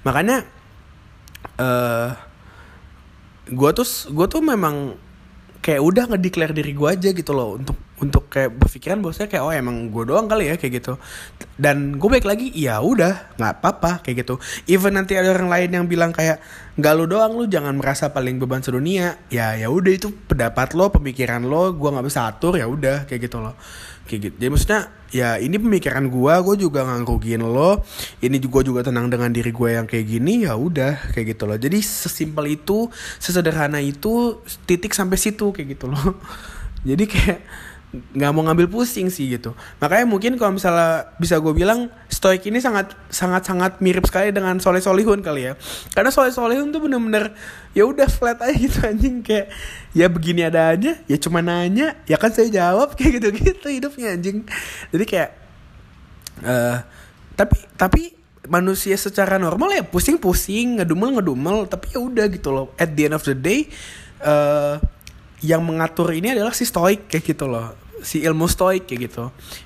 Makanya 0.08 0.61
uh, 1.62 2.10
gue 3.46 3.70
tuh 3.78 3.88
gue 4.10 4.26
tuh 4.26 4.42
memang 4.42 4.98
kayak 5.62 5.82
udah 5.82 6.04
ngedeklar 6.10 6.52
diri 6.58 6.74
gue 6.74 6.90
aja 6.90 7.10
gitu 7.14 7.32
loh 7.38 7.62
untuk 7.62 7.78
untuk 8.02 8.34
kayak 8.34 8.58
berpikiran 8.58 8.98
bahwasanya 8.98 9.30
kayak 9.30 9.44
oh 9.46 9.54
emang 9.54 9.94
gue 9.94 10.04
doang 10.10 10.26
kali 10.26 10.50
ya 10.50 10.58
kayak 10.58 10.82
gitu. 10.82 10.98
Dan 11.54 12.02
gue 12.02 12.10
baik 12.10 12.26
lagi 12.26 12.50
ya 12.50 12.82
udah 12.82 13.38
nggak 13.38 13.62
apa-apa 13.62 14.02
kayak 14.02 14.26
gitu. 14.26 14.42
Even 14.66 14.98
nanti 14.98 15.14
ada 15.14 15.30
orang 15.30 15.54
lain 15.54 15.70
yang 15.70 15.86
bilang 15.86 16.10
kayak 16.10 16.42
nggak 16.82 16.94
lu 16.98 17.06
doang 17.06 17.38
lu 17.38 17.46
jangan 17.46 17.78
merasa 17.78 18.10
paling 18.10 18.42
beban 18.42 18.66
sedunia. 18.66 19.22
Ya 19.30 19.54
ya 19.54 19.70
udah 19.70 19.94
itu 19.94 20.10
pendapat 20.26 20.74
lo 20.74 20.90
pemikiran 20.90 21.46
lo 21.46 21.78
gue 21.78 21.90
nggak 21.94 22.06
bisa 22.10 22.26
atur 22.26 22.58
ya 22.58 22.66
udah 22.66 23.06
kayak 23.06 23.30
gitu 23.30 23.38
loh. 23.38 23.54
Kayak 24.10 24.34
gitu. 24.34 24.36
Jadi 24.42 24.50
maksudnya 24.50 24.82
ya 25.12 25.36
ini 25.38 25.60
pemikiran 25.60 26.08
gue 26.08 26.34
gue 26.42 26.56
juga 26.68 26.88
nggak 26.88 27.00
ngerugiin 27.04 27.44
lo. 27.44 27.84
Ini 28.24 28.40
juga 28.40 28.64
juga 28.64 28.82
tenang 28.88 29.12
dengan 29.12 29.30
diri 29.30 29.52
gue 29.52 29.70
yang 29.76 29.86
kayak 29.86 30.06
gini 30.08 30.48
ya 30.48 30.56
udah 30.56 31.12
kayak 31.12 31.38
gitu 31.38 31.44
loh. 31.46 31.60
Jadi 31.60 31.78
sesimpel 31.84 32.58
itu 32.58 32.88
sesederhana 33.20 33.84
itu 33.84 34.40
titik 34.66 34.96
sampai 34.96 35.20
situ 35.20 35.52
kayak 35.52 35.78
gitu 35.78 35.92
loh. 35.92 36.18
Jadi 36.90 37.06
kayak 37.06 37.40
nggak 37.92 38.32
mau 38.32 38.48
ngambil 38.48 38.72
pusing 38.72 39.12
sih 39.12 39.28
gitu. 39.28 39.52
Makanya 39.84 40.08
mungkin 40.08 40.40
kalau 40.40 40.56
misalnya 40.56 41.12
bisa 41.20 41.36
gue 41.44 41.52
bilang 41.52 41.92
stoik 42.22 42.46
ini 42.46 42.62
sangat 42.62 42.94
sangat 43.10 43.50
sangat 43.50 43.82
mirip 43.82 44.06
sekali 44.06 44.30
dengan 44.30 44.62
soleh 44.62 44.78
solihun 44.78 45.26
kali 45.26 45.50
ya. 45.50 45.58
Karena 45.90 46.14
soleh 46.14 46.30
solihun 46.30 46.70
tuh 46.70 46.86
bener-bener 46.86 47.34
ya 47.74 47.90
udah 47.90 48.06
flat 48.06 48.38
aja 48.46 48.54
gitu 48.54 48.78
anjing. 48.86 49.26
Kayak 49.26 49.50
ya 49.98 50.06
begini 50.06 50.46
ada 50.46 50.70
aja 50.70 51.02
ya 51.10 51.18
cuma 51.18 51.42
nanya 51.42 51.98
ya 52.06 52.22
kan 52.22 52.30
saya 52.30 52.54
jawab 52.54 52.94
kayak 52.98 53.18
gitu 53.18 53.28
gitu 53.42 53.68
hidupnya 53.74 54.14
anjing. 54.14 54.46
Jadi 54.94 55.06
kayak 55.10 55.30
uh, 56.46 56.86
tapi 57.34 57.58
tapi 57.74 58.14
manusia 58.46 58.94
secara 59.02 59.42
normal 59.42 59.74
ya 59.74 59.82
pusing-pusing 59.82 60.78
ngedumel 60.78 61.18
ngedumel 61.18 61.66
tapi 61.66 61.90
ya 61.90 62.06
udah 62.06 62.30
gitu 62.30 62.54
loh. 62.54 62.70
At 62.78 62.94
the 62.94 63.10
end 63.10 63.18
of 63.18 63.26
the 63.26 63.34
day 63.34 63.66
uh, 64.22 64.78
yang 65.42 65.66
mengatur 65.66 66.14
ini 66.14 66.38
adalah 66.38 66.54
si 66.54 66.70
stoik 66.70 67.10
kayak 67.10 67.34
gitu 67.34 67.50
loh 67.50 67.81
si 68.02 68.22
ilmu 68.26 68.50
stoik 68.50 68.90
kayak 68.90 69.02
gitu. 69.10 69.24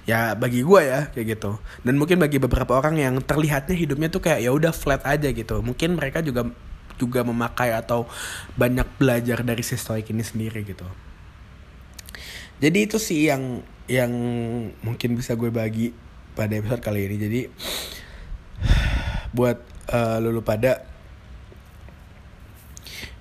Ya 0.08 0.36
bagi 0.36 0.62
gue 0.62 0.82
ya 0.84 1.12
kayak 1.12 1.40
gitu. 1.40 1.58
Dan 1.82 2.00
mungkin 2.00 2.20
bagi 2.20 2.38
beberapa 2.38 2.78
orang 2.78 3.00
yang 3.00 3.16
terlihatnya 3.24 3.76
hidupnya 3.76 4.08
tuh 4.12 4.22
kayak 4.24 4.44
ya 4.44 4.52
udah 4.52 4.72
flat 4.76 5.02
aja 5.04 5.32
gitu. 5.32 5.60
Mungkin 5.64 5.98
mereka 5.98 6.22
juga 6.22 6.48
juga 6.96 7.28
memakai 7.28 7.76
atau 7.76 8.08
banyak 8.56 8.88
belajar 8.96 9.44
dari 9.44 9.64
si 9.64 9.76
stoik 9.76 10.08
ini 10.12 10.24
sendiri 10.24 10.64
gitu. 10.64 10.88
Jadi 12.64 12.78
itu 12.88 12.98
sih 13.00 13.28
yang 13.28 13.60
yang 13.86 14.12
mungkin 14.80 15.20
bisa 15.20 15.36
gue 15.36 15.52
bagi 15.52 15.92
pada 16.36 16.56
episode 16.56 16.84
kali 16.84 17.08
ini. 17.08 17.18
Jadi 17.20 17.42
buat 19.36 19.60
uh, 19.92 20.18
lulu 20.24 20.40
pada 20.40 20.88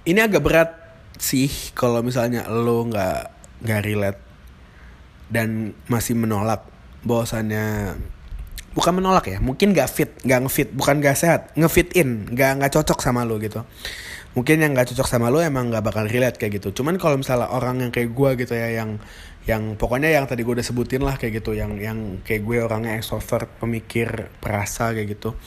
ini 0.06 0.20
agak 0.22 0.42
berat 0.44 0.70
sih 1.18 1.48
kalau 1.72 2.04
misalnya 2.04 2.46
lo 2.46 2.84
nggak 2.86 3.20
nggak 3.64 3.82
relate 3.82 4.23
dan 5.34 5.74
masih 5.90 6.14
menolak 6.14 6.62
bahwasannya 7.02 7.98
bukan 8.74 8.92
menolak 8.94 9.30
ya 9.30 9.38
mungkin 9.38 9.74
gak 9.74 9.90
fit 9.90 10.10
gak 10.22 10.46
ngefit 10.46 10.68
bukan 10.74 11.02
gak 11.02 11.18
sehat 11.18 11.50
ngefit 11.58 11.94
in 11.98 12.30
gak 12.34 12.58
nggak 12.62 12.70
cocok 12.74 13.02
sama 13.02 13.26
lo 13.26 13.42
gitu. 13.42 13.66
Mungkin 14.34 14.66
yang 14.66 14.74
gak 14.74 14.90
cocok 14.90 15.06
sama 15.06 15.30
lo 15.30 15.38
emang 15.38 15.70
gak 15.70 15.86
bakal 15.86 16.10
relate 16.10 16.42
kayak 16.42 16.58
gitu. 16.58 16.82
Cuman 16.82 16.98
kalau 16.98 17.14
misalnya 17.14 17.54
orang 17.54 17.86
yang 17.86 17.94
kayak 17.94 18.10
gue 18.10 18.30
gitu 18.42 18.54
ya 18.58 18.82
yang 18.82 18.98
yang 19.44 19.76
pokoknya 19.78 20.10
yang 20.10 20.26
tadi 20.26 20.40
gue 20.40 20.56
udah 20.56 20.66
sebutin 20.66 21.04
lah 21.04 21.20
kayak 21.20 21.38
gitu 21.38 21.52
yang 21.54 21.76
yang 21.76 22.18
kayak 22.24 22.42
gue 22.42 22.64
orangnya 22.64 22.96
extrovert 22.98 23.46
pemikir 23.62 24.32
perasa 24.42 24.90
kayak 24.90 25.20
gitu. 25.20 25.38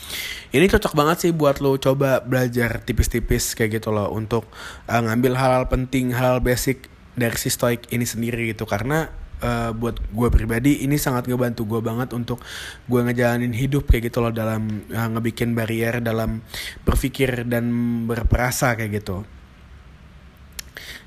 Ini 0.56 0.72
cocok 0.72 0.94
banget 0.96 1.28
sih 1.28 1.32
buat 1.36 1.60
lo 1.60 1.76
coba 1.76 2.24
belajar 2.24 2.80
tipis-tipis 2.80 3.60
kayak 3.60 3.84
gitu 3.84 3.92
loh 3.92 4.08
untuk 4.14 4.48
uh, 4.88 5.02
ngambil 5.04 5.36
hal-hal 5.36 5.66
penting 5.68 6.16
hal, 6.16 6.40
-hal 6.40 6.46
basic 6.46 6.88
dari 7.18 7.36
si 7.36 7.52
stoik 7.52 7.92
ini 7.92 8.08
sendiri 8.08 8.56
gitu. 8.56 8.64
Karena 8.64 9.12
uh, 9.42 9.72
buat 9.74 9.98
gue 10.00 10.30
pribadi 10.34 10.86
ini 10.86 10.98
sangat 10.98 11.30
ngebantu 11.30 11.66
gue 11.66 11.82
banget 11.84 12.14
untuk 12.14 12.42
gue 12.86 13.02
ngejalanin 13.02 13.54
hidup 13.54 13.90
kayak 13.90 14.10
gitu 14.10 14.22
loh 14.24 14.34
dalam 14.34 14.88
uh, 14.90 15.08
ngebikin 15.14 15.54
barrier 15.54 16.02
dalam 16.02 16.42
berpikir 16.86 17.46
dan 17.46 17.66
berperasa 18.10 18.74
kayak 18.78 19.04
gitu. 19.04 19.26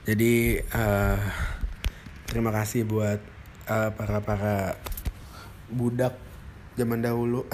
Jadi 0.09 0.59
uh, 0.75 1.19
terima 2.27 2.51
kasih 2.51 2.89
buat 2.89 3.21
uh, 3.69 3.91
para 3.95 4.19
para 4.25 4.57
budak 5.71 6.17
zaman 6.75 7.05
dahulu. 7.05 7.47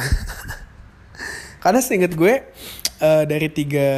Karena 1.63 1.81
seinget 1.83 2.15
gue 2.15 2.47
uh, 3.03 3.25
dari 3.27 3.49
tiga 3.51 3.89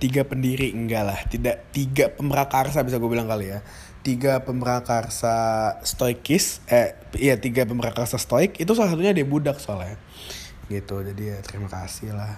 tiga 0.00 0.24
pendiri 0.24 0.72
enggak 0.72 1.04
lah 1.04 1.20
tidak 1.28 1.68
tiga 1.76 2.08
pemrakarsa 2.08 2.80
bisa 2.80 2.96
gue 2.96 3.10
bilang 3.12 3.28
kali 3.28 3.52
ya 3.52 3.60
tiga 4.00 4.40
pemrakarsa 4.40 5.76
stoikis 5.84 6.64
eh 6.72 6.96
iya 7.20 7.36
tiga 7.36 7.68
pemrakarsa 7.68 8.16
stoik 8.16 8.56
itu 8.56 8.72
salah 8.72 8.96
satunya 8.96 9.12
dia 9.12 9.26
budak 9.28 9.60
soalnya. 9.60 10.00
Gitu 10.72 10.96
jadi 11.04 11.36
ya 11.36 11.38
terima 11.44 11.68
kasih 11.68 12.16
lah. 12.16 12.34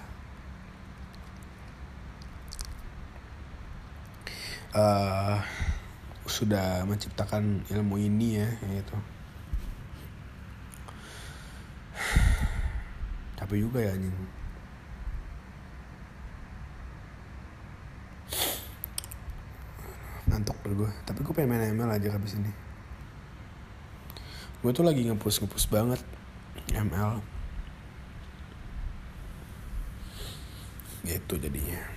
Uh, 4.73 5.37
sudah 6.25 6.81
menciptakan 6.89 7.61
ilmu 7.69 8.01
ini 8.01 8.41
ya 8.41 8.49
gitu. 8.73 8.95
Tapi 13.37 13.59
juga 13.59 13.83
ya 13.83 13.93
anjing 13.93 14.42
ngantuk 20.29 20.55
deh 20.63 20.73
gue 20.75 20.91
tapi 21.03 21.19
gue 21.21 21.33
pengen 21.35 21.51
main 21.55 21.73
ML 21.75 21.99
aja 21.99 22.09
habis 22.15 22.35
ini. 22.39 22.51
Gue 24.63 24.71
tuh 24.71 24.87
lagi 24.87 25.03
ngepus 25.03 25.43
ngepus 25.43 25.67
banget 25.67 26.01
ML 26.71 27.19
gitu 31.03 31.35
jadinya 31.35 31.92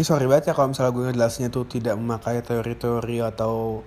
ini 0.00 0.08
sorry 0.08 0.24
banget 0.24 0.48
ya 0.48 0.54
kalau 0.56 0.72
misalnya 0.72 0.96
gue 0.96 1.04
ngejelasinnya 1.12 1.52
tuh 1.52 1.68
tidak 1.68 1.92
memakai 2.00 2.40
teori-teori 2.40 3.20
atau 3.20 3.84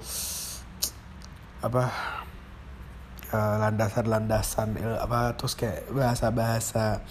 apa 1.58 1.90
uh, 3.34 3.56
landasan-landasan 3.66 4.78
apa 5.02 5.34
terus 5.34 5.58
kayak 5.58 5.90
bahasa-bahasa 5.90 7.02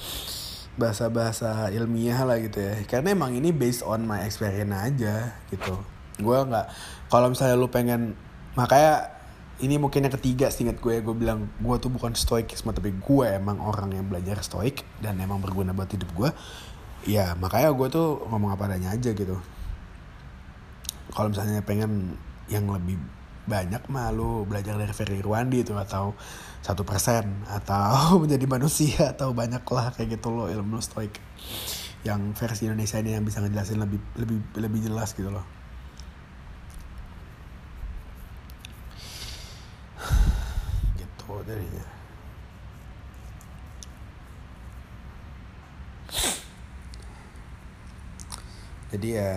bahasa-bahasa 0.78 1.74
ilmiah 1.74 2.22
lah 2.22 2.38
gitu 2.46 2.62
ya. 2.62 2.78
Karena 2.86 3.10
emang 3.10 3.34
ini 3.34 3.50
based 3.50 3.82
on 3.82 4.06
my 4.06 4.22
experience 4.22 4.70
aja 4.70 5.34
gitu. 5.50 5.82
Gue 6.22 6.38
nggak 6.38 6.70
kalau 7.10 7.26
misalnya 7.26 7.58
lu 7.58 7.66
pengen 7.74 8.14
makanya 8.54 9.18
ini 9.66 9.82
mungkin 9.82 10.06
yang 10.06 10.14
ketiga 10.14 10.46
seingat 10.46 10.78
gue 10.78 11.02
gue 11.02 11.14
bilang 11.18 11.50
gue 11.58 11.76
tuh 11.82 11.90
bukan 11.90 12.14
stoikisme 12.14 12.70
tapi 12.70 12.94
gue 12.94 13.26
emang 13.34 13.58
orang 13.58 13.98
yang 13.98 14.06
belajar 14.06 14.38
stoik 14.46 14.86
dan 15.02 15.18
emang 15.18 15.42
berguna 15.42 15.74
buat 15.74 15.90
hidup 15.90 16.10
gue 16.14 16.30
ya 17.02 17.34
makanya 17.38 17.74
gue 17.74 17.88
tuh 17.90 18.22
ngomong 18.30 18.54
apa 18.54 18.70
adanya 18.70 18.94
aja 18.94 19.10
gitu. 19.10 19.36
Kalau 21.12 21.28
misalnya 21.28 21.60
pengen 21.60 22.16
yang 22.48 22.64
lebih 22.70 22.96
banyak 23.42 23.82
mah 23.90 24.14
lu 24.14 24.46
belajar 24.46 24.78
dari 24.78 24.94
Ferry 24.94 25.18
Irwandi 25.18 25.66
itu 25.66 25.74
atau 25.74 26.14
satu 26.62 26.86
persen 26.86 27.42
atau 27.50 28.16
menjadi 28.22 28.46
manusia 28.46 29.10
atau 29.10 29.34
banyak 29.34 29.62
lah 29.66 29.90
kayak 29.94 30.18
gitu 30.18 30.30
loh 30.30 30.46
ilmu 30.46 30.78
stoik. 30.78 31.18
Yang 32.02 32.34
versi 32.34 32.66
Indonesia 32.66 32.98
ini 32.98 33.14
yang 33.14 33.22
bisa 33.26 33.38
ngejelasin 33.42 33.78
lebih 33.78 34.00
lebih 34.18 34.38
lebih 34.58 34.80
jelas 34.86 35.14
gitu 35.14 35.30
loh. 35.30 35.46
Gitu 40.98 41.30
jadinya 41.46 42.01
jadi 48.92 49.08
ya 49.16 49.32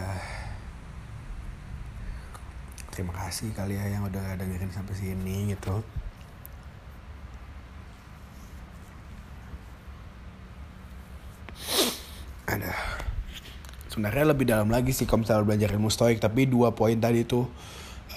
terima 2.91 3.15
kasih 3.15 3.55
kali 3.55 3.79
ya 3.79 3.87
yang 3.87 4.03
udah 4.07 4.35
dengerin 4.35 4.71
sampai 4.71 4.95
sini 4.95 5.55
gitu. 5.55 5.79
Ada. 12.47 12.71
Sebenarnya 13.87 14.25
lebih 14.35 14.45
dalam 14.47 14.67
lagi 14.67 14.91
sih 14.91 15.07
kalau 15.07 15.23
misalnya 15.23 15.47
belajar 15.47 15.69
ilmu 15.71 15.87
stoik 15.87 16.19
tapi 16.19 16.51
dua 16.51 16.75
poin 16.75 16.99
tadi 16.99 17.23
tuh 17.23 17.47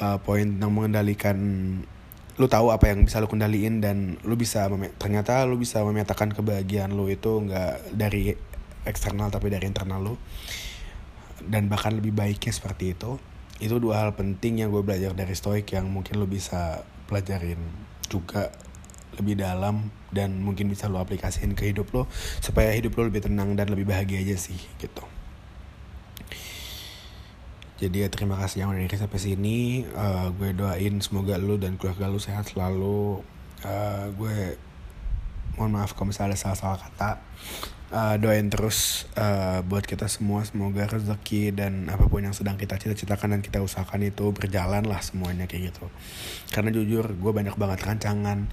uh, 0.03 0.19
poin 0.19 0.47
yang 0.47 0.75
mengendalikan 0.75 1.39
lu 2.39 2.47
tahu 2.47 2.71
apa 2.71 2.91
yang 2.91 3.03
bisa 3.03 3.19
lu 3.19 3.27
kendaliin 3.27 3.83
dan 3.83 4.19
lu 4.23 4.35
bisa 4.39 4.67
ternyata 4.99 5.43
lu 5.43 5.59
bisa 5.59 5.83
memetakan 5.83 6.35
kebahagiaan 6.35 6.95
lu 6.95 7.11
itu 7.11 7.47
nggak 7.47 7.99
dari 7.99 8.31
eksternal 8.87 9.31
tapi 9.31 9.51
dari 9.51 9.67
internal 9.67 10.03
lu 10.03 10.15
dan 11.47 11.71
bahkan 11.71 11.95
lebih 11.95 12.11
baiknya 12.17 12.51
seperti 12.51 12.99
itu 12.99 13.21
itu 13.59 13.75
dua 13.83 14.07
hal 14.07 14.15
penting 14.15 14.63
yang 14.63 14.71
gue 14.71 14.83
belajar 14.87 15.15
dari 15.15 15.35
stoik 15.35 15.67
yang 15.75 15.91
mungkin 15.91 16.23
lu 16.23 16.31
bisa 16.31 16.87
pelajarin 17.11 17.59
juga 18.07 18.55
lebih 19.19 19.35
dalam 19.35 19.91
dan 20.15 20.39
mungkin 20.39 20.71
bisa 20.71 20.87
lo 20.87 21.03
aplikasiin 21.03 21.59
ke 21.59 21.75
hidup 21.75 21.91
lo 21.91 22.07
supaya 22.39 22.71
hidup 22.71 22.95
lo 22.95 23.11
lebih 23.11 23.27
tenang 23.27 23.59
dan 23.59 23.67
lebih 23.69 23.91
bahagia 23.91 24.23
aja 24.23 24.39
sih 24.39 24.59
gitu. 24.79 25.03
Jadi 27.79 28.03
ya 28.03 28.09
terima 28.11 28.35
kasih 28.35 28.67
yang 28.67 28.75
udah 28.75 28.83
dengerin 28.83 29.07
sampai 29.07 29.21
sini. 29.23 29.59
Uh, 29.95 30.35
gue 30.35 30.51
doain 30.51 30.99
semoga 30.99 31.39
lo 31.39 31.55
dan 31.59 31.79
keluarga 31.79 32.11
lo 32.11 32.19
sehat 32.19 32.51
selalu. 32.51 33.23
Uh, 33.63 34.07
gue 34.19 34.59
mohon 35.59 35.75
maaf 35.75 35.95
kalau 35.95 36.11
misalnya 36.11 36.35
ada 36.35 36.39
salah-salah 36.39 36.79
kata 36.79 37.11
uh, 37.93 38.17
doain 38.21 38.49
terus 38.49 39.09
uh, 39.17 39.65
buat 39.65 39.85
kita 39.85 40.09
semua. 40.09 40.45
Semoga 40.45 40.89
rezeki 40.89 41.57
dan 41.57 41.89
apa 41.89 42.09
pun 42.09 42.25
yang 42.25 42.37
sedang 42.37 42.61
kita 42.61 42.77
cita-citakan 42.77 43.39
dan 43.39 43.41
kita 43.45 43.61
usahakan 43.65 44.09
itu 44.09 44.31
berjalan 44.33 44.85
lah 44.85 45.01
semuanya 45.01 45.49
kayak 45.49 45.73
gitu. 45.73 45.87
Karena 46.53 46.73
jujur 46.73 47.05
gue 47.17 47.33
banyak 47.33 47.57
banget 47.57 47.79
rancangan 47.85 48.49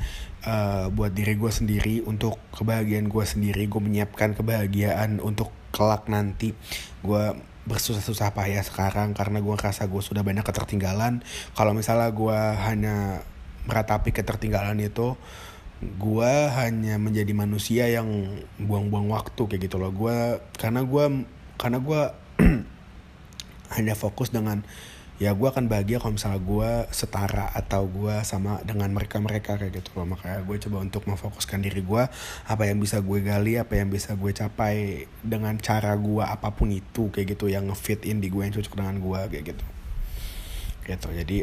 uh, 0.47 0.87
buat 0.91 1.11
diri 1.11 1.35
gue 1.35 1.51
sendiri 1.51 1.95
untuk 2.07 2.39
kebahagiaan 2.55 3.07
gue 3.11 3.25
sendiri. 3.25 3.67
Gue 3.67 3.81
menyiapkan 3.83 4.35
kebahagiaan 4.35 5.19
untuk 5.19 5.51
kelak 5.75 6.07
nanti 6.07 6.55
gue 7.03 7.23
bersusah-susah 7.65 8.37
payah 8.37 8.61
sekarang 8.61 9.17
karena 9.17 9.41
gue 9.41 9.53
ngerasa 9.57 9.89
gue 9.89 10.01
sudah 10.01 10.21
banyak 10.21 10.45
ketertinggalan. 10.45 11.25
Kalau 11.57 11.73
misalnya 11.73 12.13
gue 12.13 12.39
hanya 12.61 13.25
meratapi 13.65 14.13
ketertinggalan 14.13 14.77
itu 14.77 15.17
gue 15.83 16.33
hanya 16.55 16.95
menjadi 16.95 17.35
manusia 17.35 17.91
yang 17.91 18.07
buang-buang 18.55 19.11
waktu 19.11 19.41
kayak 19.43 19.67
gitu 19.67 19.75
loh. 19.75 19.91
Gue 19.91 20.39
karena 20.55 20.87
gue 20.87 21.27
karena 21.59 21.79
gue 21.83 22.01
hanya 23.75 23.93
fokus 23.97 24.31
dengan 24.31 24.63
ya 25.15 25.31
gue 25.31 25.47
akan 25.47 25.71
bahagia 25.71 26.03
kalau 26.03 26.19
misalnya 26.19 26.43
gue 26.43 26.71
setara 26.91 27.47
atau 27.55 27.87
gue 27.87 28.19
sama 28.27 28.59
dengan 28.67 28.91
mereka 28.91 29.19
mereka 29.19 29.59
kayak 29.59 29.83
gitu 29.83 29.99
loh. 29.99 30.07
Makanya 30.15 30.47
gue 30.47 30.57
coba 30.63 30.77
untuk 30.79 31.03
memfokuskan 31.11 31.59
diri 31.59 31.83
gue 31.83 32.03
apa 32.47 32.63
yang 32.63 32.79
bisa 32.79 33.03
gue 33.03 33.19
gali 33.19 33.59
apa 33.59 33.75
yang 33.75 33.91
bisa 33.91 34.15
gue 34.15 34.31
capai 34.31 35.07
dengan 35.23 35.59
cara 35.59 35.91
gue 35.99 36.23
apa 36.23 36.55
pun 36.55 36.71
itu 36.71 37.11
kayak 37.11 37.35
gitu 37.35 37.51
yang 37.51 37.67
fit 37.75 38.03
in 38.07 38.23
di 38.23 38.31
gue 38.31 38.47
yang 38.47 38.55
cocok 38.55 38.75
dengan 38.79 38.95
gue 39.03 39.19
kayak 39.27 39.45
gitu. 39.55 39.65
Gitu. 40.87 41.07
Jadi 41.11 41.37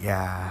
ya 0.00 0.48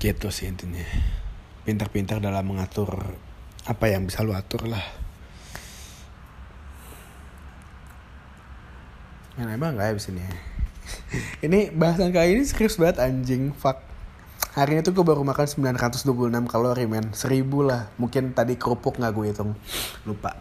gitu 0.00 0.32
sih 0.32 0.48
intinya. 0.48 0.80
Pintar-pintar 1.68 2.24
dalam 2.24 2.40
mengatur 2.48 2.88
apa 3.68 3.84
yang 3.92 4.08
bisa 4.08 4.24
lu 4.24 4.32
atur 4.32 4.64
lah. 4.64 4.80
Nah, 9.36 9.52
emang 9.52 9.76
gak 9.76 9.94
habis 9.94 10.08
ini. 10.08 10.24
Ini 11.46 11.72
bahasan 11.76 12.10
kali 12.12 12.36
ini 12.36 12.44
serius 12.44 12.80
banget 12.80 13.00
anjing. 13.00 13.52
Fuck. 13.56 13.78
Hari 14.52 14.74
ini 14.74 14.82
tuh 14.82 14.90
gue 14.90 15.06
baru 15.06 15.22
makan 15.22 15.46
926 15.46 16.02
kalori 16.50 16.84
men. 16.84 17.14
1000 17.14 17.46
lah. 17.62 17.88
Mungkin 17.96 18.34
tadi 18.34 18.58
kerupuk 18.58 18.98
gak 18.98 19.14
gue 19.14 19.30
hitung. 19.30 19.54
Lupa. 20.04 20.34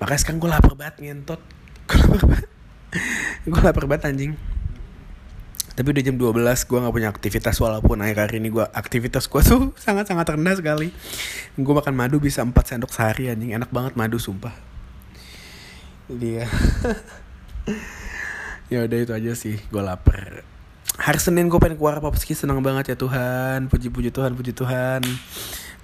Makanya 0.00 0.18
sekarang 0.18 0.40
gue 0.40 0.50
lapar 0.50 0.74
banget 0.78 0.96
ngentot. 1.02 1.40
Gue 1.90 1.98
lapar 2.00 2.22
banget. 2.26 2.48
Gue 3.44 3.60
lapar 3.60 3.84
banget 3.86 4.02
anjing 4.08 4.32
tapi 5.70 5.94
udah 5.94 6.02
jam 6.02 6.16
12 6.18 6.66
gue 6.66 6.78
gak 6.82 6.94
punya 6.94 7.08
aktivitas 7.10 7.56
walaupun 7.62 8.02
akhir 8.02 8.26
hari 8.26 8.42
ini 8.42 8.50
gue 8.50 8.64
aktivitas 8.74 9.30
gue 9.30 9.40
tuh 9.50 9.62
sangat-sangat 9.78 10.26
rendah 10.34 10.54
sekali. 10.58 10.88
Gue 11.54 11.74
makan 11.74 11.94
madu 11.94 12.18
bisa 12.18 12.42
4 12.42 12.54
sendok 12.54 12.90
sehari 12.90 13.30
anjing. 13.30 13.54
Enak 13.54 13.70
banget 13.70 13.94
madu 13.94 14.18
sumpah. 14.18 14.54
Dia 16.10 16.50
ya. 18.72 18.82
Udah 18.82 18.98
itu 18.98 19.12
aja 19.14 19.32
sih. 19.38 19.62
Gue 19.70 19.82
lapar. 19.82 20.42
Hari 21.00 21.20
Senin 21.22 21.46
gue 21.46 21.56
pengen 21.62 21.78
keluar 21.78 22.02
Popski 22.02 22.34
senang 22.34 22.58
banget 22.66 22.92
ya 22.92 22.96
Tuhan. 22.98 23.70
Puji-puji 23.70 24.10
Tuhan 24.10 24.34
puji 24.34 24.50
Tuhan. 24.50 25.06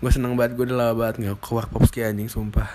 Gue 0.03 0.11
seneng 0.11 0.35
banget 0.35 0.59
gue 0.59 0.67
udah 0.67 0.77
lama 0.77 0.95
banget 0.99 1.15
nggak 1.23 1.39
keluar 1.39 1.71
Popski 1.71 2.03
anjing 2.03 2.27
sumpah. 2.27 2.69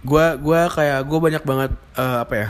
Gue 0.00 0.24
gue 0.40 0.60
kayak 0.72 1.04
gue 1.04 1.18
banyak 1.20 1.42
banget 1.44 1.70
uh, 2.00 2.24
apa 2.24 2.34
ya? 2.34 2.48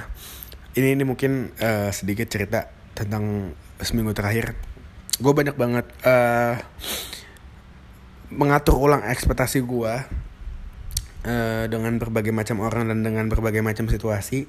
Ini 0.79 0.95
ini 0.95 1.05
mungkin 1.09 1.51
uh, 1.59 1.89
sedikit 1.91 2.29
cerita 2.29 2.76
tentang 2.97 3.53
seminggu 3.85 4.17
terakhir 4.17 4.57
gue 5.17 5.33
banyak 5.33 5.57
banget 5.57 5.87
uh, 6.05 6.57
mengatur 8.33 8.77
ulang 8.77 9.05
ekspektasi 9.05 9.65
gue 9.65 9.95
uh, 11.25 11.65
dengan 11.69 11.97
berbagai 11.97 12.33
macam 12.37 12.61
orang 12.61 12.93
dan 12.93 13.01
dengan 13.01 13.25
berbagai 13.33 13.65
macam 13.65 13.89
situasi. 13.89 14.45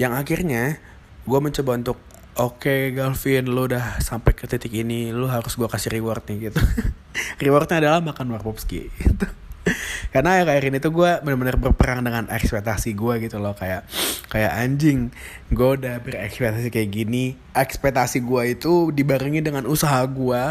Yang 0.00 0.12
akhirnya 0.16 0.80
gue 1.28 1.38
mencoba 1.40 1.76
untuk 1.76 1.98
oke 2.36 2.64
okay, 2.64 2.80
Galvin 2.96 3.52
lo 3.52 3.68
udah 3.68 4.00
sampai 4.00 4.32
ke 4.32 4.48
titik 4.48 4.72
ini 4.72 5.12
lo 5.12 5.28
harus 5.28 5.52
gue 5.52 5.68
kasih 5.68 5.92
reward 5.92 6.24
nih 6.32 6.48
gitu. 6.48 6.60
Rewardnya 7.44 7.84
adalah 7.84 8.00
makan 8.00 8.32
warpopski 8.32 8.88
gitu 8.96 9.28
karena 10.14 10.46
kayak 10.46 10.68
ini 10.68 10.78
tuh 10.78 10.92
gue 10.94 11.10
benar-benar 11.22 11.58
berperang 11.58 12.04
dengan 12.06 12.30
ekspektasi 12.30 12.94
gue 12.94 13.14
gitu 13.26 13.42
loh 13.42 13.54
kayak 13.56 13.86
kayak 14.30 14.52
anjing 14.54 15.10
gue 15.50 15.68
udah 15.80 16.02
berekspektasi 16.02 16.70
kayak 16.70 16.90
gini 16.90 17.34
ekspektasi 17.54 18.22
gue 18.22 18.58
itu 18.58 18.90
dibarengi 18.94 19.42
dengan 19.42 19.66
usaha 19.66 20.02
gue 20.06 20.42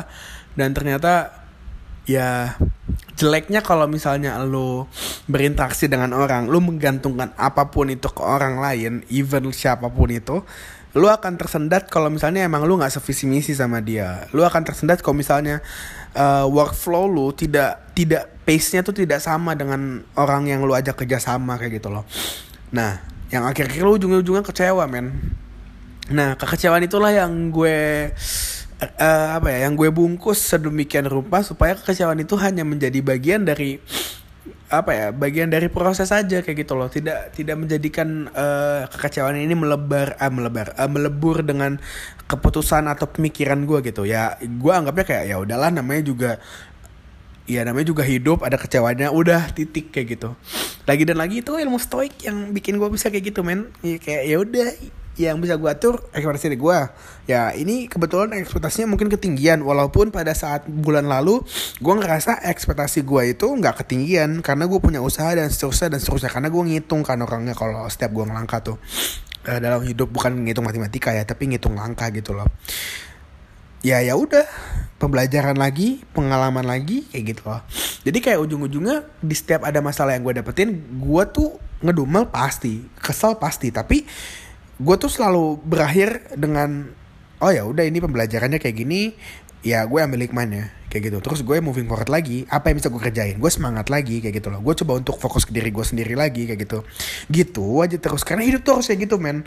dan 0.55 0.72
ternyata 0.72 1.44
ya 2.06 2.58
jeleknya 3.16 3.64
kalau 3.64 3.88
misalnya 3.88 4.38
lo 4.43 4.91
berinteraksi 5.26 5.88
dengan 5.88 6.12
orang 6.14 6.51
lo 6.51 6.60
menggantungkan 6.60 7.32
apa 7.39 7.72
pun 7.72 7.89
itu 7.89 8.12
ke 8.12 8.22
orang 8.22 8.60
lain 8.60 9.01
even 9.10 9.49
siapa 9.56 9.88
pun 9.88 10.12
itu 10.12 10.43
lu 10.95 11.12
akan 11.12 11.36
tersendat 11.36 11.91
kalau 11.91 12.08
misalnya 12.08 12.47
emang 12.47 12.64
lu 12.64 12.80
nggak 12.80 12.88
sevisi 12.88 13.28
misi 13.28 13.51
sama 13.51 13.84
dia. 13.84 14.32
Lu 14.32 14.47
akan 14.47 14.64
tersendat 14.64 15.03
kalau 15.03 15.20
misalnya 15.20 15.60
uh, 16.16 16.47
workflow 16.47 17.03
lu 17.12 17.36
tidak 17.36 17.91
tidak 17.91 18.32
pace-nya 18.47 18.80
tuh 18.80 18.95
tidak 18.95 19.20
sama 19.20 19.60
dengan 19.60 20.08
orang 20.16 20.47
yang 20.47 20.64
lu 20.64 20.72
ajak 20.72 20.95
kerja 21.03 21.20
sama 21.20 21.60
kayak 21.60 21.84
gitu 21.84 21.91
loh. 21.91 22.08
Nah 22.72 23.03
yang 23.28 23.43
akhir-akhir 23.43 23.84
lu 23.84 23.99
ujung-ujungnya 23.99 24.47
kecewa 24.47 24.88
men. 24.88 25.36
Nah 26.16 26.39
kekecewaan 26.39 26.88
itulah 26.88 27.12
yang 27.12 27.51
gue 27.51 28.16
uh, 28.97 29.41
apa 29.41 29.47
ya 29.49 29.69
yang 29.69 29.73
gue 29.73 29.89
bungkus 29.89 30.41
sedemikian 30.41 31.09
rupa 31.09 31.41
supaya 31.41 31.73
kekecewaan 31.73 32.21
itu 32.21 32.36
hanya 32.38 32.61
menjadi 32.61 32.99
bagian 33.01 33.45
dari 33.45 33.81
apa 34.65 34.91
ya 34.91 35.07
bagian 35.13 35.53
dari 35.53 35.69
proses 35.69 36.09
aja 36.09 36.41
kayak 36.41 36.65
gitu 36.65 36.73
loh. 36.73 36.89
Tidak 36.89 37.33
tidak 37.38 37.55
menjadikan 37.55 38.29
uh, 38.33 38.89
kekecewaan 38.89 39.38
ini 39.38 39.53
melebar 39.53 40.17
ah 40.17 40.29
melebar 40.29 40.73
uh, 40.75 40.89
melebur 40.89 41.45
dengan 41.45 41.77
keputusan 42.25 42.89
atau 42.89 43.05
pemikiran 43.09 43.61
gue 43.65 43.79
gitu. 43.86 44.03
Ya 44.09 44.38
gue 44.41 44.73
anggapnya 44.73 45.05
kayak 45.05 45.23
ya 45.29 45.36
udahlah 45.38 45.69
namanya 45.69 46.01
juga 46.05 46.31
ya 47.45 47.61
namanya 47.61 47.93
juga 47.93 48.01
hidup 48.01 48.41
ada 48.41 48.57
kecewanya 48.57 49.13
udah 49.13 49.53
titik 49.53 49.93
kayak 49.93 50.17
gitu. 50.17 50.33
Lagi 50.89 51.03
dan 51.05 51.21
lagi 51.21 51.45
itu 51.45 51.53
ilmu 51.53 51.77
stoik 51.77 52.25
yang 52.25 52.49
bikin 52.53 52.81
gue 52.81 52.89
bisa 52.89 53.13
kayak 53.13 53.33
gitu 53.33 53.45
men. 53.45 53.69
Ya, 53.86 54.01
kayak 54.01 54.23
ya 54.25 54.38
udah 54.41 54.67
yang 55.16 55.39
bisa 55.39 55.55
gue 55.55 55.72
atur 55.72 56.03
ekspektasi 56.11 56.51
dari 56.51 56.59
gue 56.59 56.78
ya 57.26 57.55
ini 57.55 57.88
kebetulan 57.88 58.36
ekspektasinya 58.36 58.95
mungkin 58.95 59.07
ketinggian. 59.07 59.63
Walaupun 59.63 60.11
pada 60.11 60.36
saat 60.36 60.68
bulan 60.68 61.07
lalu 61.07 61.39
gue 61.80 61.93
ngerasa 61.95 62.43
ekspektasi 62.43 63.07
gue 63.07 63.32
itu 63.32 63.47
nggak 63.47 63.86
ketinggian. 63.86 64.43
Karena 64.43 64.68
gue 64.68 64.80
punya 64.84 64.99
usaha 64.99 65.32
dan 65.32 65.47
seterusnya 65.47 65.95
dan 65.95 65.99
seterusnya. 66.03 66.32
Karena 66.32 66.51
gue 66.51 66.63
ngitung 66.68 67.01
kan 67.01 67.18
orangnya 67.24 67.55
kalau 67.55 67.88
setiap 67.88 68.11
gue 68.11 68.26
ngelangkah 68.28 68.59
tuh. 68.59 68.78
Uh, 69.45 69.61
dalam 69.61 69.86
hidup 69.86 70.09
bukan 70.09 70.41
ngitung 70.41 70.66
matematika 70.66 71.13
ya 71.13 71.22
tapi 71.22 71.47
ngitung 71.47 71.80
langkah 71.80 72.11
gitu 72.11 72.36
loh. 72.36 72.47
Ya 73.82 74.03
ya 74.03 74.20
udah. 74.20 74.45
Pembelajaran 74.95 75.59
lagi 75.59 76.07
pengalaman 76.16 76.63
lagi 76.63 77.03
kayak 77.11 77.24
gitu 77.36 77.41
loh. 77.51 77.61
Jadi 78.07 78.20
kayak 78.24 78.39
ujung-ujungnya 78.47 79.07
di 79.20 79.36
setiap 79.36 79.68
ada 79.68 79.80
masalah 79.84 80.16
yang 80.16 80.24
gue 80.24 80.39
dapetin 80.39 80.72
gue 80.99 81.24
tuh 81.32 81.55
ngedumel 81.84 82.28
pasti. 82.32 82.84
Kesel 82.99 83.36
pasti. 83.36 83.76
Tapi 83.76 84.07
gue 84.76 84.95
tuh 84.99 85.11
selalu 85.11 85.59
berakhir 85.63 86.36
dengan 86.36 86.91
oh 87.39 87.51
ya 87.51 87.63
udah 87.63 87.84
ini 87.88 88.03
pembelajarannya 88.03 88.59
kayak 88.59 88.76
gini 88.76 89.15
ya 89.65 89.88
gue 89.88 89.99
ambil 89.99 90.23
hikmahnya 90.30 90.71
kayak 90.95 91.11
gitu. 91.11 91.17
Terus 91.19 91.39
gue 91.43 91.57
moving 91.59 91.89
forward 91.89 92.07
lagi 92.07 92.47
apa 92.47 92.71
yang 92.71 92.80
bisa 92.80 92.88
gue 92.88 93.01
kerjain? 93.01 93.36
Gue 93.36 93.51
semangat 93.51 93.91
lagi 93.91 94.23
kayak 94.23 94.39
gitu 94.39 94.47
loh. 94.47 94.63
Gue 94.63 94.78
coba 94.80 94.95
untuk 94.95 95.19
fokus 95.19 95.43
ke 95.43 95.51
diri 95.51 95.73
gue 95.73 95.84
sendiri 95.84 96.15
lagi 96.15 96.47
kayak 96.47 96.59
gitu. 96.63 96.80
Gitu 97.28 97.65
aja 97.84 97.97
terus 97.99 98.23
karena 98.23 98.47
hidup 98.47 98.63
tuh 98.63 98.80
harus 98.80 98.88
kayak 98.88 99.09
gitu 99.09 99.19
men. 99.19 99.43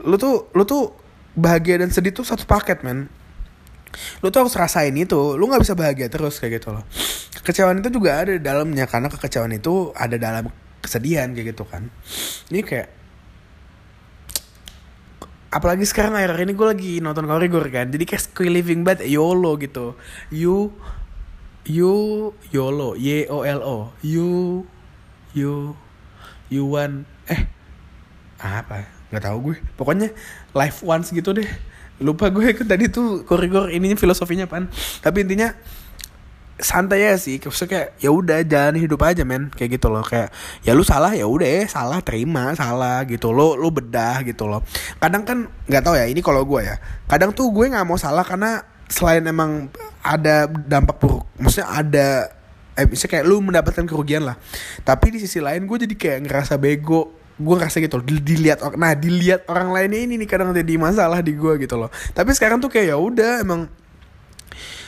Lu 0.00 0.16
tuh 0.16 0.48
lu 0.56 0.64
tuh 0.64 0.96
bahagia 1.36 1.84
dan 1.84 1.92
sedih 1.92 2.16
tuh 2.16 2.24
satu 2.24 2.48
paket 2.48 2.80
men. 2.80 3.12
Lu 4.24 4.32
tuh 4.32 4.48
harus 4.48 4.56
rasain 4.56 4.92
itu 4.96 5.36
lu 5.36 5.44
nggak 5.52 5.62
bisa 5.66 5.74
bahagia 5.76 6.08
terus 6.08 6.40
kayak 6.40 6.62
gitu 6.62 6.72
loh. 6.72 6.84
Kekecewaan 7.44 7.84
itu 7.84 7.92
juga 7.92 8.24
ada 8.24 8.32
di 8.32 8.40
dalamnya 8.40 8.88
karena 8.88 9.12
kekecewaan 9.12 9.52
itu 9.52 9.92
ada 9.92 10.16
dalam 10.16 10.48
kesedihan 10.80 11.32
kayak 11.36 11.52
gitu 11.52 11.68
kan. 11.68 11.92
Ini 12.48 12.64
kayak 12.64 12.88
apalagi 15.50 15.86
sekarang 15.86 16.18
akhir 16.18 16.42
ini 16.42 16.52
gue 16.52 16.66
lagi 16.66 16.92
nonton 16.98 17.26
korigor 17.26 17.66
kan? 17.70 17.88
Jadi 17.88 18.04
kayak 18.04 18.22
skill 18.22 18.52
living 18.52 18.82
banget 18.82 19.06
YOLO 19.06 19.56
gitu. 19.62 19.94
You 20.30 20.74
you 21.66 21.94
YOLO. 22.50 22.98
Y 22.98 23.26
O 23.30 23.42
L 23.46 23.60
O. 23.62 23.76
You 24.02 24.62
you 25.32 25.74
you 26.50 26.62
want 26.66 27.06
eh 27.30 27.46
apa? 28.42 28.86
Nggak 29.10 29.24
tahu 29.26 29.36
gue. 29.52 29.56
Pokoknya 29.78 30.10
life 30.52 30.82
once 30.82 31.10
gitu 31.14 31.34
deh. 31.34 31.48
Lupa 32.02 32.28
gue. 32.28 32.52
Tadi 32.52 32.92
tuh 32.92 33.24
korigor 33.24 33.72
ini 33.72 33.94
filosofinya 33.96 34.44
pan 34.44 34.68
tapi 35.00 35.24
intinya 35.24 35.54
santai 36.56 37.04
ya 37.04 37.14
sih. 37.20 37.36
Maksudnya 37.40 37.70
kayak 37.70 37.88
ya 38.00 38.10
udah 38.12 38.38
jalan 38.44 38.76
hidup 38.80 39.00
aja 39.04 39.22
men. 39.22 39.52
Kayak 39.52 39.80
gitu 39.80 39.92
loh. 39.92 40.04
Kayak 40.04 40.32
ya 40.64 40.72
lu 40.72 40.82
salah 40.82 41.12
ya 41.12 41.28
udah 41.28 41.46
eh 41.46 41.66
salah 41.68 42.00
terima 42.00 42.52
salah 42.56 43.04
gitu. 43.08 43.32
Lo 43.32 43.56
lu 43.56 43.68
bedah 43.72 44.24
gitu 44.24 44.48
loh. 44.48 44.64
Kadang 44.98 45.22
kan 45.24 45.38
nggak 45.68 45.82
tahu 45.84 45.94
ya 45.96 46.06
ini 46.08 46.20
kalau 46.24 46.42
gue 46.44 46.64
ya. 46.64 46.76
Kadang 47.06 47.32
tuh 47.36 47.52
gue 47.52 47.68
nggak 47.68 47.86
mau 47.86 48.00
salah 48.00 48.24
karena 48.24 48.64
selain 48.86 49.26
emang 49.26 49.66
ada 49.98 50.46
dampak 50.46 51.02
buruk 51.02 51.26
maksudnya 51.42 51.66
ada 51.66 52.08
eh 52.78 52.86
misalnya 52.86 53.18
kayak 53.18 53.24
lu 53.24 53.40
mendapatkan 53.40 53.84
kerugian 53.88 54.22
lah. 54.28 54.36
Tapi 54.84 55.16
di 55.16 55.18
sisi 55.24 55.40
lain 55.40 55.64
gue 55.64 55.78
jadi 55.88 55.94
kayak 55.96 56.18
ngerasa 56.28 56.54
bego. 56.60 57.08
Gue 57.36 57.52
ngerasa 57.56 57.84
gitu 57.84 58.00
loh 58.00 58.04
dilihat 58.04 58.64
nah 58.80 58.92
dilihat 58.96 59.48
orang 59.48 59.72
lainnya 59.72 60.00
ini 60.08 60.16
nih 60.20 60.28
kadang 60.28 60.56
jadi 60.56 60.76
masalah 60.76 61.24
di 61.24 61.32
gue 61.36 61.52
gitu 61.56 61.76
loh. 61.80 61.88
Tapi 62.12 62.36
sekarang 62.36 62.60
tuh 62.60 62.68
kayak 62.68 62.92
ya 62.92 62.96
udah 63.00 63.40
emang 63.40 63.68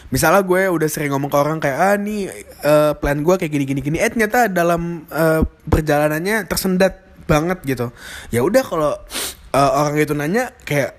misalnya 0.08 0.40
gue 0.40 0.72
udah 0.72 0.88
sering 0.88 1.12
ngomong 1.12 1.28
ke 1.28 1.36
orang 1.36 1.58
kayak 1.60 1.78
ah 1.78 1.96
nih 2.00 2.32
uh, 2.64 2.92
plan 2.96 3.20
gue 3.20 3.34
kayak 3.36 3.52
gini 3.52 3.64
gini 3.68 3.80
gini 3.84 3.96
eh 4.00 4.08
ternyata 4.08 4.48
dalam 4.48 5.04
uh, 5.12 5.44
perjalanannya 5.68 6.48
tersendat 6.48 7.04
banget 7.28 7.60
gitu. 7.68 7.86
Ya 8.32 8.40
udah 8.40 8.64
kalau 8.64 8.96
uh, 9.52 9.70
orang 9.76 10.00
itu 10.00 10.16
nanya 10.16 10.56
kayak 10.64 10.96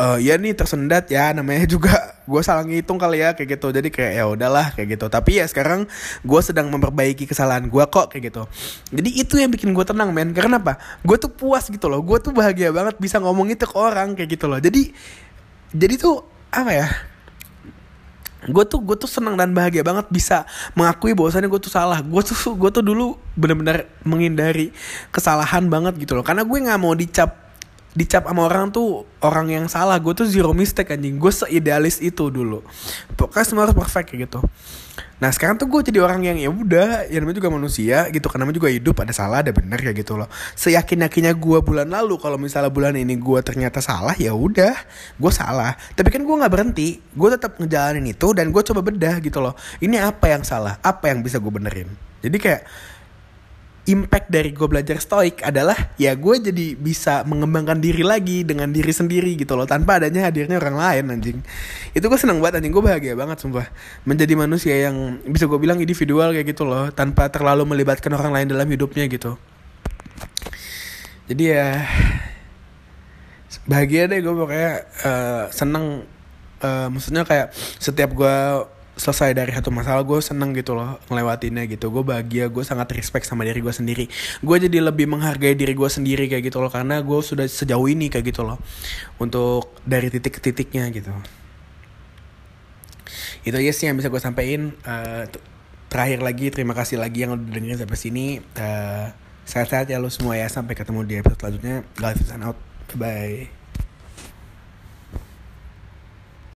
uh, 0.00 0.16
ya 0.16 0.40
nih 0.40 0.56
tersendat 0.56 1.12
ya 1.12 1.36
namanya 1.36 1.68
juga 1.68 1.92
gue 2.30 2.40
salah 2.40 2.64
ngitung 2.64 2.96
kali 2.96 3.20
ya 3.20 3.36
kayak 3.36 3.60
gitu. 3.60 3.68
Jadi 3.68 3.92
kayak 3.92 4.12
ya 4.16 4.24
udahlah 4.24 4.72
kayak 4.72 4.96
gitu. 4.96 5.12
Tapi 5.12 5.44
ya 5.44 5.44
sekarang 5.44 5.84
gue 6.24 6.40
sedang 6.40 6.72
memperbaiki 6.72 7.28
kesalahan 7.28 7.68
gue 7.68 7.84
kok 7.84 8.08
kayak 8.08 8.32
gitu. 8.32 8.48
Jadi 8.96 9.10
itu 9.12 9.34
yang 9.36 9.52
bikin 9.52 9.76
gue 9.76 9.84
tenang 9.84 10.08
men. 10.08 10.32
Karena 10.32 10.56
apa? 10.56 10.80
Gue 11.04 11.20
tuh 11.20 11.28
puas 11.28 11.68
gitu 11.68 11.92
loh. 11.92 12.00
Gue 12.00 12.16
tuh 12.16 12.32
bahagia 12.32 12.72
banget 12.72 12.96
bisa 12.96 13.20
ngomong 13.20 13.52
itu 13.52 13.68
ke 13.68 13.76
orang 13.76 14.16
kayak 14.16 14.40
gitu 14.40 14.48
loh. 14.48 14.56
Jadi 14.56 14.88
jadi 15.76 15.94
tuh 16.00 16.24
apa 16.52 16.72
ya 16.72 16.88
gue 18.48 18.64
tuh 18.66 18.82
gue 18.82 18.96
tuh 18.98 19.10
senang 19.10 19.38
dan 19.38 19.54
bahagia 19.54 19.86
banget 19.86 20.06
bisa 20.10 20.46
mengakui 20.74 21.14
bahwasannya 21.14 21.50
gue 21.50 21.60
tuh 21.62 21.72
salah. 21.72 21.98
Gue 22.02 22.22
tuh 22.22 22.54
gue 22.54 22.70
tuh 22.70 22.82
dulu 22.82 23.18
benar-benar 23.38 23.86
menghindari 24.02 24.70
kesalahan 25.14 25.66
banget 25.66 25.98
gitu 25.98 26.18
loh. 26.18 26.24
Karena 26.26 26.42
gue 26.46 26.58
nggak 26.58 26.80
mau 26.80 26.94
dicap 26.94 27.41
dicap 27.92 28.24
sama 28.24 28.48
orang 28.48 28.72
tuh 28.72 29.04
orang 29.20 29.52
yang 29.52 29.66
salah 29.68 30.00
gue 30.00 30.12
tuh 30.16 30.24
zero 30.24 30.56
mistake 30.56 30.92
anjing 30.96 31.20
gue 31.20 31.32
seidealis 31.32 32.00
itu 32.00 32.32
dulu 32.32 32.64
pokoknya 33.14 33.44
semua 33.44 33.62
harus 33.68 33.76
perfect 33.76 34.12
kayak 34.12 34.28
gitu 34.28 34.40
Nah 35.22 35.30
sekarang 35.30 35.54
tuh 35.54 35.70
gue 35.70 35.86
jadi 35.86 36.02
orang 36.02 36.26
yang 36.26 36.34
ya 36.34 36.50
udah, 36.50 37.06
ya 37.06 37.22
namanya 37.22 37.38
juga 37.38 37.54
manusia 37.54 38.10
gitu, 38.10 38.26
karena 38.26 38.42
namanya 38.42 38.58
juga 38.58 38.74
hidup 38.74 39.06
ada 39.06 39.14
salah 39.14 39.38
ada 39.38 39.54
benar 39.54 39.78
ya 39.78 39.94
gitu 39.94 40.18
loh. 40.18 40.26
Seyakin 40.58 41.06
yakinnya 41.06 41.30
gue 41.38 41.62
bulan 41.62 41.86
lalu 41.86 42.18
kalau 42.18 42.34
misalnya 42.42 42.74
bulan 42.74 42.98
ini 42.98 43.14
gue 43.14 43.38
ternyata 43.38 43.78
salah 43.78 44.18
ya 44.18 44.34
udah, 44.34 44.74
gue 45.14 45.30
salah. 45.30 45.78
Tapi 45.94 46.10
kan 46.10 46.26
gue 46.26 46.34
nggak 46.42 46.50
berhenti, 46.50 46.98
gue 46.98 47.28
tetap 47.30 47.54
ngejalanin 47.54 48.02
itu 48.10 48.34
dan 48.34 48.50
gue 48.50 48.62
coba 48.66 48.82
bedah 48.82 49.22
gitu 49.22 49.38
loh. 49.38 49.54
Ini 49.78 50.02
apa 50.02 50.26
yang 50.26 50.42
salah, 50.42 50.82
apa 50.82 51.14
yang 51.14 51.22
bisa 51.22 51.38
gue 51.38 51.52
benerin. 51.54 51.86
Jadi 52.18 52.36
kayak 52.42 52.62
impact 53.82 54.30
dari 54.30 54.54
gue 54.54 54.62
belajar 54.70 55.02
stoik 55.02 55.42
adalah 55.42 55.74
ya 55.98 56.14
gue 56.14 56.34
jadi 56.38 56.78
bisa 56.78 57.26
mengembangkan 57.26 57.82
diri 57.82 58.06
lagi 58.06 58.46
dengan 58.46 58.70
diri 58.70 58.94
sendiri 58.94 59.34
gitu 59.34 59.58
loh 59.58 59.66
tanpa 59.66 59.98
adanya 59.98 60.30
hadirnya 60.30 60.62
orang 60.62 60.78
lain 60.78 61.04
anjing. 61.18 61.38
Itu 61.90 62.06
gue 62.06 62.14
seneng 62.14 62.38
banget 62.38 62.62
anjing. 62.62 62.70
Gue 62.70 62.84
bahagia 62.86 63.18
banget 63.18 63.42
sumpah. 63.42 63.66
Menjadi 64.06 64.38
manusia 64.38 64.74
yang 64.78 65.18
bisa 65.26 65.50
gue 65.50 65.58
bilang 65.58 65.82
individual 65.82 66.30
kayak 66.30 66.54
gitu 66.54 66.62
loh 66.62 66.94
tanpa 66.94 67.26
terlalu 67.26 67.66
melibatkan 67.66 68.14
orang 68.14 68.30
lain 68.30 68.46
dalam 68.54 68.70
hidupnya 68.70 69.10
gitu. 69.10 69.34
Jadi 71.26 71.44
ya 71.50 71.82
bahagia 73.66 74.06
deh 74.06 74.22
gue 74.22 74.34
pokoknya 74.34 74.72
uh, 75.02 75.44
seneng. 75.50 76.06
Uh, 76.62 76.86
maksudnya 76.94 77.26
kayak 77.26 77.50
setiap 77.82 78.14
gue 78.14 78.36
selesai 78.92 79.32
dari 79.32 79.48
satu 79.50 79.72
masalah 79.72 80.04
gue 80.04 80.20
seneng 80.20 80.52
gitu 80.52 80.76
loh 80.76 81.00
ngelewatinnya 81.08 81.64
gitu. 81.70 81.88
Gue 81.88 82.04
bahagia 82.04 82.52
gue 82.52 82.64
sangat 82.64 82.92
respect 82.92 83.24
sama 83.24 83.48
diri 83.48 83.64
gue 83.64 83.72
sendiri. 83.72 84.04
Gue 84.44 84.56
jadi 84.60 84.84
lebih 84.84 85.08
menghargai 85.08 85.56
diri 85.56 85.72
gue 85.72 85.88
sendiri 85.88 86.28
kayak 86.28 86.52
gitu 86.52 86.60
loh 86.60 86.68
karena 86.68 87.00
gue 87.00 87.18
sudah 87.24 87.48
sejauh 87.48 87.88
ini 87.88 88.12
kayak 88.12 88.32
gitu 88.32 88.44
loh 88.44 88.60
untuk 89.16 89.72
dari 89.88 90.12
titik 90.12 90.38
ke 90.38 90.40
titiknya 90.44 90.92
gitu. 90.92 91.12
Itu 93.42 93.56
aja 93.58 93.72
sih 93.72 93.88
yang 93.88 93.96
bisa 93.96 94.12
gue 94.12 94.20
sampaikan. 94.20 94.76
Uh, 94.84 95.24
terakhir 95.88 96.24
lagi 96.24 96.48
terima 96.48 96.72
kasih 96.72 96.96
lagi 96.96 97.24
yang 97.24 97.36
udah 97.36 97.48
dengerin 97.48 97.80
sampai 97.80 97.98
sini. 97.98 98.26
Uh, 98.56 99.08
sehat-sehat 99.42 99.90
ya 99.90 99.98
lo 99.98 100.08
semua 100.12 100.38
ya 100.38 100.46
sampai 100.46 100.76
ketemu 100.78 101.00
di 101.08 101.14
episode 101.18 101.40
selanjutnya. 101.40 101.76
Guys 101.96 102.28
out. 102.38 102.58
Bye 102.92 103.61